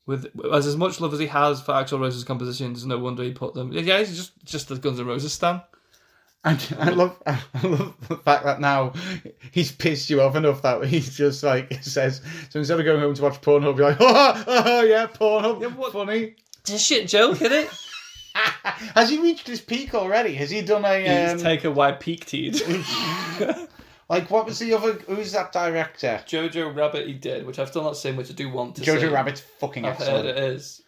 with 0.07 0.27
as 0.53 0.67
as 0.67 0.77
much 0.77 1.01
love 1.01 1.13
as 1.13 1.19
he 1.19 1.27
has 1.27 1.61
for 1.61 1.73
Axl 1.73 2.01
Rose's 2.01 2.25
compositions, 2.25 2.85
no 2.85 2.99
wonder 2.99 3.23
he 3.23 3.33
put 3.33 3.55
them. 3.55 3.73
Yeah, 3.73 3.99
he's 3.99 4.17
just 4.17 4.33
just 4.45 4.69
the 4.69 4.77
Guns 4.77 5.01
N' 5.01 5.07
Roses 5.07 5.33
stan. 5.33 5.63
I, 6.45 6.59
I 6.79 6.91
love. 6.91 7.21
I 7.27 7.41
love 7.63 7.95
the 8.09 8.17
fact 8.17 8.45
that 8.45 8.61
now 8.61 8.93
he's 9.51 9.73
pissed 9.73 10.09
you 10.09 10.21
off 10.23 10.37
enough 10.37 10.63
that 10.63 10.85
he's 10.85 11.17
just 11.17 11.43
like 11.43 11.83
says. 11.83 12.23
So 12.51 12.61
instead 12.61 12.79
of 12.79 12.87
going 12.87 13.01
home 13.01 13.15
to 13.15 13.23
watch 13.23 13.41
Pornhub, 13.41 13.77
you're 13.77 13.89
like, 13.89 13.97
oh, 14.01 14.45
oh 14.47 14.83
yeah, 14.83 15.07
Pornhub, 15.07 15.61
Yeah, 15.61 15.69
what- 15.69 15.93
funny. 15.93 16.37
It's 16.61 16.71
a 16.71 16.79
shit 16.79 17.09
joke, 17.09 17.41
isn't 17.41 17.53
it? 17.53 17.71
Has 18.95 19.11
he 19.11 19.19
reached 19.19 19.47
his 19.47 19.61
peak 19.61 19.95
already? 19.95 20.35
Has 20.35 20.51
he 20.51 20.61
done 20.63 20.85
a 20.85 21.07
um, 21.27 21.33
He's 21.35 21.43
taken 21.43 21.75
why 21.75 21.93
peak 21.93 22.27
teed. 22.27 22.61
like 24.09 24.31
what 24.31 24.47
was 24.47 24.59
the 24.59 24.75
other? 24.75 24.93
Who's 24.93 25.33
that 25.33 25.53
director? 25.53 26.21
Jojo 26.27 26.75
Rabbit 26.75 27.07
he 27.07 27.15
did, 27.15 27.47
which 27.47 27.59
I've 27.59 27.69
still 27.69 27.83
not 27.83 27.97
seen, 27.97 28.17
which 28.17 28.31
I 28.31 28.35
do 28.35 28.49
want 28.51 28.77
to 28.77 28.85
see. 28.85 28.91
Jojo 28.91 29.13
Rabbit's 29.13 29.41
fucking 29.41 29.85
I've 29.85 29.97
heard 29.97 30.27
it 30.27 30.37
is. 30.37 30.83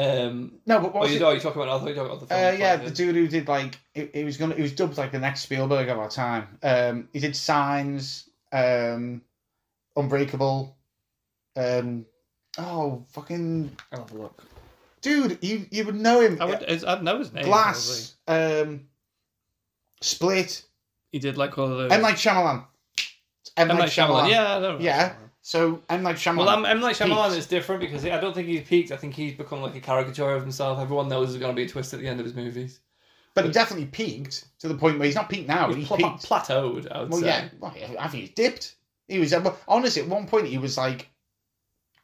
Um, 0.00 0.52
No, 0.66 0.80
but 0.80 0.88
oh, 0.94 0.98
what's 1.00 1.10
you 1.10 1.16
it? 1.16 1.20
know, 1.20 1.30
you're 1.30 1.40
talking 1.40 1.60
about. 1.60 1.76
I 1.76 1.78
thought 1.80 1.88
you 1.88 1.94
were 1.94 1.94
talking 1.94 2.10
about 2.16 2.20
the 2.20 2.26
film. 2.26 2.54
Uh, 2.54 2.58
yeah, 2.58 2.76
the 2.76 2.90
dude 2.90 3.14
who 3.14 3.28
did 3.28 3.48
like 3.48 3.78
it, 3.94 4.10
it 4.14 4.24
was 4.24 4.36
gonna 4.36 4.54
it 4.54 4.62
was 4.62 4.72
dubbed 4.72 4.96
like 4.96 5.12
the 5.12 5.18
next 5.18 5.42
Spielberg 5.42 5.88
of 5.88 5.98
our 5.98 6.08
time. 6.08 6.58
Um, 6.62 7.08
he 7.12 7.18
did 7.20 7.36
Signs, 7.36 8.28
um, 8.52 9.22
Unbreakable, 9.96 10.76
um, 11.56 12.06
oh 12.56 13.04
fucking 13.10 13.76
I'll 13.92 14.00
have 14.02 14.12
a 14.12 14.18
look. 14.18 14.42
dude, 15.02 15.38
you 15.42 15.66
you 15.70 15.84
would 15.84 15.96
know 15.96 16.20
him. 16.20 16.38
I 16.40 16.44
would. 16.46 16.84
I'd 16.84 17.02
know 17.02 17.18
his 17.18 17.32
name. 17.32 17.44
Glass, 17.44 18.14
um, 18.26 18.86
Split. 20.00 20.64
He 21.12 21.18
did 21.18 21.36
like 21.36 21.58
all 21.58 21.70
of 21.70 21.76
those. 21.76 21.92
M 21.92 22.02
Night 22.02 22.14
Shyamalan. 22.14 22.64
M 23.56 23.68
M. 23.70 23.76
Night 23.76 23.78
Night 23.78 23.88
Shyamalan. 23.90 24.28
Shyamalan. 24.28 24.30
Yeah, 24.30 24.56
I 24.56 24.60
know. 24.60 24.78
So 25.42 25.80
M 25.88 26.02
Night 26.02 26.16
Shyamalan. 26.16 26.36
Well, 26.36 26.50
M. 26.50 26.64
M. 26.66 26.80
Night 26.80 26.96
Shyamalan 26.96 27.28
Peaked. 27.28 27.38
is 27.38 27.46
different 27.46 27.80
because 27.80 28.04
I 28.04 28.20
don't 28.20 28.34
think 28.34 28.46
he's 28.48 28.66
peaked. 28.68 28.92
I 28.92 28.96
think 28.96 29.14
he's 29.14 29.34
become 29.34 29.62
like 29.62 29.74
a 29.74 29.80
caricature 29.80 30.30
of 30.34 30.42
himself. 30.42 30.78
Everyone 30.78 31.08
knows 31.08 31.28
there's 31.30 31.40
going 31.40 31.54
to 31.54 31.56
be 31.56 31.64
a 31.64 31.68
twist 31.68 31.94
at 31.94 32.00
the 32.00 32.06
end 32.08 32.20
of 32.20 32.26
his 32.26 32.34
movies. 32.34 32.80
but 33.34 33.44
he 33.46 33.50
definitely 33.50 33.86
peaked 33.86 34.44
to 34.58 34.68
the 34.68 34.74
point 34.74 34.98
where 34.98 35.06
he's 35.06 35.14
not 35.14 35.28
peaked 35.30 35.48
now. 35.48 35.68
He's 35.68 35.76
He's 35.76 35.86
pla- 35.88 35.96
peaked. 35.96 36.26
plateaued. 36.28 36.92
I 36.92 37.00
would 37.00 37.10
Well, 37.10 37.20
say. 37.20 37.26
yeah, 37.26 37.48
well, 37.58 37.74
I 37.98 38.08
think 38.08 38.24
he's 38.24 38.34
dipped. 38.34 38.74
He 39.08 39.18
was 39.18 39.32
uh, 39.32 39.54
honestly 39.66 40.02
at 40.02 40.08
one 40.08 40.26
point 40.26 40.46
he 40.46 40.58
was 40.58 40.76
like 40.76 41.08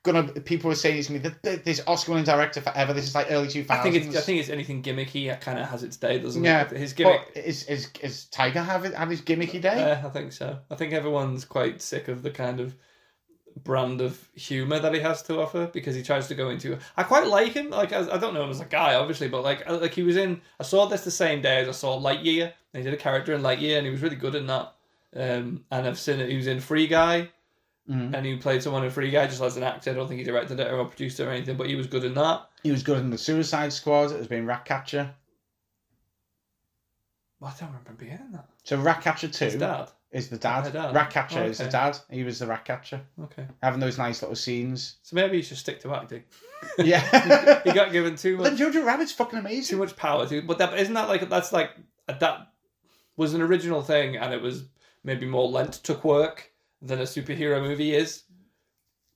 gonna. 0.03 0.25
People 0.25 0.68
were 0.68 0.75
saying 0.75 0.96
he's 0.96 1.09
gonna 1.09 1.20
be 1.20 1.29
the, 1.42 1.57
this 1.64 1.81
Oscar-winning 1.87 2.25
director 2.25 2.61
forever. 2.61 2.92
This 2.94 3.05
is 3.07 3.14
like 3.14 3.27
early 3.31 3.49
two 3.49 3.64
I 3.68 3.77
think 3.83 3.96
it's. 3.96 4.16
I 4.16 4.20
think 4.22 4.40
it's 4.40 4.49
anything 4.49 4.83
gimmicky. 4.83 5.38
Kind 5.40 5.59
of 5.59 5.68
has 5.68 5.83
its 5.83 5.96
day, 5.99 6.18
doesn't 6.18 6.42
yeah. 6.42 6.62
it? 6.62 6.70
His 6.70 6.94
gimmick. 6.94 7.20
But 7.35 7.44
is 7.44 7.64
is 7.64 7.90
is 8.01 8.27
Taika 8.33 8.64
have 8.64 8.85
it 8.87 8.94
have 8.94 9.11
his 9.11 9.20
gimmicky 9.20 9.61
day? 9.61 9.77
Yeah, 9.79 10.03
I 10.05 10.09
think 10.09 10.33
so. 10.33 10.59
I 10.70 10.75
think 10.75 10.92
everyone's 10.94 11.44
quite 11.44 11.83
sick 11.83 12.09
of 12.09 12.22
the 12.22 12.31
kind 12.31 12.59
of 12.61 12.75
brand 13.64 14.01
of 14.01 14.29
humor 14.35 14.79
that 14.79 14.92
he 14.95 15.01
has 15.01 15.23
to 15.23 15.40
offer 15.40 15.66
because 15.66 15.95
he 15.95 16.03
tries 16.03 16.29
to 16.29 16.35
go 16.35 16.51
into. 16.51 16.79
I 16.97 17.03
quite 17.03 17.27
like 17.27 17.53
him. 17.53 17.71
Like 17.71 17.92
I, 17.92 18.01
I 18.11 18.19
don't 18.19 18.35
know 18.35 18.45
him 18.45 18.51
as 18.51 18.61
a 18.61 18.64
guy, 18.66 18.95
obviously, 18.95 19.29
but 19.29 19.42
like 19.42 19.69
uh, 19.69 19.79
like 19.79 19.95
he 19.95 20.03
was 20.03 20.16
in. 20.16 20.40
I 20.61 20.62
saw 20.62 20.87
this 20.87 21.03
the 21.05 21.11
same 21.11 21.40
day 21.42 21.59
as 21.61 21.69
I 21.69 21.73
saw 21.73 21.99
Lightyear. 22.01 22.53
And 22.75 22.85
he 22.85 22.90
did 22.90 22.92
a 22.99 23.03
character 23.03 23.33
in 23.33 23.40
Lightyear, 23.42 23.79
and 23.79 23.87
he 23.87 23.90
was 23.90 24.03
really 24.03 24.16
good 24.16 24.35
in 24.35 24.47
that. 24.49 24.75
Um, 25.14 25.64
and 25.71 25.87
I've 25.87 25.99
seen 25.99 26.21
it. 26.21 26.29
He 26.29 26.37
was 26.37 26.47
in 26.47 26.61
Free 26.61 26.87
Guy, 26.87 27.31
Mhm. 27.90 28.12
and 28.14 28.27
he 28.27 28.37
played 28.37 28.62
someone 28.62 28.85
in 28.85 28.90
Free 28.90 29.11
Guy 29.11 29.27
just 29.27 29.40
as 29.40 29.57
an 29.57 29.62
actor. 29.62 29.90
I 29.90 29.95
don't 29.95 30.07
think 30.09 30.19
he 30.19 30.25
directed 30.25 30.61
it 30.61 30.71
or 30.71 30.85
produced 30.85 31.19
it 31.19 31.25
or 31.25 31.31
anything, 31.31 31.57
but 31.57 31.69
he 31.69 31.75
was 31.77 31.87
good 31.87 32.05
in 32.05 32.12
that. 32.14 32.47
He 32.62 32.71
was 32.71 32.83
good 32.83 32.99
in 32.99 33.09
the 33.09 33.16
Suicide 33.16 33.73
Squad 33.73 34.12
as 34.12 34.27
being 34.27 34.45
Ratcatcher. 34.45 35.14
Well, 37.40 37.55
I 37.55 37.59
don't 37.61 37.69
remember 37.71 37.92
being 37.95 38.12
in 38.12 38.33
that. 38.33 38.49
So 38.64 38.77
Ratcatcher 38.79 39.29
two 39.29 39.45
His 39.47 39.55
dad. 39.57 39.88
Is 40.16 40.29
the 40.29 40.38
dad. 40.38 40.72
Dad. 40.72 40.94
Ratcatcher 40.94 41.44
is 41.44 41.59
the 41.59 41.68
dad. 41.68 41.98
He 42.11 42.24
was 42.24 42.38
the 42.38 42.46
rat 42.46 42.64
catcher. 42.64 43.00
Okay, 43.24 43.46
having 43.62 43.81
those 43.81 43.98
nice 43.98 44.22
little 44.22 44.35
scenes. 44.35 44.96
so 45.02 45.14
maybe 45.14 45.37
he 45.37 45.42
should 45.42 45.59
stick 45.59 45.81
to 45.81 45.94
acting. 45.94 46.24
Yeah. 46.79 47.61
he 47.64 47.72
got 47.72 47.92
given 47.92 48.16
too 48.16 48.38
much. 48.38 48.44
then 48.44 48.57
Jojo 48.57 48.85
Rabbit's 48.85 49.12
fucking 49.12 49.38
amazing. 49.38 49.76
too 49.76 49.76
much 49.76 49.94
power 49.94 50.26
to 50.26 50.40
but 50.40 50.57
that 50.57 50.76
isn't 50.79 50.94
that 50.94 51.07
like 51.07 51.29
that's 51.29 51.52
like 51.52 51.72
that 52.07 52.48
was 53.18 53.35
an 53.35 53.42
original 53.42 53.83
thing 53.83 54.16
and 54.16 54.33
it 54.33 54.40
was 54.40 54.64
maybe 55.05 55.26
more 55.26 55.48
lent 55.48 55.74
to 55.74 55.94
quirk 55.94 56.50
than 56.81 56.98
a 56.98 57.02
superhero 57.05 57.62
movie 57.62 57.94
is 57.94 58.22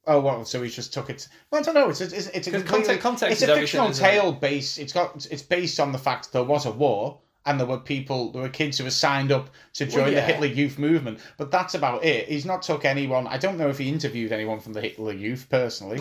Oh 0.06 0.20
well, 0.20 0.44
so 0.44 0.62
he 0.62 0.70
just 0.70 0.92
took 0.92 1.08
it. 1.10 1.28
Well, 1.50 1.60
I 1.60 1.64
don't 1.64 1.74
know. 1.74 1.88
It's 1.88 2.00
a, 2.00 2.04
it's, 2.04 2.26
it's 2.28 2.46
a 2.48 2.62
context- 2.62 3.32
it's 3.32 3.42
a 3.42 3.54
fictional 3.54 3.90
it? 3.90 3.94
tale 3.94 4.32
base. 4.32 4.78
It's 4.78 4.92
got 4.92 5.26
it's 5.30 5.42
based 5.42 5.78
on 5.78 5.92
the 5.92 5.98
fact 5.98 6.32
there 6.32 6.42
was 6.42 6.66
a 6.66 6.70
war 6.70 7.20
and 7.46 7.58
there 7.58 7.66
were 7.66 7.78
people, 7.78 8.32
there 8.32 8.42
were 8.42 8.48
kids 8.48 8.78
who 8.78 8.84
were 8.84 8.90
signed 8.90 9.32
up 9.32 9.50
to 9.74 9.86
join 9.86 10.06
the 10.06 10.12
yeah. 10.12 10.26
Hitler 10.26 10.46
Youth 10.46 10.78
movement. 10.78 11.20
But 11.38 11.50
that's 11.50 11.74
about 11.74 12.04
it. 12.04 12.28
He's 12.28 12.44
not 12.44 12.62
took 12.62 12.84
anyone. 12.84 13.26
I 13.26 13.38
don't 13.38 13.56
know 13.56 13.68
if 13.68 13.78
he 13.78 13.88
interviewed 13.88 14.32
anyone 14.32 14.60
from 14.60 14.74
the 14.74 14.80
Hitler 14.80 15.12
Youth 15.12 15.46
personally. 15.48 16.00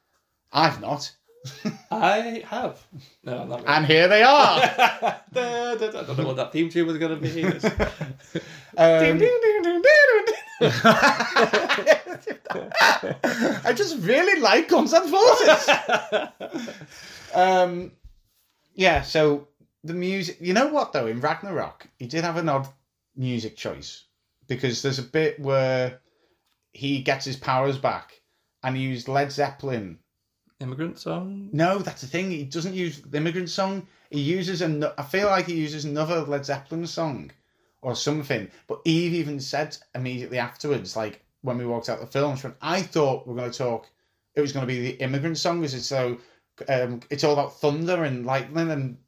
I've 0.52 0.80
not, 0.80 1.12
i 1.90 2.42
have 2.46 2.82
no 3.22 3.46
really. 3.46 3.64
and 3.66 3.86
here 3.86 4.08
they 4.08 4.22
are. 4.22 4.60
I 4.62 5.20
don't 5.34 6.16
know 6.18 6.26
what 6.26 6.36
that 6.36 6.52
theme 6.52 6.70
tune 6.70 6.86
was 6.86 6.96
going 6.98 7.20
to 7.20 7.20
be 7.20 7.42
Um, 8.76 9.20
I 13.64 13.72
just 13.76 13.98
really 13.98 14.40
like 14.40 14.68
Guns 14.68 14.94
N' 14.94 15.08
Forces. 15.08 15.68
um, 17.34 17.92
yeah, 18.74 19.02
so 19.02 19.48
the 19.88 19.94
music. 19.94 20.38
You 20.40 20.52
know 20.54 20.68
what 20.68 20.92
though? 20.92 21.06
In 21.06 21.20
Ragnarok, 21.20 21.88
he 21.98 22.06
did 22.06 22.24
have 22.24 22.36
an 22.36 22.48
odd 22.48 22.68
music 23.16 23.56
choice 23.56 24.04
because 24.46 24.82
there's 24.82 24.98
a 24.98 25.02
bit 25.02 25.40
where 25.40 26.00
he 26.72 27.02
gets 27.02 27.24
his 27.24 27.36
powers 27.36 27.78
back 27.78 28.20
and 28.62 28.76
he 28.76 28.82
used 28.82 29.08
Led 29.08 29.32
Zeppelin. 29.32 29.98
immigrant 30.60 30.98
song 30.98 31.50
No, 31.52 31.78
that's 31.78 32.02
the 32.02 32.06
thing. 32.06 32.30
He 32.30 32.44
doesn't 32.44 32.74
use 32.74 33.00
the 33.00 33.18
immigrant 33.18 33.50
song. 33.50 33.86
He 34.10 34.20
uses 34.20 34.62
a. 34.62 34.94
I 34.98 35.02
feel 35.02 35.26
like 35.26 35.46
he 35.46 35.54
uses 35.54 35.84
another 35.84 36.20
Led 36.20 36.44
Zeppelin 36.44 36.86
song 36.86 37.30
or 37.82 37.94
something. 37.94 38.48
But 38.66 38.80
Eve 38.84 39.14
even 39.14 39.40
said 39.40 39.76
immediately 39.94 40.38
afterwards, 40.38 40.96
like 40.96 41.24
when 41.42 41.58
we 41.58 41.66
walked 41.66 41.88
out 41.88 42.00
the 42.00 42.06
film, 42.06 42.36
she 42.36 42.46
went, 42.46 42.56
"I 42.60 42.82
thought 42.82 43.26
we 43.26 43.34
are 43.34 43.36
going 43.36 43.50
to 43.50 43.58
talk. 43.58 43.88
It 44.34 44.40
was 44.40 44.52
going 44.52 44.66
to 44.66 44.72
be 44.72 44.80
the 44.80 45.02
immigrant 45.02 45.38
song, 45.38 45.60
because 45.60 45.74
it's 45.74 45.86
so. 45.86 46.18
Um, 46.68 47.00
it's 47.10 47.22
all 47.22 47.34
about 47.34 47.60
thunder 47.60 48.02
and 48.02 48.26
lightning, 48.26 48.70
and 48.70 48.98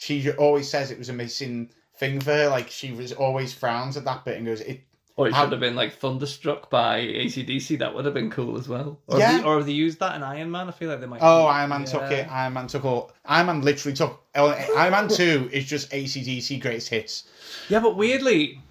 she 0.00 0.30
always 0.32 0.68
says 0.68 0.90
it 0.90 0.98
was 0.98 1.10
a 1.10 1.12
missing 1.12 1.70
thing 1.98 2.20
for 2.20 2.32
her. 2.32 2.48
Like 2.48 2.70
she 2.70 2.90
was 2.92 3.12
always 3.12 3.52
frowns 3.52 3.96
at 3.96 4.04
that 4.06 4.24
bit 4.24 4.38
and 4.38 4.46
goes, 4.46 4.60
"It 4.62 4.80
or 5.16 5.28
it 5.28 5.34
How- 5.34 5.42
should 5.42 5.52
have 5.52 5.60
been 5.60 5.76
like 5.76 5.92
thunderstruck 5.98 6.70
by 6.70 7.00
acdc 7.00 7.78
that 7.80 7.94
would 7.94 8.06
have 8.06 8.14
been 8.14 8.30
cool 8.30 8.56
as 8.56 8.68
well 8.68 8.98
or, 9.08 9.18
Yeah. 9.18 9.32
have 9.32 9.42
they, 9.42 9.46
or 9.46 9.56
have 9.58 9.66
they 9.66 9.72
used 9.72 9.98
that 9.98 10.14
in 10.16 10.22
iron 10.22 10.50
man 10.50 10.68
i 10.68 10.70
feel 10.70 10.88
like 10.88 11.00
they 11.00 11.06
might 11.06 11.20
Oh, 11.20 11.44
Iron 11.46 11.68
Man 11.68 11.80
Yeah. 11.82 11.86
took 11.86 12.10
it. 12.10 12.26
Iron 12.30 12.52
Man 12.54 12.68
took 12.68 12.84
all. 12.86 13.12
Iron 13.26 13.46
Man 13.48 13.60
literally 13.60 13.94
took. 13.94 14.22
oh, 14.36 14.46
Iron 14.78 14.92
Man 14.92 15.08
Two 15.08 15.50
is 15.52 15.66
just 15.66 15.90
ACDC 15.90 16.58
greatest 16.62 16.88
hits. 16.88 17.24
yeah 17.68 17.80
but 17.80 17.96
weirdly 17.96 18.62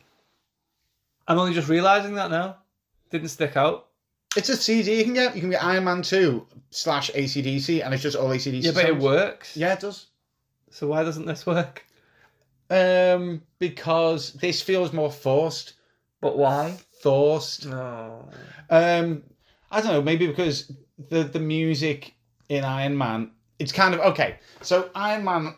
i'm 1.27 1.37
only 1.37 1.53
just 1.53 1.67
realizing 1.69 2.15
that 2.15 2.31
now 2.31 2.57
didn't 3.11 3.29
stick 3.29 3.55
out 3.55 3.87
It's 4.35 4.49
a 4.49 4.55
CD 4.57 4.97
you 4.99 5.03
can 5.03 5.13
get. 5.13 5.35
You 5.35 5.41
can 5.41 5.49
get 5.51 5.63
Iron 5.63 5.83
Man 5.83 6.01
Two 6.01 6.47
slash 6.71 7.11
ACDC, 7.13 7.83
and 7.83 7.93
it's 7.93 8.01
just 8.03 8.15
all 8.17 8.29
ACDC. 8.29 8.63
yeah 8.63 8.71
but 8.71 8.85
it 8.85 8.97
works 8.97 9.55
Yeah, 9.57 9.73
it 9.73 9.79
does. 9.81 10.07
So 10.71 10.87
why 10.87 11.03
doesn't 11.03 11.25
this 11.25 11.45
work 11.45 11.85
Um, 12.69 13.41
because 13.57 14.33
this 14.33 14.61
feels 14.61 14.93
more 14.93 15.11
forced. 15.11 15.73
But 16.21 16.37
why? 16.37 16.77
Forced. 17.01 17.65
No. 17.65 18.29
Um, 18.69 19.23
I 19.71 19.81
don't 19.81 19.91
know. 19.91 20.01
Maybe 20.01 20.27
because 20.27 20.71
the 21.09 21.23
the 21.23 21.39
music 21.39 22.13
in 22.49 22.63
Iron 22.63 22.97
Man, 22.97 23.31
it's 23.57 23.71
kind 23.71 23.93
of 23.93 24.01
okay. 24.01 24.37
So 24.61 24.89
Iron 24.95 25.23
Man 25.23 25.55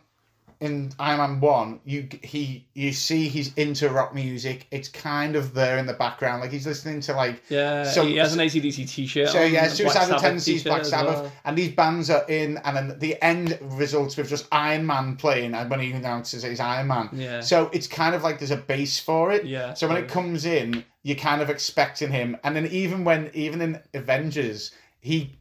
in 0.62 0.92
Iron 1.00 1.18
Man 1.18 1.40
One, 1.42 1.80
you 1.84 2.08
he 2.24 2.66
you 2.74 2.94
see 2.94 3.28
he's 3.28 3.54
into 3.56 3.90
rock 3.90 4.14
music. 4.16 4.68
It's 4.72 4.88
kind 4.88 5.36
of 5.36 5.54
there 5.54 5.78
in 5.80 5.86
the 5.88 5.94
background, 5.94 6.42
like 6.42 6.52
he's 6.52 6.66
listening 6.68 7.02
to 7.02 7.14
like 7.14 7.42
Yeah, 7.50 7.84
So- 7.84 8.06
he 8.06 8.16
has 8.18 8.34
an 8.34 8.40
ACDC 8.40 8.86
t-shirt. 8.88 9.30
so 9.30 9.42
yeah, 9.44 9.68
Suicidal 9.68 10.20
Tendencies, 10.20 10.64
Black 10.64 10.86
Sabbath, 10.86 11.22
well. 11.24 11.32
and 11.46 11.58
these 11.58 11.72
bands 11.74 12.10
are 12.10 12.24
in, 12.30 12.58
and 12.64 12.78
then 12.78 13.00
the 13.00 13.22
end 13.24 13.58
results 13.62 14.16
with 14.16 14.30
just 14.30 14.48
Iron 14.52 14.86
Man 14.86 15.16
playing, 15.18 15.54
and 15.56 15.70
when 15.70 15.80
he 15.80 15.92
announces 15.92 16.44
he's 16.44 16.60
Iron 16.60 16.88
Man. 16.88 17.10
Yeah. 17.12 17.42
So 17.42 17.70
it's 17.74 17.88
kind 17.88 18.16
of 18.16 18.24
like 18.24 18.40
there's 18.40 18.52
a 18.52 18.58
base 18.58 19.00
for 19.00 19.32
it. 19.32 19.46
Yeah, 19.46 19.74
So 19.74 19.88
when 19.88 19.98
it 19.98 20.08
comes 20.08 20.46
in, 20.46 20.86
you're 21.04 21.18
kind 21.18 21.42
of 21.42 21.50
expecting 21.50 22.12
him, 22.12 22.38
and 22.44 22.56
then 22.56 22.68
even 22.68 23.04
when 23.04 23.32
even 23.34 23.62
in 23.62 23.80
Avengers, 23.96 24.72
he 25.00 25.36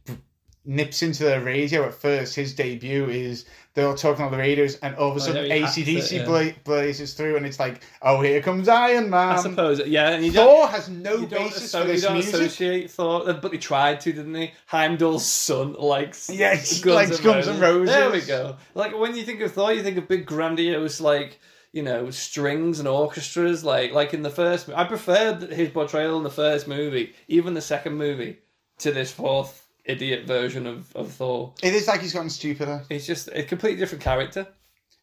nips 0.65 1.01
into 1.01 1.23
the 1.23 1.41
radio 1.41 1.85
at 1.85 1.93
first. 1.93 2.35
His 2.35 2.53
debut 2.53 3.09
is 3.09 3.45
they're 3.73 3.87
all 3.87 3.95
talking 3.95 4.25
on 4.25 4.31
the 4.31 4.37
radios, 4.37 4.75
and 4.77 4.95
all 4.95 5.11
of 5.11 5.17
a 5.17 5.19
sudden 5.21 5.43
Oh, 5.43 5.55
yeah, 5.55 5.65
ACDC 5.65 5.87
it, 5.87 6.11
yeah. 6.11 6.25
bla- 6.25 6.53
blazes 6.65 7.13
through, 7.13 7.37
and 7.37 7.45
it's 7.45 7.59
like, 7.59 7.81
oh, 8.01 8.21
here 8.21 8.41
comes 8.41 8.67
Iron 8.67 9.09
Man. 9.09 9.29
I 9.37 9.41
suppose, 9.41 9.79
yeah, 9.87 10.09
and 10.09 10.25
you 10.25 10.31
Thor 10.33 10.67
has 10.67 10.89
no 10.89 11.25
basis 11.25 11.71
for 11.71 11.83
this 11.85 12.01
you 12.01 12.07
don't 12.07 12.15
music. 12.15 12.33
associate 12.35 12.91
Thor, 12.91 13.29
uh, 13.29 13.33
but 13.33 13.51
they 13.51 13.57
tried 13.57 14.01
to, 14.01 14.11
didn't 14.11 14.33
they? 14.33 14.53
Heimdall's 14.67 15.25
son 15.25 15.73
likes 15.73 16.29
Yes, 16.29 16.83
likes 16.85 17.19
Guns 17.19 17.47
N' 17.47 17.85
There 17.85 18.11
we 18.11 18.21
go. 18.21 18.57
Like 18.75 18.97
when 18.97 19.15
you 19.15 19.23
think 19.23 19.41
of 19.41 19.53
Thor, 19.53 19.71
you 19.73 19.83
think 19.83 19.97
of 19.97 20.07
big 20.07 20.25
grandiose 20.25 20.99
like 21.01 21.39
you 21.71 21.81
know 21.81 22.09
strings 22.11 22.79
and 22.79 22.87
orchestras. 22.87 23.63
Like 23.63 23.93
like 23.93 24.13
in 24.13 24.21
the 24.21 24.29
first, 24.29 24.69
I 24.69 24.83
preferred 24.83 25.43
his 25.43 25.69
portrayal 25.69 26.17
in 26.17 26.23
the 26.23 26.29
first 26.29 26.67
movie, 26.67 27.13
even 27.29 27.53
the 27.53 27.61
second 27.61 27.93
movie, 27.95 28.39
to 28.79 28.91
this 28.91 29.11
fourth 29.11 29.60
idiot 29.85 30.25
version 30.25 30.67
of, 30.67 30.95
of 30.95 31.11
Thor. 31.11 31.53
It 31.63 31.73
is 31.73 31.87
like 31.87 32.01
he's 32.01 32.13
gotten 32.13 32.29
stupider. 32.29 32.83
It's 32.89 33.05
just 33.05 33.29
a 33.33 33.43
completely 33.43 33.79
different 33.79 34.03
character. 34.03 34.47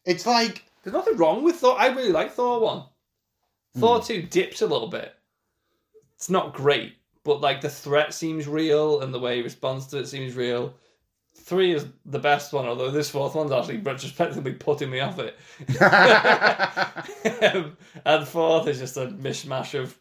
It's 0.05 0.25
like 0.25 0.63
There's 0.83 0.93
nothing 0.93 1.17
wrong 1.17 1.43
with 1.43 1.57
Thor. 1.57 1.79
I 1.79 1.87
really 1.87 2.11
like 2.11 2.31
Thor 2.31 2.59
one. 2.59 2.83
Hmm. 3.73 3.79
Thor 3.79 4.01
two 4.01 4.21
dips 4.21 4.61
a 4.61 4.67
little 4.67 4.87
bit. 4.87 5.13
It's 6.15 6.29
not 6.29 6.53
great, 6.53 6.95
but 7.23 7.41
like 7.41 7.61
the 7.61 7.69
threat 7.69 8.13
seems 8.13 8.47
real 8.47 9.01
and 9.01 9.13
the 9.13 9.19
way 9.19 9.37
he 9.37 9.41
responds 9.41 9.87
to 9.87 9.99
it 9.99 10.07
seems 10.07 10.35
real. 10.35 10.73
Three 11.35 11.73
is 11.73 11.85
the 12.05 12.19
best 12.19 12.51
one, 12.53 12.65
although 12.65 12.91
this 12.91 13.09
fourth 13.09 13.35
one's 13.35 13.51
actually 13.51 13.77
retrospectively 13.77 14.53
putting 14.53 14.89
me 14.89 14.99
off 14.99 15.19
it. 15.19 15.37
Um, 17.41 17.77
and 18.05 18.27
fourth 18.27 18.67
is 18.67 18.79
just 18.79 18.97
a 18.97 19.07
mishmash 19.07 19.77
of. 19.77 19.97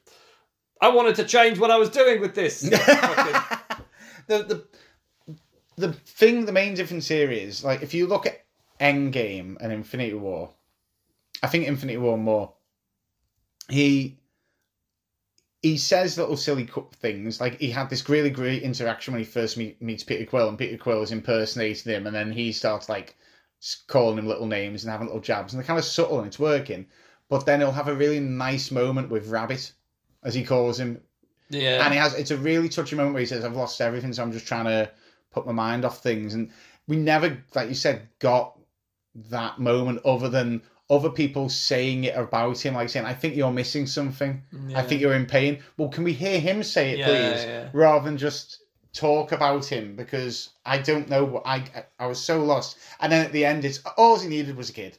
I 0.81 0.89
wanted 0.89 1.17
to 1.17 1.25
change 1.25 1.59
what 1.59 1.71
I 1.71 1.77
was 1.77 1.91
doing 1.91 2.21
with 2.21 2.35
this. 2.35 2.63
The 4.29 4.43
the 4.45 4.65
the 5.77 5.93
thing. 5.93 6.45
The 6.45 6.53
main 6.53 6.75
difference 6.75 7.09
here 7.09 7.31
is 7.31 7.65
like 7.65 7.83
if 7.83 7.95
you 7.95 8.07
look 8.07 8.27
at 8.27 8.45
Endgame 8.81 9.57
and 9.61 9.73
Infinity 9.73 10.15
War, 10.15 10.53
I 11.43 11.49
think 11.49 11.67
Infinity 11.67 11.99
War 11.99 12.17
more. 12.19 12.55
He 13.69 14.19
he 15.63 15.77
says 15.77 16.17
little 16.17 16.37
silly 16.37 16.69
things 17.01 17.41
like 17.41 17.59
he 17.59 17.71
had 17.71 17.91
this 17.91 18.09
really 18.09 18.31
great 18.31 18.63
interaction 18.63 19.13
when 19.13 19.23
he 19.23 19.25
first 19.25 19.57
meet, 19.57 19.81
meets 19.83 20.05
Peter 20.05 20.25
Quill, 20.25 20.49
and 20.49 20.59
Peter 20.59 20.77
Quill 20.77 21.03
is 21.03 21.11
impersonating 21.11 21.93
him, 21.93 22.07
and 22.07 22.15
then 22.15 22.31
he 22.31 22.53
starts 22.53 22.89
like 22.89 23.17
calling 23.89 24.19
him 24.19 24.27
little 24.27 24.47
names 24.47 24.85
and 24.85 24.93
having 24.93 25.07
little 25.07 25.23
jabs, 25.23 25.53
and 25.53 25.61
they're 25.61 25.67
kind 25.67 25.79
of 25.79 25.85
subtle 25.85 26.19
and 26.19 26.29
it's 26.29 26.39
working. 26.39 26.87
But 27.29 27.45
then 27.45 27.61
he'll 27.61 27.73
have 27.73 27.89
a 27.89 27.95
really 27.95 28.21
nice 28.21 28.71
moment 28.71 29.11
with 29.11 29.29
Rabbit, 29.29 29.73
as 30.23 30.35
he 30.35 30.45
calls 30.45 30.79
him, 30.79 31.03
yeah. 31.51 31.85
and 31.85 31.93
he 31.93 31.99
has 31.99 32.15
it's 32.15 32.31
a 32.31 32.37
really 32.37 32.69
touching 32.69 32.97
moment 32.97 33.15
where 33.15 33.21
he 33.21 33.27
says, 33.27 33.45
"I've 33.45 33.57
lost 33.57 33.81
everything, 33.81 34.13
so 34.13 34.23
I'm 34.23 34.33
just 34.33 34.47
trying 34.47 34.67
to 34.67 34.91
put 35.33 35.47
my 35.47 35.53
mind 35.53 35.85
off 35.85 36.03
things." 36.03 36.35
And 36.35 36.51
we 36.87 36.97
never, 36.97 37.43
like 37.55 37.69
you 37.69 37.75
said, 37.75 38.09
got 38.19 38.59
that 39.31 39.59
moment 39.59 40.01
other 40.05 40.29
than 40.29 40.63
other 40.91 41.11
people 41.11 41.49
saying 41.49 42.05
it 42.05 42.17
about 42.17 42.65
him, 42.65 42.75
like 42.75 42.89
saying, 42.89 43.07
"I 43.07 43.15
think 43.15 43.37
you're 43.37 43.53
missing 43.53 43.87
something. 43.87 44.43
I 44.75 44.83
think 44.83 45.01
you're 45.01 45.15
in 45.15 45.27
pain." 45.27 45.63
Well, 45.77 45.89
can 45.89 46.05
we 46.05 46.13
hear 46.13 46.41
him 46.41 46.63
say 46.63 46.93
it, 46.93 46.99
Yeah, 46.99 47.07
please, 47.07 47.45
yeah. 47.45 47.69
rather 47.73 48.05
than 48.05 48.17
just 48.17 48.63
talk 48.95 49.33
about 49.33 49.67
him? 49.67 49.97
Because 49.97 50.51
I 50.65 50.79
don't 50.79 51.09
know 51.09 51.25
what 51.25 51.43
I 51.47 51.65
I 51.99 52.07
was 52.07 52.21
so 52.21 52.43
lost. 52.45 52.79
And 53.01 53.13
then 53.13 53.25
at 53.25 53.33
the 53.33 53.45
end, 53.45 53.65
it's 53.65 53.81
all 53.97 54.19
he 54.19 54.29
needed 54.29 54.57
was 54.57 54.71
a 54.71 54.73
kid, 54.73 54.99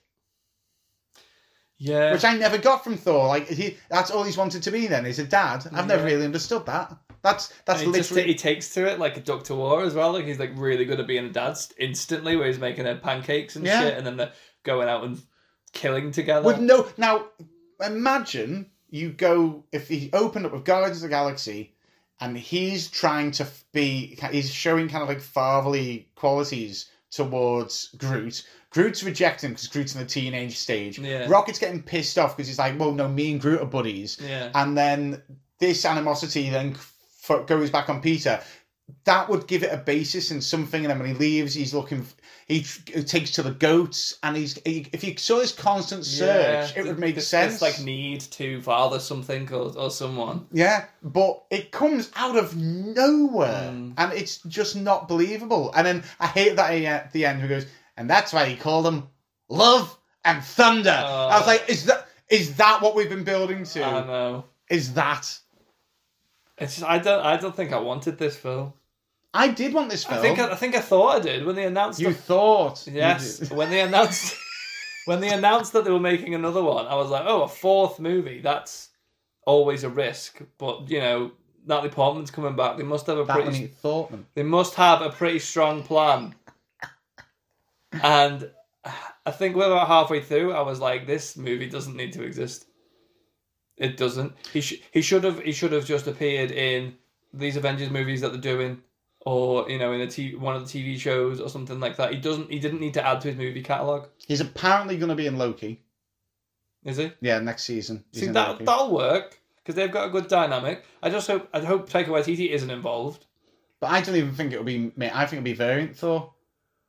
yeah. 1.79 2.11
which 2.13 2.23
I 2.23 2.35
never 2.37 2.57
got 2.57 2.83
from 2.83 2.97
Thor. 2.97 3.27
Like 3.27 3.47
he, 3.47 3.77
that's 3.89 4.11
all 4.11 4.23
he's 4.23 4.37
wanted 4.37 4.61
to 4.63 4.71
be. 4.71 4.85
Then 4.87 5.05
is 5.05 5.17
a 5.17 5.23
dad. 5.23 5.65
I've 5.73 5.87
never 5.87 6.03
really 6.03 6.25
understood 6.25 6.65
that. 6.67 6.95
That's 7.21 7.51
that's 7.65 7.81
And 7.81 7.93
he, 7.93 7.99
just, 7.99 8.11
literally 8.11 8.31
he 8.31 8.37
takes 8.37 8.73
to 8.75 8.87
it 8.87 8.99
like 8.99 9.17
a 9.17 9.21
Doctor 9.21 9.47
to 9.47 9.55
war 9.55 9.81
as 9.83 9.93
well. 9.93 10.13
Like 10.13 10.25
he's 10.25 10.39
like 10.39 10.51
really 10.55 10.85
good 10.85 10.99
at 10.99 11.07
being 11.07 11.25
a 11.25 11.29
dad 11.29 11.57
instantly, 11.77 12.35
where 12.35 12.47
he's 12.47 12.59
making 12.59 12.85
her 12.85 12.95
pancakes 12.95 13.55
and 13.55 13.65
Yeah. 13.65 13.81
shit, 13.81 13.97
and 13.97 14.05
then 14.05 14.17
they're 14.17 14.33
going 14.63 14.87
out 14.87 15.03
and 15.03 15.21
killing 15.73 16.11
together. 16.11 16.45
With 16.45 16.59
no 16.59 16.87
now, 16.97 17.25
imagine 17.85 18.69
you 18.89 19.09
go 19.11 19.63
if 19.71 19.87
he 19.87 20.09
opened 20.13 20.45
up 20.45 20.53
with 20.53 20.65
Guardians 20.65 20.97
of 20.97 21.03
the 21.03 21.09
Galaxy, 21.09 21.75
and 22.21 22.37
he's 22.37 22.89
trying 22.89 23.31
to 23.31 23.47
be 23.73 24.17
he's 24.31 24.51
showing 24.51 24.87
kind 24.89 25.03
of 25.03 25.09
like 25.09 25.21
fatherly 25.21 26.09
qualities 26.15 26.89
towards 27.11 27.89
Groot. 27.97 28.47
Groot's 28.71 29.03
rejecting 29.03 29.51
because 29.51 29.67
Groot's 29.67 29.95
in 29.95 30.01
the 30.01 30.07
teenage 30.07 30.57
stage. 30.57 30.99
Yeah. 30.99 31.27
Rocket's 31.27 31.59
getting 31.59 31.81
pissed 31.81 32.17
off 32.19 32.37
because 32.37 32.47
he's 32.47 32.59
like, 32.59 32.79
"Well, 32.79 32.91
no, 32.91 33.07
me 33.07 33.31
and 33.31 33.41
Groot 33.41 33.61
are 33.61 33.65
buddies." 33.65 34.19
yeah, 34.23 34.51
And 34.53 34.77
then 34.77 35.21
this 35.59 35.85
animosity 35.85 36.49
then 36.49 36.75
f- 36.75 37.45
goes 37.47 37.69
back 37.71 37.89
on 37.89 38.01
Peter. 38.01 38.39
That 39.05 39.29
would 39.29 39.45
give 39.47 39.61
it 39.63 39.71
a 39.73 39.77
basis 39.77 40.31
and 40.31 40.43
something. 40.43 40.83
And 40.83 40.89
then 40.91 40.97
when 40.99 41.07
he 41.07 41.13
leaves, 41.13 41.53
he's 41.53 41.73
looking. 41.73 42.05
He, 42.47 42.65
he 42.91 43.03
takes 43.03 43.29
to 43.31 43.43
the 43.43 43.51
goats, 43.51 44.17
and 44.23 44.35
he's. 44.35 44.59
He, 44.65 44.87
if 44.93 45.03
you 45.03 45.15
saw 45.17 45.37
this 45.37 45.51
constant 45.51 46.05
search, 46.05 46.73
Yeah. 46.75 46.81
it 46.81 46.85
would 46.87 46.97
make 46.99 47.13
This- 47.15 47.27
sense. 47.27 47.53
This 47.59 47.61
like 47.61 47.79
need 47.85 48.21
to 48.21 48.61
father 48.61 48.99
something 48.99 49.51
or, 49.53 49.75
or 49.77 49.91
someone. 49.91 50.47
yeah, 50.51 50.85
but 51.03 51.43
it 51.51 51.71
comes 51.71 52.09
out 52.15 52.35
of 52.37 52.55
nowhere, 52.55 53.71
Mm. 53.71 53.93
and 53.97 54.13
it's 54.13 54.37
just 54.47 54.75
not 54.75 55.07
believable. 55.07 55.71
And 55.75 55.85
then 55.85 56.03
I 56.19 56.27
hate 56.27 56.55
that 56.55 56.73
he, 56.73 56.85
at 56.87 57.11
the 57.13 57.25
end 57.25 57.41
he 57.41 57.47
goes, 57.47 57.65
and 57.99 58.09
that's 58.09 58.33
why 58.33 58.45
he 58.45 58.55
called 58.55 58.85
them 58.85 59.07
love 59.49 59.95
and 60.25 60.43
thunder. 60.43 60.89
I 60.89 61.37
was 61.37 61.43
Oh. 61.43 61.47
like, 61.47 61.69
is 61.69 61.85
that 61.85 62.07
is 62.29 62.55
that 62.55 62.81
what 62.81 62.95
we've 62.95 63.09
been 63.09 63.23
building 63.23 63.63
to? 63.65 63.83
I 63.83 64.05
know. 64.07 64.45
is 64.69 64.93
that? 64.95 65.37
It's 66.57 66.75
just, 66.77 66.85
I 66.87 66.97
don't 66.99 67.23
I 67.23 67.37
don't 67.37 67.55
think 67.55 67.71
I 67.71 67.79
wanted 67.79 68.17
this 68.17 68.35
film. 68.35 68.73
I 69.33 69.47
did 69.49 69.73
want 69.73 69.89
this 69.91 70.03
film. 70.05 70.17
I 70.19 70.21
think 70.21 70.39
I, 70.39 70.51
I 70.51 70.55
think 70.55 70.75
I 70.75 70.81
thought 70.81 71.17
I 71.17 71.19
did 71.19 71.45
when 71.45 71.55
they 71.55 71.65
announced. 71.65 71.99
you 71.99 72.07
the, 72.07 72.13
thought. 72.15 72.87
yes, 72.87 73.37
did. 73.37 73.51
when 73.51 73.69
they 73.69 73.81
announced 73.81 74.35
when 75.05 75.19
they 75.21 75.29
announced 75.29 75.73
that 75.73 75.85
they 75.85 75.91
were 75.91 75.99
making 75.99 76.33
another 76.35 76.63
one, 76.63 76.87
I 76.87 76.95
was 76.95 77.09
like, 77.09 77.23
oh, 77.25 77.43
a 77.43 77.47
fourth 77.47 77.99
movie. 77.99 78.41
That's 78.41 78.89
always 79.45 79.83
a 79.83 79.89
risk, 79.89 80.41
but 80.57 80.89
you 80.89 80.99
know. 80.99 81.31
Natalie 81.67 81.89
Portman's 81.89 82.31
coming 82.31 82.55
back. 82.55 82.77
They 82.77 82.83
must 82.83 83.05
have 83.07 83.17
a 83.19 83.25
That 83.25 83.43
pretty. 83.43 83.67
thought 83.67 84.09
them. 84.09 84.25
They 84.33 84.41
must 84.43 84.73
have 84.75 85.01
a 85.01 85.09
pretty 85.09 85.37
strong 85.39 85.83
plan. 85.83 86.33
And 87.91 88.49
I 89.25 89.31
think 89.31 89.55
we're 89.55 89.65
about 89.71 89.87
halfway 89.87 90.21
through. 90.21 90.53
I 90.53 90.61
was 90.61 90.79
like, 90.79 91.07
this 91.07 91.35
movie 91.37 91.69
doesn't 91.69 91.95
need 91.95 92.13
to 92.13 92.23
exist. 92.23 92.65
It 93.77 93.97
doesn't. 93.97 94.33
He 94.51 94.61
sh- 94.61 94.81
he 94.91 95.01
should 95.01 95.23
have 95.23 95.39
he 95.41 95.51
should 95.51 95.71
have 95.71 95.85
just 95.85 96.07
appeared 96.07 96.51
in 96.51 96.95
these 97.33 97.55
Avengers 97.55 97.89
movies 97.89 98.21
that 98.21 98.31
they're 98.33 98.41
doing, 98.41 98.81
or 99.21 99.69
you 99.69 99.79
know, 99.79 99.93
in 99.93 100.01
a 100.01 100.07
t- 100.07 100.35
one 100.35 100.55
of 100.55 100.69
the 100.69 100.79
TV 100.83 100.99
shows 100.99 101.39
or 101.39 101.47
something 101.49 101.79
like 101.79 101.95
that. 101.97 102.13
He 102.13 102.19
doesn't. 102.19 102.51
He 102.51 102.59
didn't 102.59 102.81
need 102.81 102.93
to 102.95 103.05
add 103.05 103.21
to 103.21 103.29
his 103.29 103.37
movie 103.37 103.63
catalog. 103.63 104.07
He's 104.27 104.41
apparently 104.41 104.97
going 104.97 105.09
to 105.09 105.15
be 105.15 105.27
in 105.27 105.37
Loki. 105.37 105.81
Is 106.83 106.97
he? 106.97 107.11
Yeah, 107.21 107.39
next 107.39 107.63
season. 107.63 108.03
He's 108.11 108.21
See 108.23 108.27
that 108.27 108.49
Loki. 108.49 108.65
that'll 108.65 108.91
work 108.91 109.39
because 109.57 109.75
they've 109.75 109.91
got 109.91 110.07
a 110.07 110.11
good 110.11 110.27
dynamic. 110.27 110.83
I 111.01 111.09
just 111.09 111.27
hope 111.27 111.47
I 111.53 111.61
hope 111.61 111.89
Taika 111.89 112.07
Waititi 112.07 112.49
isn't 112.49 112.69
involved. 112.69 113.25
But 113.79 113.91
I 113.91 114.01
don't 114.01 114.15
even 114.17 114.33
think 114.33 114.51
it'll 114.51 114.65
be. 114.65 114.91
I 114.99 115.25
think 115.25 115.33
it'll 115.39 115.43
be 115.43 115.53
variant 115.53 115.95
Thor. 115.95 116.33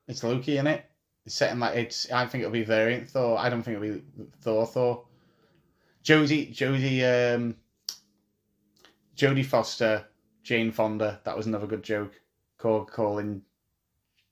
It's 0.09 0.25
Loki 0.25 0.57
in 0.57 0.67
it. 0.67 0.85
It's 1.27 1.35
set 1.35 1.57
like 1.59 1.77
it's. 1.77 2.11
I 2.11 2.27
think 2.27 2.43
it'll 2.43 2.53
be 2.53 2.65
variant 2.65 3.11
Thor. 3.11 3.39
I 3.39 3.49
don't 3.51 3.63
think 3.63 3.77
it'll 3.77 3.95
be 3.99 4.03
Thor. 4.43 4.67
Thor. 4.67 5.05
Jodie. 6.05 6.55
Jodie. 6.55 7.35
Um. 7.35 7.57
Jodie 9.17 9.45
Foster. 9.45 10.07
Jane 10.43 10.73
Fonda. 10.73 11.21
That 11.25 11.37
was 11.37 11.47
another 11.47 11.67
good 11.67 11.83
joke. 11.83 12.19
Call, 12.59 12.85
calling 12.85 13.43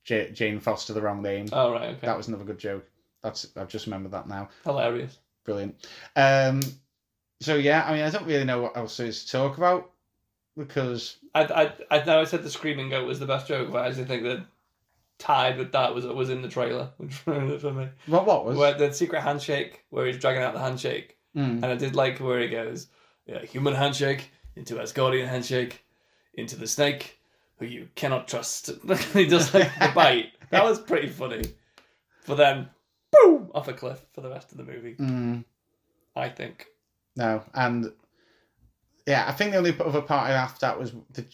J- 0.03 0.31
Jane 0.31 0.59
Foster 0.59 0.93
the 0.93 1.01
wrong 1.01 1.21
name. 1.21 1.47
Oh 1.53 1.71
right, 1.71 1.89
okay, 1.95 2.05
That 2.07 2.17
was 2.17 2.27
another 2.27 2.43
good 2.43 2.57
joke. 2.59 2.89
That's. 3.21 3.47
I've 3.55 3.67
just 3.69 3.85
remembered 3.85 4.11
that 4.13 4.27
now. 4.27 4.49
hilarious. 4.63 5.19
Brilliant. 5.45 5.75
Um. 6.15 6.61
So 7.41 7.55
yeah, 7.55 7.85
I 7.87 7.93
mean, 7.93 8.03
I 8.03 8.09
don't 8.09 8.25
really 8.25 8.43
know 8.45 8.61
what 8.61 8.75
else 8.75 8.97
there 8.97 9.07
is 9.07 9.23
to 9.25 9.31
talk 9.31 9.57
about 9.57 9.91
because 10.57 11.17
I, 11.33 11.43
I, 11.45 11.71
I 11.99 12.03
know 12.03 12.19
I 12.19 12.25
said 12.25 12.43
the 12.43 12.49
screaming 12.49 12.89
goat 12.89 13.07
was 13.07 13.19
the 13.19 13.25
best 13.25 13.47
joke, 13.47 13.71
but 13.71 13.85
I 13.85 13.87
actually 13.87 14.05
think 14.05 14.23
that 14.23 14.45
tied 15.19 15.57
with 15.57 15.71
that 15.73 15.93
was 15.93 16.05
was 16.07 16.29
in 16.29 16.41
the 16.41 16.47
trailer 16.49 16.89
which 16.97 17.21
ruined 17.27 17.51
it 17.51 17.61
for 17.61 17.71
me. 17.73 17.87
what 18.07 18.25
what 18.25 18.45
was 18.45 18.57
Where 18.57 18.73
the 18.73 18.91
secret 18.93 19.21
handshake, 19.21 19.83
where 19.91 20.05
he's 20.07 20.17
dragging 20.17 20.41
out 20.41 20.53
the 20.53 20.59
handshake, 20.59 21.15
Mm. 21.35 21.61
and 21.61 21.65
I 21.65 21.75
did 21.75 21.95
like 21.95 22.17
where 22.19 22.39
he 22.39 22.47
goes. 22.47 22.87
yeah, 23.27 23.41
human 23.45 23.75
handshake 23.75 24.31
into 24.55 24.75
Asgardian 24.75 25.27
handshake 25.27 25.83
into 26.33 26.55
the 26.55 26.65
snake, 26.67 27.19
who 27.59 27.65
you 27.67 27.87
cannot 27.95 28.27
trust. 28.27 28.71
he 29.13 29.25
does 29.27 29.53
like 29.53 29.69
the 29.79 29.91
bite. 29.93 30.31
That 30.49 30.63
was 30.63 30.79
pretty 30.79 31.09
funny. 31.09 31.43
But 32.25 32.35
then, 32.35 32.69
boom, 33.11 33.51
off 33.53 33.67
a 33.67 33.73
cliff 33.73 34.03
for 34.13 34.21
the 34.21 34.29
rest 34.31 34.51
of 34.51 34.57
the 34.57 34.63
movie. 34.63 34.95
Mm, 34.95 35.43
I 36.15 36.29
think. 36.29 36.65
no, 37.15 37.43
and 37.53 37.91
yeah, 39.05 39.25
I 39.27 39.31
think 39.33 39.51
the 39.51 39.57
only 39.59 39.75
other 39.79 40.01
part 40.01 40.29
I 40.29 40.33
laughed 40.33 40.63
at 40.63 40.79
was 40.79 40.93
the 41.11 41.25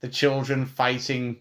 the 0.00 0.08
children 0.08 0.66
fighting 0.66 1.38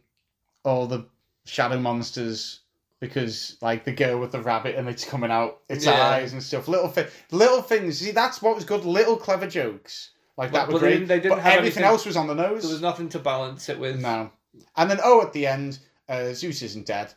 all 0.64 0.88
the 0.88 1.06
shadow 1.46 1.80
monsters 1.80 2.60
because 3.00 3.58
like 3.62 3.84
the 3.84 3.92
girl 3.92 4.20
with 4.20 4.32
the 4.32 4.42
rabbit 4.42 4.76
and 4.76 4.88
it's 4.88 5.04
coming 5.06 5.32
out 5.32 5.62
its 5.70 5.86
Yeah. 5.86 6.08
eyes 6.08 6.34
and 6.34 6.42
stuff. 6.44 6.68
Little 6.68 6.88
thi- 6.88 7.08
little 7.32 7.62
things. 7.62 7.98
See, 8.00 8.12
that's 8.12 8.42
what 8.42 8.56
was 8.56 8.64
good. 8.66 8.86
Little 8.86 9.18
clever 9.18 9.48
jokes 9.48 10.12
like 10.38 10.52
that 10.52 10.68
But- 10.68 10.74
were 10.74 10.74
but 10.74 10.80
they 10.80 10.86
great. 10.88 10.94
didn't- 10.94 11.08
they 11.08 11.20
didn't 11.20 11.30
but 11.38 11.40
have 11.44 11.54
everything 11.58 11.84
anything- 11.84 11.84
else 11.84 12.06
was 12.06 12.16
on 12.18 12.28
the 12.28 12.36
nose. 12.36 12.62
There 12.64 12.72
was 12.72 12.82
nothing 12.82 13.10
to 13.10 13.20
balance 13.20 13.70
it 13.70 13.80
with. 13.80 14.00
No. 14.00 14.32
And 14.76 14.90
then, 14.92 15.00
oh, 15.04 15.22
at 15.22 15.34
the 15.34 15.48
end, 15.48 15.80
uh, 16.10 16.34
Zeus 16.34 16.62
isn't 16.62 16.86
dead, 16.86 17.14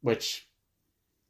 which, 0.00 0.46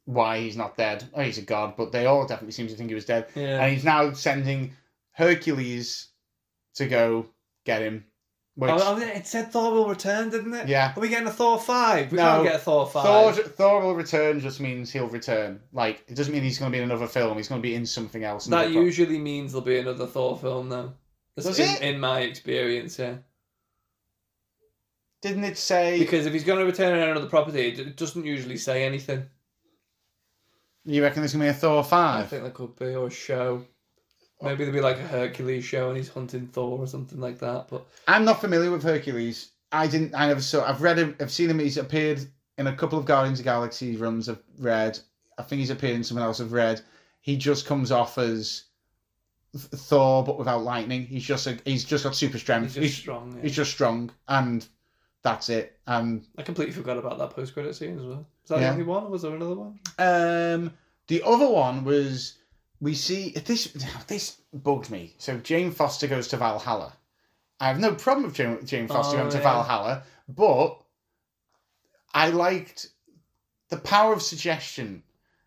why 0.05 0.39
he's 0.39 0.55
not 0.55 0.77
dead? 0.77 1.03
Oh, 1.13 1.21
he's 1.21 1.37
a 1.37 1.41
god, 1.41 1.75
but 1.75 1.91
they 1.91 2.05
all 2.05 2.25
definitely 2.25 2.51
seem 2.53 2.67
to 2.67 2.75
think 2.75 2.89
he 2.89 2.95
was 2.95 3.05
dead. 3.05 3.27
Yeah. 3.35 3.63
And 3.63 3.73
he's 3.73 3.83
now 3.83 4.13
sending 4.13 4.75
Hercules 5.11 6.07
to 6.75 6.87
go 6.87 7.25
get 7.65 7.81
him. 7.81 8.05
Which, 8.55 8.69
Oh, 8.69 8.77
oh, 8.79 8.97
it 8.99 9.25
said 9.25 9.51
Thor 9.51 9.71
will 9.71 9.89
return, 9.89 10.29
didn't 10.29 10.53
it? 10.53 10.67
Yeah. 10.67 10.93
Are 10.95 10.99
we 10.99 11.09
getting 11.09 11.27
a 11.27 11.31
Thor 11.31 11.59
5? 11.59 12.11
We 12.11 12.17
No. 12.17 12.23
can't 12.23 12.43
get 12.43 12.55
a 12.55 12.59
Thor 12.59 12.85
5. 12.87 13.03
Thor, 13.03 13.43
Thor 13.43 13.81
will 13.81 13.95
return 13.95 14.39
just 14.39 14.59
means 14.59 14.91
he'll 14.91 15.07
return. 15.07 15.59
Like, 15.71 16.03
it 16.07 16.13
doesn't 16.15 16.31
mean 16.31 16.43
he's 16.43 16.59
going 16.59 16.71
to 16.71 16.75
be 16.77 16.81
in 16.83 16.89
another 16.89 17.07
film. 17.07 17.37
He's 17.37 17.47
going 17.47 17.59
to 17.61 17.67
be 17.67 17.73
in 17.73 17.85
something 17.87 18.23
else. 18.23 18.45
That 18.45 18.71
pro- 18.71 18.81
usually 18.81 19.17
means 19.17 19.53
there'll 19.53 19.65
be 19.65 19.79
another 19.79 20.05
Thor 20.05 20.37
film, 20.37 20.69
though. 20.69 20.93
That's 21.35 21.47
Does 21.47 21.59
in, 21.59 21.67
it? 21.67 21.81
in 21.95 21.99
my 21.99 22.19
experience, 22.19 22.99
yeah. 22.99 23.15
Didn't 25.23 25.45
it 25.45 25.57
say... 25.57 25.97
Because 25.97 26.27
if 26.27 26.33
he's 26.33 26.43
going 26.43 26.59
to 26.59 26.65
return 26.65 26.95
in 26.95 27.09
another 27.09 27.27
property, 27.29 27.69
it 27.69 27.79
it 27.79 27.97
doesn't 27.97 28.25
usually 28.25 28.57
say 28.57 28.83
anything. 28.85 29.25
You 30.85 31.01
reckon 31.01 31.21
there's 31.21 31.33
going 31.33 31.47
to 31.47 31.53
be 31.53 31.57
a 31.57 31.59
Thor 31.59 31.83
five? 31.83 32.25
I 32.25 32.27
think 32.27 32.43
there 32.43 32.51
could 32.51 32.75
be, 32.75 32.93
or 32.93 33.07
a 33.07 33.09
show. 33.09 33.65
Maybe 34.43 34.65
there'll 34.65 34.73
be 34.73 34.81
like 34.81 34.97
a 34.97 35.07
Hercules 35.07 35.63
show 35.65 35.87
and 35.89 35.97
he's 35.97 36.09
hunting 36.09 36.47
Thor 36.47 36.79
or 36.79 36.87
something 36.87 37.19
like 37.19 37.39
that. 37.39 37.67
But 37.69 37.85
I'm 38.07 38.25
not 38.25 38.41
familiar 38.41 38.71
with 38.71 38.83
Hercules. 38.83 39.51
I 39.71 39.87
didn't. 39.87 40.13
I 40.13 40.27
never 40.27 40.41
saw. 40.41 40.63
I've 40.67 40.81
read 40.81 40.99
him. 40.99 41.15
I've 41.19 41.31
seen 41.31 41.49
him. 41.49 41.59
He's 41.59 41.77
appeared 41.77 42.25
in 42.57 42.67
a 42.67 42.75
couple 42.75 42.99
of 42.99 43.05
Guardians 43.05 43.39
of 43.39 43.45
the 43.45 43.49
Galaxy 43.49 43.95
runs. 43.95 44.29
I've 44.29 44.43
read. 44.59 44.99
I 45.37 45.43
think 45.43 45.59
he's 45.59 45.71
appeared 45.71 45.95
in 45.95 46.03
something 46.03 46.23
else. 46.23 46.39
I've 46.39 46.51
read. 46.53 46.81
He 47.21 47.37
just 47.37 47.65
comes 47.65 47.91
off 47.91 48.17
as 48.17 48.65
Thor, 49.55 50.23
but 50.23 50.37
without 50.37 50.63
lightning. 50.63 51.05
He's 51.05 51.23
just 51.23 51.47
a. 51.47 51.57
He's 51.65 51.83
just 51.85 52.03
got 52.03 52.15
super 52.15 52.37
strength. 52.37 52.65
he's 52.65 52.73
just 52.75 52.83
He's, 52.83 52.95
strong. 52.97 53.33
Yeah. 53.35 53.41
he's 53.43 53.55
just 53.55 53.71
strong, 53.71 54.11
and 54.27 54.67
that's 55.23 55.49
it. 55.49 55.77
And 55.87 56.25
I 56.37 56.41
completely 56.43 56.73
forgot 56.73 56.97
about 56.97 57.17
that 57.17 57.31
post 57.31 57.53
credit 57.53 57.75
scene 57.75 57.97
as 57.97 58.05
well. 58.05 58.27
Was 58.43 58.49
that 58.49 58.59
Yeah. 58.59 58.67
the 58.67 58.71
only 58.73 58.83
one? 58.83 59.03
Or 59.05 59.09
was 59.09 59.21
there 59.21 59.33
another 59.35 59.55
one? 59.55 59.79
Um, 59.97 60.71
the 61.07 61.21
other 61.25 61.47
one 61.47 61.83
was 61.83 62.35
we 62.83 62.93
see 62.93 63.29
this. 63.29 63.71
This 64.07 64.41
bugged 64.53 64.91
me. 64.91 65.15
So 65.17 65.37
Jane 65.37 65.71
Foster 65.71 66.05
goes 66.05 66.27
to 66.27 66.37
Valhalla. 66.37 66.93
I 67.59 67.69
have 67.69 67.79
no 67.79 67.95
problem 67.95 68.25
with 68.25 68.35
Jane, 68.35 68.65
Jane 68.65 68.89
Foster 68.89 69.15
Oh, 69.15 69.19
going 69.21 69.31
to 69.31 69.37
yeah. 69.37 69.43
Valhalla, 69.43 70.03
but 70.27 70.83
I 72.13 72.29
liked 72.29 72.89
the 73.69 73.77
power 73.77 74.11
of 74.11 74.21
suggestion. 74.21 75.03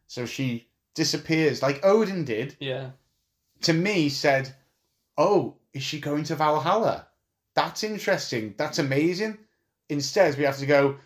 So 0.07 0.25
she 0.25 0.67
disappears 0.95 1.61
like 1.61 1.85
Odin 1.85 2.25
did. 2.25 2.57
Yeah. 2.59 2.93
To 3.63 3.75
me, 3.75 4.09
said, 4.09 4.55
"Oh, 5.19 5.57
is 5.75 5.83
she 5.83 6.01
going 6.01 6.25
to 6.25 6.37
Valhalla? 6.37 7.07
That's 7.55 7.85
interesting. 7.85 8.55
That's 8.57 8.79
amazing." 8.79 9.37
Instead, 9.91 10.39
we 10.39 10.45
have 10.45 10.59
to 10.59 10.67
go. 10.67 10.97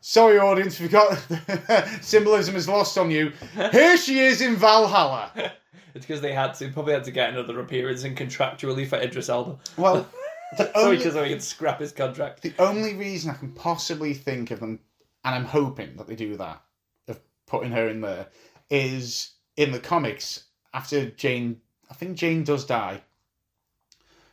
Sorry, 0.00 0.38
audience, 0.38 0.78
we 0.80 0.88
got 0.88 1.18
symbolism 2.00 2.56
is 2.56 2.68
lost 2.68 2.96
on 2.96 3.10
you. 3.10 3.32
Here 3.72 3.96
she 3.96 4.20
is 4.20 4.40
in 4.40 4.56
Valhalla. 4.56 5.32
It's 5.94 6.06
because 6.06 6.20
they 6.20 6.32
had 6.34 6.54
to 6.56 6.68
probably 6.68 6.92
had 6.92 7.02
to 7.04 7.10
get 7.10 7.30
another 7.30 7.58
appearance 7.58 8.04
and 8.04 8.16
contractually 8.16 8.86
for 8.86 8.96
Idris 9.00 9.28
Elba. 9.28 9.58
Well, 9.76 10.06
the 10.56 10.66
So 10.66 10.72
only, 10.76 10.96
he, 10.98 11.02
so 11.10 11.24
he 11.24 11.30
can 11.30 11.40
scrap 11.40 11.80
his 11.80 11.90
contract. 11.90 12.42
the 12.42 12.52
only 12.60 12.94
reason 12.94 13.30
I 13.30 13.34
can 13.34 13.50
possibly 13.50 14.14
think 14.14 14.52
of 14.52 14.60
them, 14.60 14.78
and 15.24 15.34
I'm 15.34 15.46
hoping 15.46 15.96
that 15.96 16.06
they 16.06 16.14
do 16.14 16.36
that, 16.36 16.62
of 17.08 17.18
putting 17.46 17.72
her 17.72 17.88
in 17.88 18.00
there, 18.02 18.28
is 18.70 19.32
in 19.56 19.72
the 19.72 19.80
comics 19.80 20.44
after 20.72 21.10
Jane. 21.10 21.60
I 21.90 21.94
think 21.94 22.16
Jane 22.16 22.44
does 22.44 22.64
die. 22.64 23.02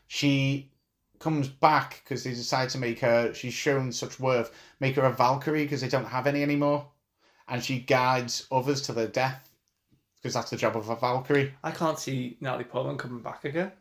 She 0.06 0.70
comes 1.20 1.48
back 1.48 2.02
because 2.04 2.24
they 2.24 2.32
decide 2.32 2.70
to 2.70 2.78
make 2.78 3.00
her. 3.00 3.34
She's 3.34 3.54
shown 3.54 3.92
such 3.92 4.20
worth. 4.20 4.52
Make 4.80 4.96
her 4.96 5.04
a 5.04 5.12
Valkyrie 5.12 5.64
because 5.64 5.82
they 5.82 5.90
don't 5.90 6.06
have 6.06 6.28
any 6.28 6.44
anymore, 6.44 6.88
and 7.48 7.64
she 7.64 7.80
guides 7.80 8.48
others 8.52 8.82
to 8.84 8.94
their 8.94 9.08
death 9.08 9.50
because 10.18 10.34
that's 10.34 10.50
the 10.50 10.58
job 10.58 10.76
of 10.76 10.90
a 10.90 10.96
Valkyrie. 10.96 11.54
I 11.64 11.72
can't 11.72 12.00
see 12.00 12.38
Natalie 12.42 12.64
Portman 12.64 12.98
coming 12.98 13.22
back 13.22 13.46
again. 13.46 13.72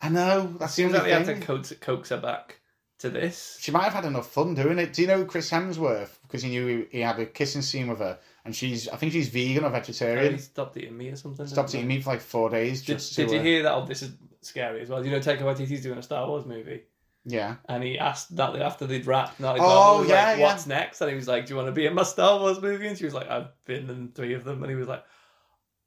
I 0.00 0.08
know 0.08 0.54
that's 0.58 0.74
the 0.76 0.82
Seems 0.82 0.94
only 0.94 0.98
like 0.98 1.04
they 1.04 1.12
had 1.12 1.26
thing. 1.26 1.40
to 1.40 1.46
coax, 1.46 1.72
coax 1.80 2.08
her 2.08 2.16
back 2.16 2.58
to 2.98 3.10
this. 3.10 3.56
She 3.60 3.70
might 3.70 3.84
have 3.84 3.92
had 3.92 4.04
enough 4.04 4.30
fun 4.30 4.54
doing 4.54 4.78
it. 4.78 4.92
Do 4.92 5.02
you 5.02 5.08
know 5.08 5.24
Chris 5.24 5.50
Hemsworth? 5.50 6.18
Because 6.22 6.42
he 6.42 6.50
knew 6.50 6.66
he, 6.90 6.98
he 6.98 7.00
had 7.00 7.18
a 7.20 7.26
kissing 7.26 7.62
scene 7.62 7.88
with 7.88 7.98
her, 7.98 8.18
and 8.44 8.54
she's 8.56 8.88
I 8.88 8.96
think 8.96 9.12
she's 9.12 9.28
vegan 9.28 9.64
or 9.64 9.68
He 9.68 9.72
vegetarian. 9.74 10.38
stopped 10.38 10.76
eating 10.76 10.96
meat 10.96 11.12
or 11.12 11.16
something. 11.16 11.46
Stopped 11.46 11.70
didn't 11.72 11.80
eating 11.80 11.88
meat 11.96 12.04
for 12.04 12.10
like 12.10 12.20
four 12.20 12.50
days. 12.50 12.80
Did, 12.82 12.98
Just 12.98 13.14
did 13.14 13.28
to, 13.28 13.34
you 13.34 13.40
uh, 13.40 13.44
hear 13.44 13.62
that? 13.64 13.72
Oh, 13.74 13.84
this 13.86 14.02
is 14.02 14.12
scary 14.42 14.80
as 14.82 14.88
well. 14.88 15.04
You 15.04 15.10
know, 15.10 15.18
Taika 15.20 15.40
Waititi's 15.42 15.82
doing 15.82 15.98
a 15.98 16.02
Star 16.02 16.26
Wars 16.28 16.44
movie, 16.46 16.82
Yeah. 17.24 17.56
and 17.68 17.82
he 17.82 17.98
asked 17.98 18.30
Natalie 18.32 18.60
after 18.62 18.86
they'd 18.86 19.06
wrapped. 19.06 19.40
Natalie 19.40 19.60
Oh, 19.60 19.64
oh 19.64 19.68
Portman 19.68 20.00
was 20.00 20.08
yeah, 20.10 20.28
like, 20.30 20.38
yeah. 20.38 20.44
"What's 20.44 20.66
next?" 20.66 21.00
And 21.00 21.10
he 21.10 21.16
was 21.16 21.28
like, 21.28 21.46
"Do 21.46 21.50
you 21.52 21.56
want 21.56 21.68
to 21.68 21.72
be 21.72 21.86
in 21.86 21.94
my 21.94 22.02
Star 22.02 22.38
Wars 22.40 22.60
movie?" 22.60 22.86
And 22.88 22.98
she 22.98 23.04
was 23.04 23.14
like, 23.14 23.28
"I've 23.30 23.48
been 23.64 23.88
in 23.88 24.08
three 24.14 24.34
of 24.34 24.44
them." 24.44 24.62
And 24.62 24.70
he 24.70 24.76
was 24.76 24.88
like, 24.88 25.04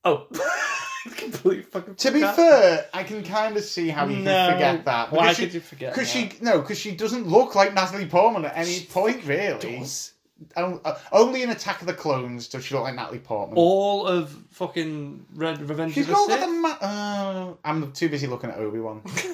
"Oh." 0.03 0.27
Complete 1.17 1.67
fucking. 1.71 1.93
To 1.95 2.11
be 2.11 2.21
fair, 2.21 2.87
I 2.91 3.03
can 3.03 3.23
kind 3.23 3.55
of 3.57 3.63
see 3.63 3.89
how 3.89 4.07
you 4.07 4.17
No. 4.23 4.31
can 4.31 4.53
forget 4.53 4.85
that. 4.85 5.11
Why 5.11 5.19
Because 5.25 5.37
could 5.37 5.53
you 5.53 5.59
forget? 5.59 5.93
Because 5.93 6.11
that? 6.11 6.31
she 6.33 6.43
no, 6.43 6.61
because 6.61 6.79
she 6.79 6.95
doesn't 6.95 7.27
look 7.27 7.53
like 7.53 7.75
Natalie 7.75 8.07
Portman 8.07 8.43
at 8.45 8.57
any 8.57 8.81
point 8.85 9.23
really. 9.23 9.77
does. 9.77 10.13
On- 10.57 10.81
uh, 10.83 10.97
only 11.13 11.43
in 11.43 11.49
Attack 11.49 11.81
of 11.81 11.87
the 11.87 11.93
Clones 11.93 12.47
does 12.49 12.65
she 12.65 12.73
look 12.75 12.83
like 12.83 12.95
Natalie 12.95 13.19
Portman. 13.19 13.57
all 13.57 14.05
of 14.05 14.31
fucking 14.51 15.25
Red 15.33 15.61
Revenge 15.69 15.93
She's 15.93 16.07
of 16.09 16.13
got 16.15 16.27
the 16.27 16.33
like 16.33 16.41
a 16.41 16.45
Sith. 16.45 16.61
ma- 16.61 16.87
uh, 16.87 17.53
I'm 17.63 17.91
too 17.93 18.09
busy 18.09 18.27
looking 18.27 18.49
at 18.49 18.57
Obi 18.57 18.79
Wan. 18.79 19.01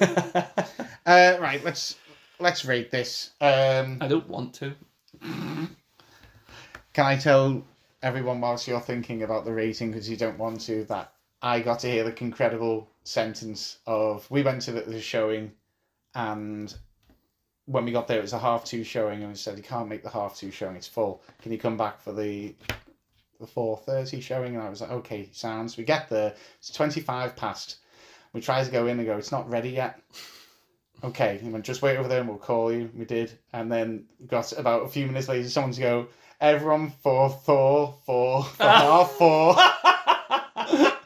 uh, 1.06 1.36
right, 1.40 1.60
let's 1.64 1.96
let's 2.38 2.64
rate 2.64 2.90
this. 2.92 3.30
Um, 3.40 3.98
I 4.00 4.06
don't 4.08 4.28
want 4.28 4.54
to. 4.54 4.74
Can 5.20 7.06
I 7.06 7.16
tell 7.16 7.64
everyone 8.02 8.40
whilst 8.40 8.68
you're 8.68 8.80
thinking 8.80 9.22
about 9.22 9.44
the 9.44 9.52
rating 9.52 9.90
because 9.90 10.08
you 10.10 10.16
don't 10.16 10.38
want 10.38 10.60
to 10.62 10.84
that 10.84 11.12
I 11.40 11.60
got 11.60 11.80
to 11.80 11.88
hear 11.90 12.04
the 12.04 12.14
incredible 12.22 12.88
sentence 13.04 13.78
of 13.86 14.30
we 14.30 14.42
went 14.42 14.62
to 14.62 14.72
the, 14.72 14.82
the 14.82 15.00
showing 15.00 15.52
and 16.14 16.72
when 17.66 17.84
we 17.84 17.92
got 17.92 18.08
there 18.08 18.18
it 18.18 18.22
was 18.22 18.32
a 18.32 18.38
half 18.38 18.64
two 18.64 18.84
showing 18.84 19.22
and 19.22 19.30
we 19.30 19.36
said 19.36 19.56
you 19.56 19.62
can't 19.62 19.88
make 19.88 20.02
the 20.02 20.10
half 20.10 20.36
two 20.36 20.50
showing 20.50 20.76
it's 20.76 20.88
full. 20.88 21.22
Can 21.42 21.52
you 21.52 21.58
come 21.58 21.76
back 21.76 22.00
for 22.00 22.12
the 22.12 22.54
the 23.40 23.46
4.30 23.46 24.22
showing? 24.22 24.54
And 24.54 24.62
I 24.64 24.68
was 24.68 24.80
like 24.80 24.90
okay 24.90 25.28
sounds. 25.32 25.76
We 25.76 25.84
get 25.84 26.08
there 26.08 26.34
it's 26.58 26.70
25 26.70 27.36
past. 27.36 27.76
We 28.32 28.40
try 28.40 28.62
to 28.64 28.70
go 28.70 28.86
in 28.86 28.98
and 28.98 29.06
go 29.06 29.16
it's 29.16 29.32
not 29.32 29.48
ready 29.48 29.70
yet. 29.70 30.00
Okay 31.04 31.38
he 31.42 31.48
went 31.50 31.64
just 31.64 31.82
wait 31.82 31.96
over 31.96 32.08
there 32.08 32.20
and 32.20 32.28
we'll 32.28 32.38
call 32.38 32.72
you. 32.72 32.90
We 32.94 33.04
did. 33.04 33.38
And 33.52 33.70
then 33.70 34.06
got 34.26 34.52
about 34.52 34.84
a 34.84 34.88
few 34.88 35.06
minutes 35.06 35.28
later 35.28 35.48
someone 35.48 35.72
to 35.72 35.80
go 35.80 36.08
everyone 36.40 36.90
for 37.02 37.30
Thor 37.30 37.96
for 38.04 38.42
for 38.42 38.62
half 38.64 39.12
four. 39.12 39.54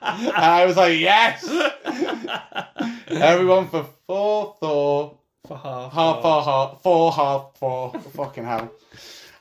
And 0.00 0.44
I 0.44 0.64
was 0.66 0.76
like 0.76 0.98
yes. 0.98 1.46
Everyone 3.08 3.68
for 3.68 3.86
four 4.06 4.56
Thor 4.58 5.18
For 5.46 5.56
half. 5.56 5.92
half 5.92 6.22
four 6.22 6.42
half 6.42 6.82
four 6.82 7.12
half 7.12 7.46
four 7.58 7.92
fucking 8.14 8.44
hell 8.44 8.70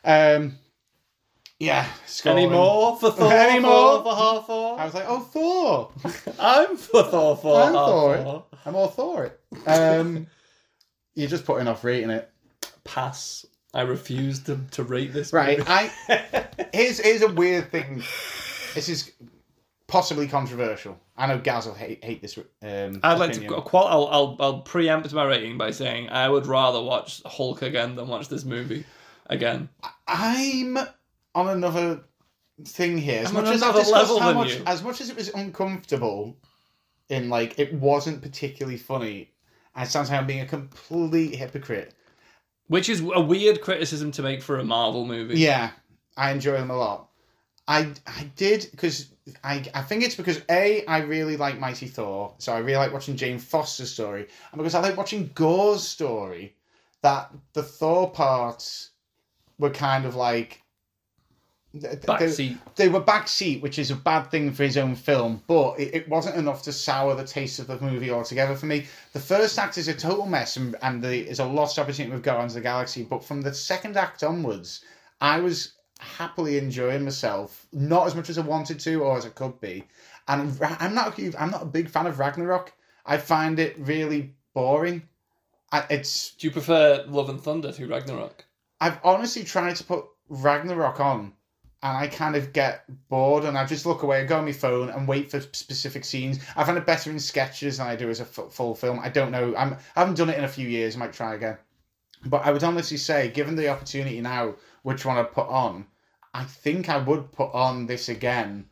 um 0.04 0.56
yeah 1.60 1.84
Any 1.86 1.92
scoring. 2.06 2.52
more 2.52 2.98
for 2.98 3.12
Thor? 3.12 3.32
Any 3.34 3.60
more? 3.60 4.04
For 4.04 4.16
half 4.16 4.46
four? 4.46 4.80
I 4.80 4.86
was 4.86 4.94
like 4.94 5.06
oh 5.08 5.20
Thor 5.22 5.92
I'm 6.40 6.78
for 6.78 7.04
Thor 7.04 7.38
for 7.38 7.62
I'm 7.62 7.74
half 7.74 7.90
it. 8.20 8.24
four. 8.24 8.46
I'm 8.66 8.76
all 8.76 8.88
for 8.90 9.26
it 9.26 9.40
um 9.68 10.28
you're 11.16 11.30
just 11.30 11.46
putting 11.46 11.68
off 11.68 11.84
rating 11.84 12.10
it 12.10 12.30
Pass. 12.84 13.46
I 13.74 13.82
refuse 13.82 14.40
to, 14.44 14.60
to 14.72 14.84
rate 14.84 15.12
this. 15.12 15.34
Right, 15.34 15.58
movie. 15.58 15.70
I 15.70 15.92
here's 16.72 17.00
here's 17.00 17.24
a 17.24 17.28
weird 17.28 17.72
thing. 17.72 18.04
This 18.76 18.88
is 18.90 19.12
possibly 19.88 20.28
controversial. 20.28 21.00
I 21.18 21.28
know 21.28 21.40
Gaz 21.40 21.66
will 21.66 21.74
hate 21.74 22.04
hate 22.04 22.22
this. 22.22 22.38
Um, 22.38 23.00
I'd 23.02 23.20
like 23.20 23.32
opinion. 23.32 23.54
to. 23.54 23.62
Qual- 23.62 23.88
I'll, 23.88 24.08
I'll 24.08 24.36
I'll 24.40 24.60
preempt 24.62 25.12
my 25.14 25.24
rating 25.24 25.58
by 25.58 25.72
saying 25.72 26.10
I 26.10 26.28
would 26.28 26.46
rather 26.46 26.82
watch 26.82 27.22
Hulk 27.26 27.62
again 27.62 27.96
than 27.96 28.08
watch 28.08 28.28
this 28.28 28.44
movie 28.44 28.86
again. 29.28 29.70
I'm 30.08 30.78
on 31.34 31.50
another 31.50 32.02
thing 32.66 32.98
here. 32.98 33.22
As 33.22 33.30
I'm 33.30 33.36
much 33.36 33.46
as 33.48 33.64
I've 33.64 33.76
discussed 33.76 33.92
level 33.94 34.20
how 34.20 34.34
much, 34.34 34.56
you. 34.56 34.64
as 34.66 34.84
much 34.84 35.02
as 35.02 35.10
it 35.10 35.16
was 35.16 35.30
uncomfortable, 35.30 36.36
in 37.10 37.30
like 37.30 37.60
it 37.60 37.74
wasn't 37.74 38.22
particularly 38.22 38.78
funny. 38.78 39.32
And 39.76 39.88
it 39.88 39.92
sounds 39.92 40.10
like 40.10 40.20
I'm 40.20 40.28
being 40.28 40.42
a 40.42 40.46
complete 40.46 41.36
hypocrite. 41.36 41.94
Which 42.68 42.90
is 42.90 43.02
a 43.02 43.22
weird 43.22 43.62
criticism 43.62 44.12
to 44.14 44.24
make 44.24 44.42
for 44.42 44.58
a 44.58 44.64
Marvel 44.64 45.06
movie. 45.06 45.40
Yeah, 45.40 45.72
I 46.18 46.32
enjoy 46.32 46.54
them 46.54 46.72
a 46.72 46.78
lot. 46.78 47.10
I 47.68 47.92
I 48.06 48.30
did 48.36 48.68
because 48.72 49.10
I 49.44 49.66
I 49.74 49.82
think 49.82 50.04
it's 50.04 50.16
because 50.16 50.42
a 50.50 50.86
I 50.86 51.00
really 51.00 51.38
like 51.38 51.60
Mighty 51.60 51.88
Thor, 51.88 52.34
so 52.38 52.54
I 52.54 52.60
really 52.60 52.78
like 52.78 52.94
watching 52.94 53.16
Jane 53.16 53.40
Foster's 53.40 53.92
story, 53.92 54.28
and 54.52 54.58
because 54.60 54.76
I 54.76 54.82
like 54.82 54.98
watching 54.98 55.32
Gorr's 55.34 55.88
story, 55.88 56.56
that 57.02 57.32
the 57.54 57.64
Thor 57.64 58.12
parts 58.12 58.92
were 59.58 59.72
kind 59.72 60.06
of 60.06 60.16
like 60.16 60.62
they, 61.74 61.96
they- 61.96 62.58
they 62.76 62.90
were 62.90 63.02
backseat, 63.02 63.62
which 63.62 63.80
is 63.80 63.92
a 63.92 63.96
bad 63.96 64.32
thing 64.32 64.52
for 64.54 64.64
his 64.64 64.78
own 64.78 64.96
film, 64.96 65.44
but 65.48 65.78
it, 65.80 65.94
it 65.94 66.10
wasn't 66.10 66.36
enough 66.38 66.64
to 66.64 66.72
sour 66.74 67.16
the 67.16 67.26
taste 67.26 67.60
of 67.60 67.68
the 67.68 67.80
movie 67.82 68.12
altogether 68.12 68.56
for 68.56 68.66
me. 68.66 68.88
The 69.14 69.20
first 69.20 69.60
act 69.60 69.78
is 69.78 69.88
a 69.90 69.94
total 69.94 70.26
mess, 70.26 70.56
and, 70.58 70.76
and 70.82 71.04
the, 71.04 71.28
is 71.28 71.40
a 71.40 71.46
lost 71.46 71.78
opportunity 71.80 72.14
with 72.14 72.24
Guardians 72.24 72.54
of 72.56 72.62
the 72.64 72.70
Galaxy, 72.70 73.04
but 73.04 73.24
from 73.26 73.42
the 73.42 73.54
second 73.54 73.98
act 73.98 74.24
onwards, 74.24 74.86
I 75.20 75.40
was 75.40 75.74
happily 76.00 76.58
enjoying 76.58 77.04
myself, 77.04 77.68
not 77.72 78.08
as 78.08 78.16
much 78.16 78.30
as 78.30 78.38
I 78.38 78.42
wanted 78.42 78.80
to 78.82 79.04
or 79.04 79.18
as 79.18 79.26
I 79.26 79.30
could 79.30 79.60
be. 79.62 79.86
And 80.28 80.58
I'm 80.62 80.96
not 80.96 81.10
a 81.10 81.12
huge, 81.12 81.36
I'm 81.38 81.52
not 81.52 81.64
a 81.64 81.68
big 81.68 81.90
fan 81.90 82.08
of 82.08 82.20
Ragnarok. 82.20 82.74
I 83.06 83.18
find 83.18 83.60
it 83.60 83.76
really 83.78 84.34
boring. 84.54 85.04
I, 85.72 85.86
it's 85.90 86.32
Do 86.36 86.48
you 86.48 86.52
prefer 86.52 87.06
Love 87.08 87.30
and 87.30 87.42
Thunder 87.42 87.72
to 87.72 87.88
Ragnarok? 87.88 88.46
I've 88.82 89.00
honestly 89.04 89.44
tried 89.44 89.76
to 89.78 89.84
put 89.84 90.06
Ragnarok 90.30 91.00
on, 91.00 91.34
and 91.84 91.98
I 91.98 92.08
kind 92.08 92.36
of 92.36 92.54
get 92.54 92.86
bored, 93.10 93.46
and 93.46 93.58
I 93.58 93.66
just 93.66 93.86
look 93.86 94.04
away, 94.04 94.22
I 94.22 94.26
go 94.26 94.38
on 94.38 94.46
my 94.46 94.52
phone, 94.52 94.90
and 94.90 95.08
wait 95.08 95.30
for 95.30 95.40
specific 95.40 96.04
scenes. 96.04 96.40
I 96.56 96.64
find 96.64 96.78
it 96.78 96.86
better 96.86 97.12
in 97.12 97.20
sketches 97.20 97.78
than 97.78 97.88
I 97.88 97.96
do 97.96 98.10
as 98.10 98.20
a 98.20 98.26
full 98.26 98.76
film. 98.76 99.00
I 99.00 99.10
don't 99.10 99.32
know. 99.32 99.56
I'm 99.56 99.74
I 99.96 100.00
haven't 100.00 100.18
done 100.18 100.30
it 100.30 100.38
in 100.38 100.44
a 100.44 100.50
few 100.50 100.68
years. 100.68 100.96
I 100.96 101.00
might 101.00 101.14
try 101.14 101.36
again. 101.36 101.58
But 102.26 102.46
I 102.46 102.52
would 102.52 102.64
honestly 102.64 102.98
say, 102.98 103.30
given 103.30 103.56
the 103.56 103.70
opportunity 103.70 104.20
now, 104.20 104.56
which 104.86 105.04
one 105.04 105.18
I 105.18 105.24
put 105.24 105.48
on, 105.48 105.88
I 106.32 106.44
think 106.44 106.90
I 106.90 106.98
would 106.98 107.32
put 107.32 107.52
on 107.56 107.88
this 107.88 108.08
again, 108.08 108.70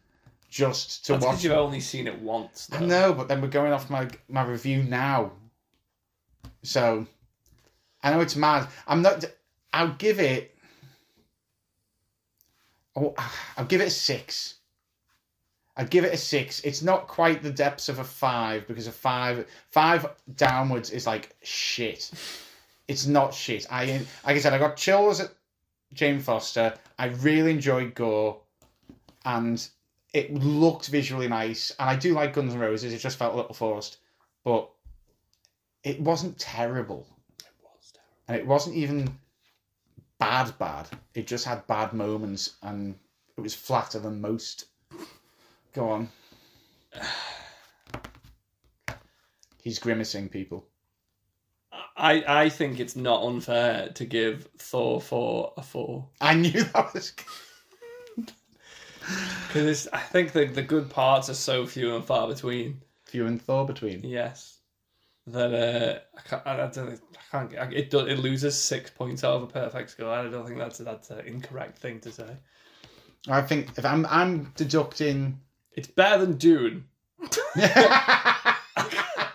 just 0.48 1.08
to 1.08 1.14
That's 1.14 1.26
watch. 1.26 1.44
you've 1.44 1.54
only 1.54 1.80
seen 1.80 2.06
it 2.06 2.20
once. 2.20 2.70
I 2.72 2.82
know, 2.86 3.14
but 3.14 3.28
then 3.28 3.42
we're 3.42 3.48
going 3.48 3.74
off 3.74 3.90
my 3.90 4.08
my 4.30 4.44
review 4.44 4.84
now. 4.84 5.32
So 6.62 7.08
I 8.04 8.12
know 8.12 8.22
it's 8.22 8.36
mad. 8.36 8.68
I'm 8.86 9.02
not. 9.02 9.26
I'll 9.74 9.96
give 9.96 10.20
it. 10.20 10.56
Oh, 12.96 13.16
I'll 13.58 13.66
give 13.66 13.82
it 13.82 13.88
a 13.88 13.90
six. 13.90 14.56
I'd 15.76 15.90
give 15.90 16.06
it 16.06 16.14
a 16.14 16.18
six. 16.18 16.60
It's 16.60 16.84
not 16.84 17.08
quite 17.08 17.42
the 17.42 17.50
depths 17.50 17.90
of 17.90 17.98
a 17.98 18.04
five 18.04 18.68
because 18.68 18.86
a 18.86 18.92
five 18.92 19.48
five 19.72 20.06
downwards 20.36 20.92
is 20.92 21.08
like 21.08 21.36
shit. 21.42 22.12
It's 22.88 23.08
not 23.08 23.34
shit. 23.34 23.66
I 23.72 23.86
like 24.24 24.36
I 24.36 24.40
said, 24.40 24.54
I 24.54 24.60
got 24.60 24.78
chills 24.78 25.20
at 25.20 25.32
Jane 25.94 26.20
Foster. 26.20 26.74
I 26.98 27.08
really 27.08 27.52
enjoyed 27.52 27.96
Gorr, 27.96 28.40
and 29.26 29.66
it 30.14 30.34
looked 30.34 30.88
visually 30.88 31.28
nice. 31.28 31.72
And 31.80 31.90
I 31.90 31.96
do 31.96 32.14
like 32.14 32.34
Guns 32.34 32.54
N' 32.54 32.60
Roses. 32.60 32.94
It 32.94 33.00
just 33.00 33.18
felt 33.18 33.34
a 33.34 33.38
little 33.38 33.54
forced, 33.54 33.98
but 34.44 34.70
it 35.84 36.00
wasn't 36.00 36.38
terrible, 36.38 37.08
and 38.28 38.38
it 38.38 38.46
wasn't 38.46 38.76
even 38.76 39.18
bad. 40.20 40.58
Bad. 40.58 40.90
It 41.14 41.28
just 41.28 41.46
had 41.46 41.68
bad 41.68 41.94
moments, 41.94 42.56
and 42.62 42.96
it 43.38 43.42
was 43.42 43.56
flatter 43.56 44.00
than 44.00 44.22
most. 44.22 44.66
Go 45.74 45.90
on. 45.90 46.10
He's 49.64 49.80
grimacing, 49.80 50.30
people. 50.30 50.68
I, 51.96 52.24
I 52.28 52.50
think 52.50 52.80
it's 52.80 52.96
not 52.96 53.24
unfair 53.24 53.90
to 53.90 54.06
give 54.06 54.48
Thor 54.58 55.00
4 55.00 55.54
a 55.58 55.62
4. 55.62 56.08
I 56.22 56.34
knew 56.34 56.52
that 56.64 56.94
was. 56.94 57.14
Because 59.48 59.88
I 59.94 60.00
think 60.00 60.32
the, 60.32 60.46
the 60.46 60.64
good 60.64 60.90
parts 60.90 61.30
are 61.30 61.34
so 61.36 61.66
few 61.66 61.96
and 61.96 62.04
far 62.04 62.28
between. 62.28 62.82
Few 63.06 63.28
and 63.28 63.40
Thor 63.42 63.66
between. 63.66 64.02
Yes. 64.04 64.58
That 65.28 65.54
uh, 65.54 66.00
I 66.18 66.22
can't. 66.28 66.48
I 66.48 66.68
don't. 66.68 67.00
I 67.16 67.20
can't. 67.32 67.50
get- 67.52 67.74
It 67.74 67.90
do, 67.92 68.00
it 68.00 68.20
loses 68.20 68.60
six 68.62 68.90
points 68.90 69.24
out 69.24 69.36
of 69.36 69.44
a 69.44 69.48
perfect 69.48 69.92
score. 69.92 70.10
I 70.10 70.28
don't 70.28 70.46
think 70.46 70.58
that's 70.60 70.80
that's 70.80 71.12
an 71.12 71.20
incorrect 71.22 71.78
thing 71.78 72.02
to 72.02 72.12
say. 72.12 72.36
I 73.30 73.42
think 73.42 73.70
if 73.78 73.86
I'm 73.86 74.06
I'm 74.08 74.52
deducting. 74.56 75.40
It's 75.76 75.88
better 75.88 76.26
than 76.26 76.38
Dune. 76.38 76.86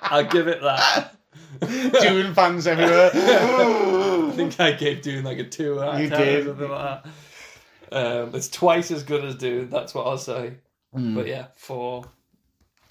I'll 0.02 0.24
give 0.30 0.46
it 0.46 0.60
that. 0.62 1.16
Dune 1.60 2.34
fans 2.34 2.66
everywhere. 2.66 3.10
I 3.14 4.32
think 4.34 4.58
I 4.60 4.72
gave 4.72 5.02
Dune 5.02 5.24
like 5.24 5.38
a 5.38 5.44
two 5.44 5.80
out 5.82 5.94
of 5.94 6.00
You 6.00 6.08
10 6.10 6.18
did. 6.20 6.46
something 6.46 6.68
like 6.68 7.02
that. 7.02 7.06
Um, 7.90 8.34
it's 8.34 8.48
twice 8.48 8.90
as 8.90 9.02
good 9.02 9.24
as 9.24 9.34
Dune. 9.36 9.70
That's 9.70 9.94
what 9.94 10.06
I'll 10.06 10.18
say. 10.18 10.54
Hmm. 10.94 11.14
But 11.14 11.26
yeah, 11.26 11.46
four. 11.56 12.04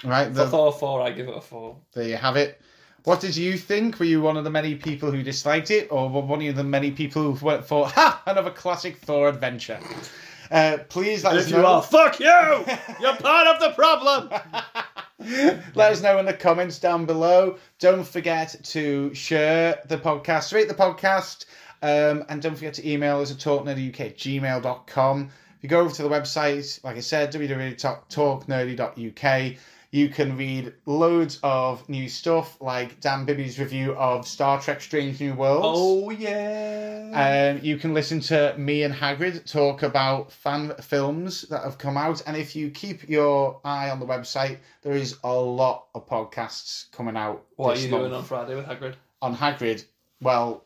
right, 0.04 0.28
For 0.28 0.34
the, 0.34 0.48
Thor 0.48 0.72
four, 0.74 1.02
I 1.02 1.12
give 1.12 1.28
it 1.28 1.38
a 1.38 1.42
four. 1.42 1.78
there 1.94 2.08
you 2.08 2.18
have 2.18 2.36
it. 2.36 2.60
What 3.04 3.22
did 3.22 3.38
you 3.38 3.58
think? 3.58 4.00
Were 4.00 4.06
you 4.06 4.22
one 4.22 4.36
of 4.38 4.44
the 4.44 4.50
many 4.50 4.76
people 4.76 5.12
who 5.12 5.24
disliked 5.24 5.72
it, 5.72 5.88
or 5.92 6.10
were 6.10 6.22
one 6.22 6.46
of 6.46 6.56
the 6.58 6.64
many 6.64 6.92
people 6.92 7.32
who 7.34 7.46
went 7.46 7.64
for 7.66 7.88
ha 7.88 8.22
another 8.26 8.52
classic 8.52 8.98
Thor 8.98 9.30
adventure? 9.30 9.80
Uh, 10.52 10.78
please 10.90 11.24
let 11.24 11.36
us 11.38 11.50
know. 11.50 11.60
you 11.60 11.66
are, 11.66 11.82
fuck 11.82 12.20
you! 12.20 12.26
You're 13.02 13.16
part 13.18 13.48
of 13.48 13.60
the 13.62 13.72
problem. 13.76 14.30
Let 15.20 15.92
us 15.92 16.04
know 16.04 16.20
in 16.20 16.26
the 16.26 16.34
comments 16.34 16.78
down 16.78 17.08
below. 17.08 17.58
Don't 17.80 18.08
forget 18.08 18.56
to 18.66 19.12
share 19.16 19.82
the 19.88 19.98
podcast, 19.98 20.54
rate 20.54 20.68
the 20.68 20.76
podcast, 20.76 21.46
um, 21.82 22.24
and 22.30 22.40
don't 22.40 22.54
forget 22.54 22.76
to 22.76 22.88
email 22.88 23.20
us 23.20 23.32
at 23.32 23.38
talknerdyuk 23.38 24.00
at 24.00 24.16
gmail.com. 24.18 25.24
If 25.24 25.64
you 25.64 25.70
go 25.70 25.80
over 25.80 25.96
to 25.96 26.04
the 26.04 26.10
website, 26.10 26.84
like 26.84 26.98
I 26.98 27.00
said, 27.00 27.34
www.talknerdy.uk, 27.34 29.58
you 29.98 30.10
can 30.10 30.38
read 30.38 30.74
loads 30.86 31.40
of 31.42 31.90
new 31.90 32.08
stuff 32.08 32.62
like 32.62 33.00
Dan 33.00 33.26
Bibby's 33.26 33.58
review 33.58 33.96
of 33.96 34.28
Star 34.28 34.62
Trek 34.62 34.80
Strange 34.80 35.20
New 35.20 35.34
Worlds. 35.34 35.66
Oh 35.66 36.12
yeah. 36.12 37.56
Um, 37.58 37.66
you 37.66 37.78
can 37.78 37.96
listen 37.96 38.20
to 38.22 38.54
me 38.60 38.84
and 38.84 38.94
Hagrid 38.94 39.52
talk 39.52 39.82
about 39.82 40.32
fan 40.32 40.72
films 40.82 41.42
that 41.50 41.64
have 41.64 41.80
come 41.80 41.98
out, 41.98 42.22
and 42.28 42.38
if 42.38 42.56
you 42.56 42.70
keep 42.70 43.10
your 43.10 43.60
eye 43.66 43.90
on 43.90 44.00
the 44.00 44.06
website, 44.06 44.60
there 44.84 44.94
is 44.94 45.18
a 45.24 45.34
lot 45.34 45.88
of 45.96 46.08
podcasts 46.08 46.92
coming 46.92 47.18
out. 47.18 47.44
what 47.56 47.78
are 47.78 47.82
you 47.82 47.90
month. 47.90 48.04
doing 48.04 48.14
on 48.14 48.24
Friday 48.24 48.56
with 48.56 48.68
Hagrid? 48.68 48.94
on 49.24 49.36
Hagrid? 49.36 49.84
Well, 50.22 50.64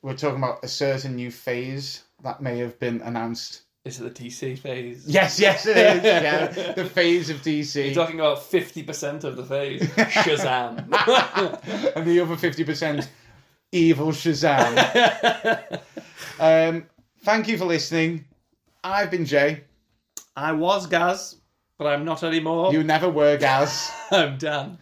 we're 0.00 0.16
talking 0.16 0.38
about 0.38 0.64
a 0.64 0.68
certain 0.68 1.16
new 1.16 1.30
phase 1.30 2.02
that 2.22 2.40
may 2.40 2.58
have 2.58 2.78
been 2.78 3.02
announced. 3.02 3.63
Is 3.84 4.00
it 4.00 4.14
the 4.14 4.24
DC 4.24 4.58
phase? 4.58 5.04
Yes, 5.06 5.38
yes, 5.38 5.66
it 5.66 5.76
is. 5.76 6.02
yeah, 6.04 6.46
the 6.72 6.86
phase 6.86 7.28
of 7.28 7.42
DC, 7.42 7.84
You're 7.84 7.94
talking 7.94 8.18
about 8.18 8.42
fifty 8.42 8.82
percent 8.82 9.24
of 9.24 9.36
the 9.36 9.44
phase. 9.44 9.82
Shazam. 9.82 10.78
and 11.96 12.06
the 12.06 12.20
other 12.20 12.36
fifty 12.36 12.64
percent 12.64 13.10
evil 13.72 14.08
Shazam. 14.08 15.82
um, 16.40 16.86
thank 17.24 17.46
you 17.46 17.58
for 17.58 17.66
listening. 17.66 18.24
I've 18.82 19.10
been 19.10 19.26
Jay. 19.26 19.64
I 20.34 20.52
was 20.52 20.86
Gaz, 20.86 21.36
but 21.76 21.86
I'm 21.86 22.06
not 22.06 22.22
anymore. 22.22 22.72
You 22.72 22.84
never 22.84 23.10
were, 23.10 23.36
Gaz. 23.36 23.92
I'm 24.10 24.38
Dan. 24.38 24.78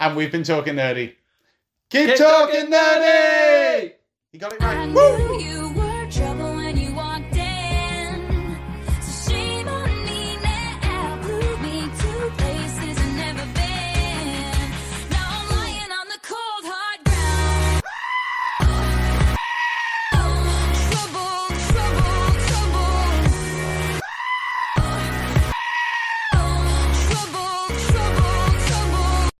and 0.00 0.16
we've 0.16 0.30
been 0.30 0.42
talking 0.44 0.74
nerdy. 0.74 1.14
Keep, 1.88 2.08
Keep 2.08 2.18
talking, 2.18 2.70
talking 2.70 2.72
nerdy! 2.72 3.92
You 4.32 4.38
got 4.38 4.52
it 4.52 4.60
right. 4.60 4.86
knew 4.86 5.38
you 5.40 5.63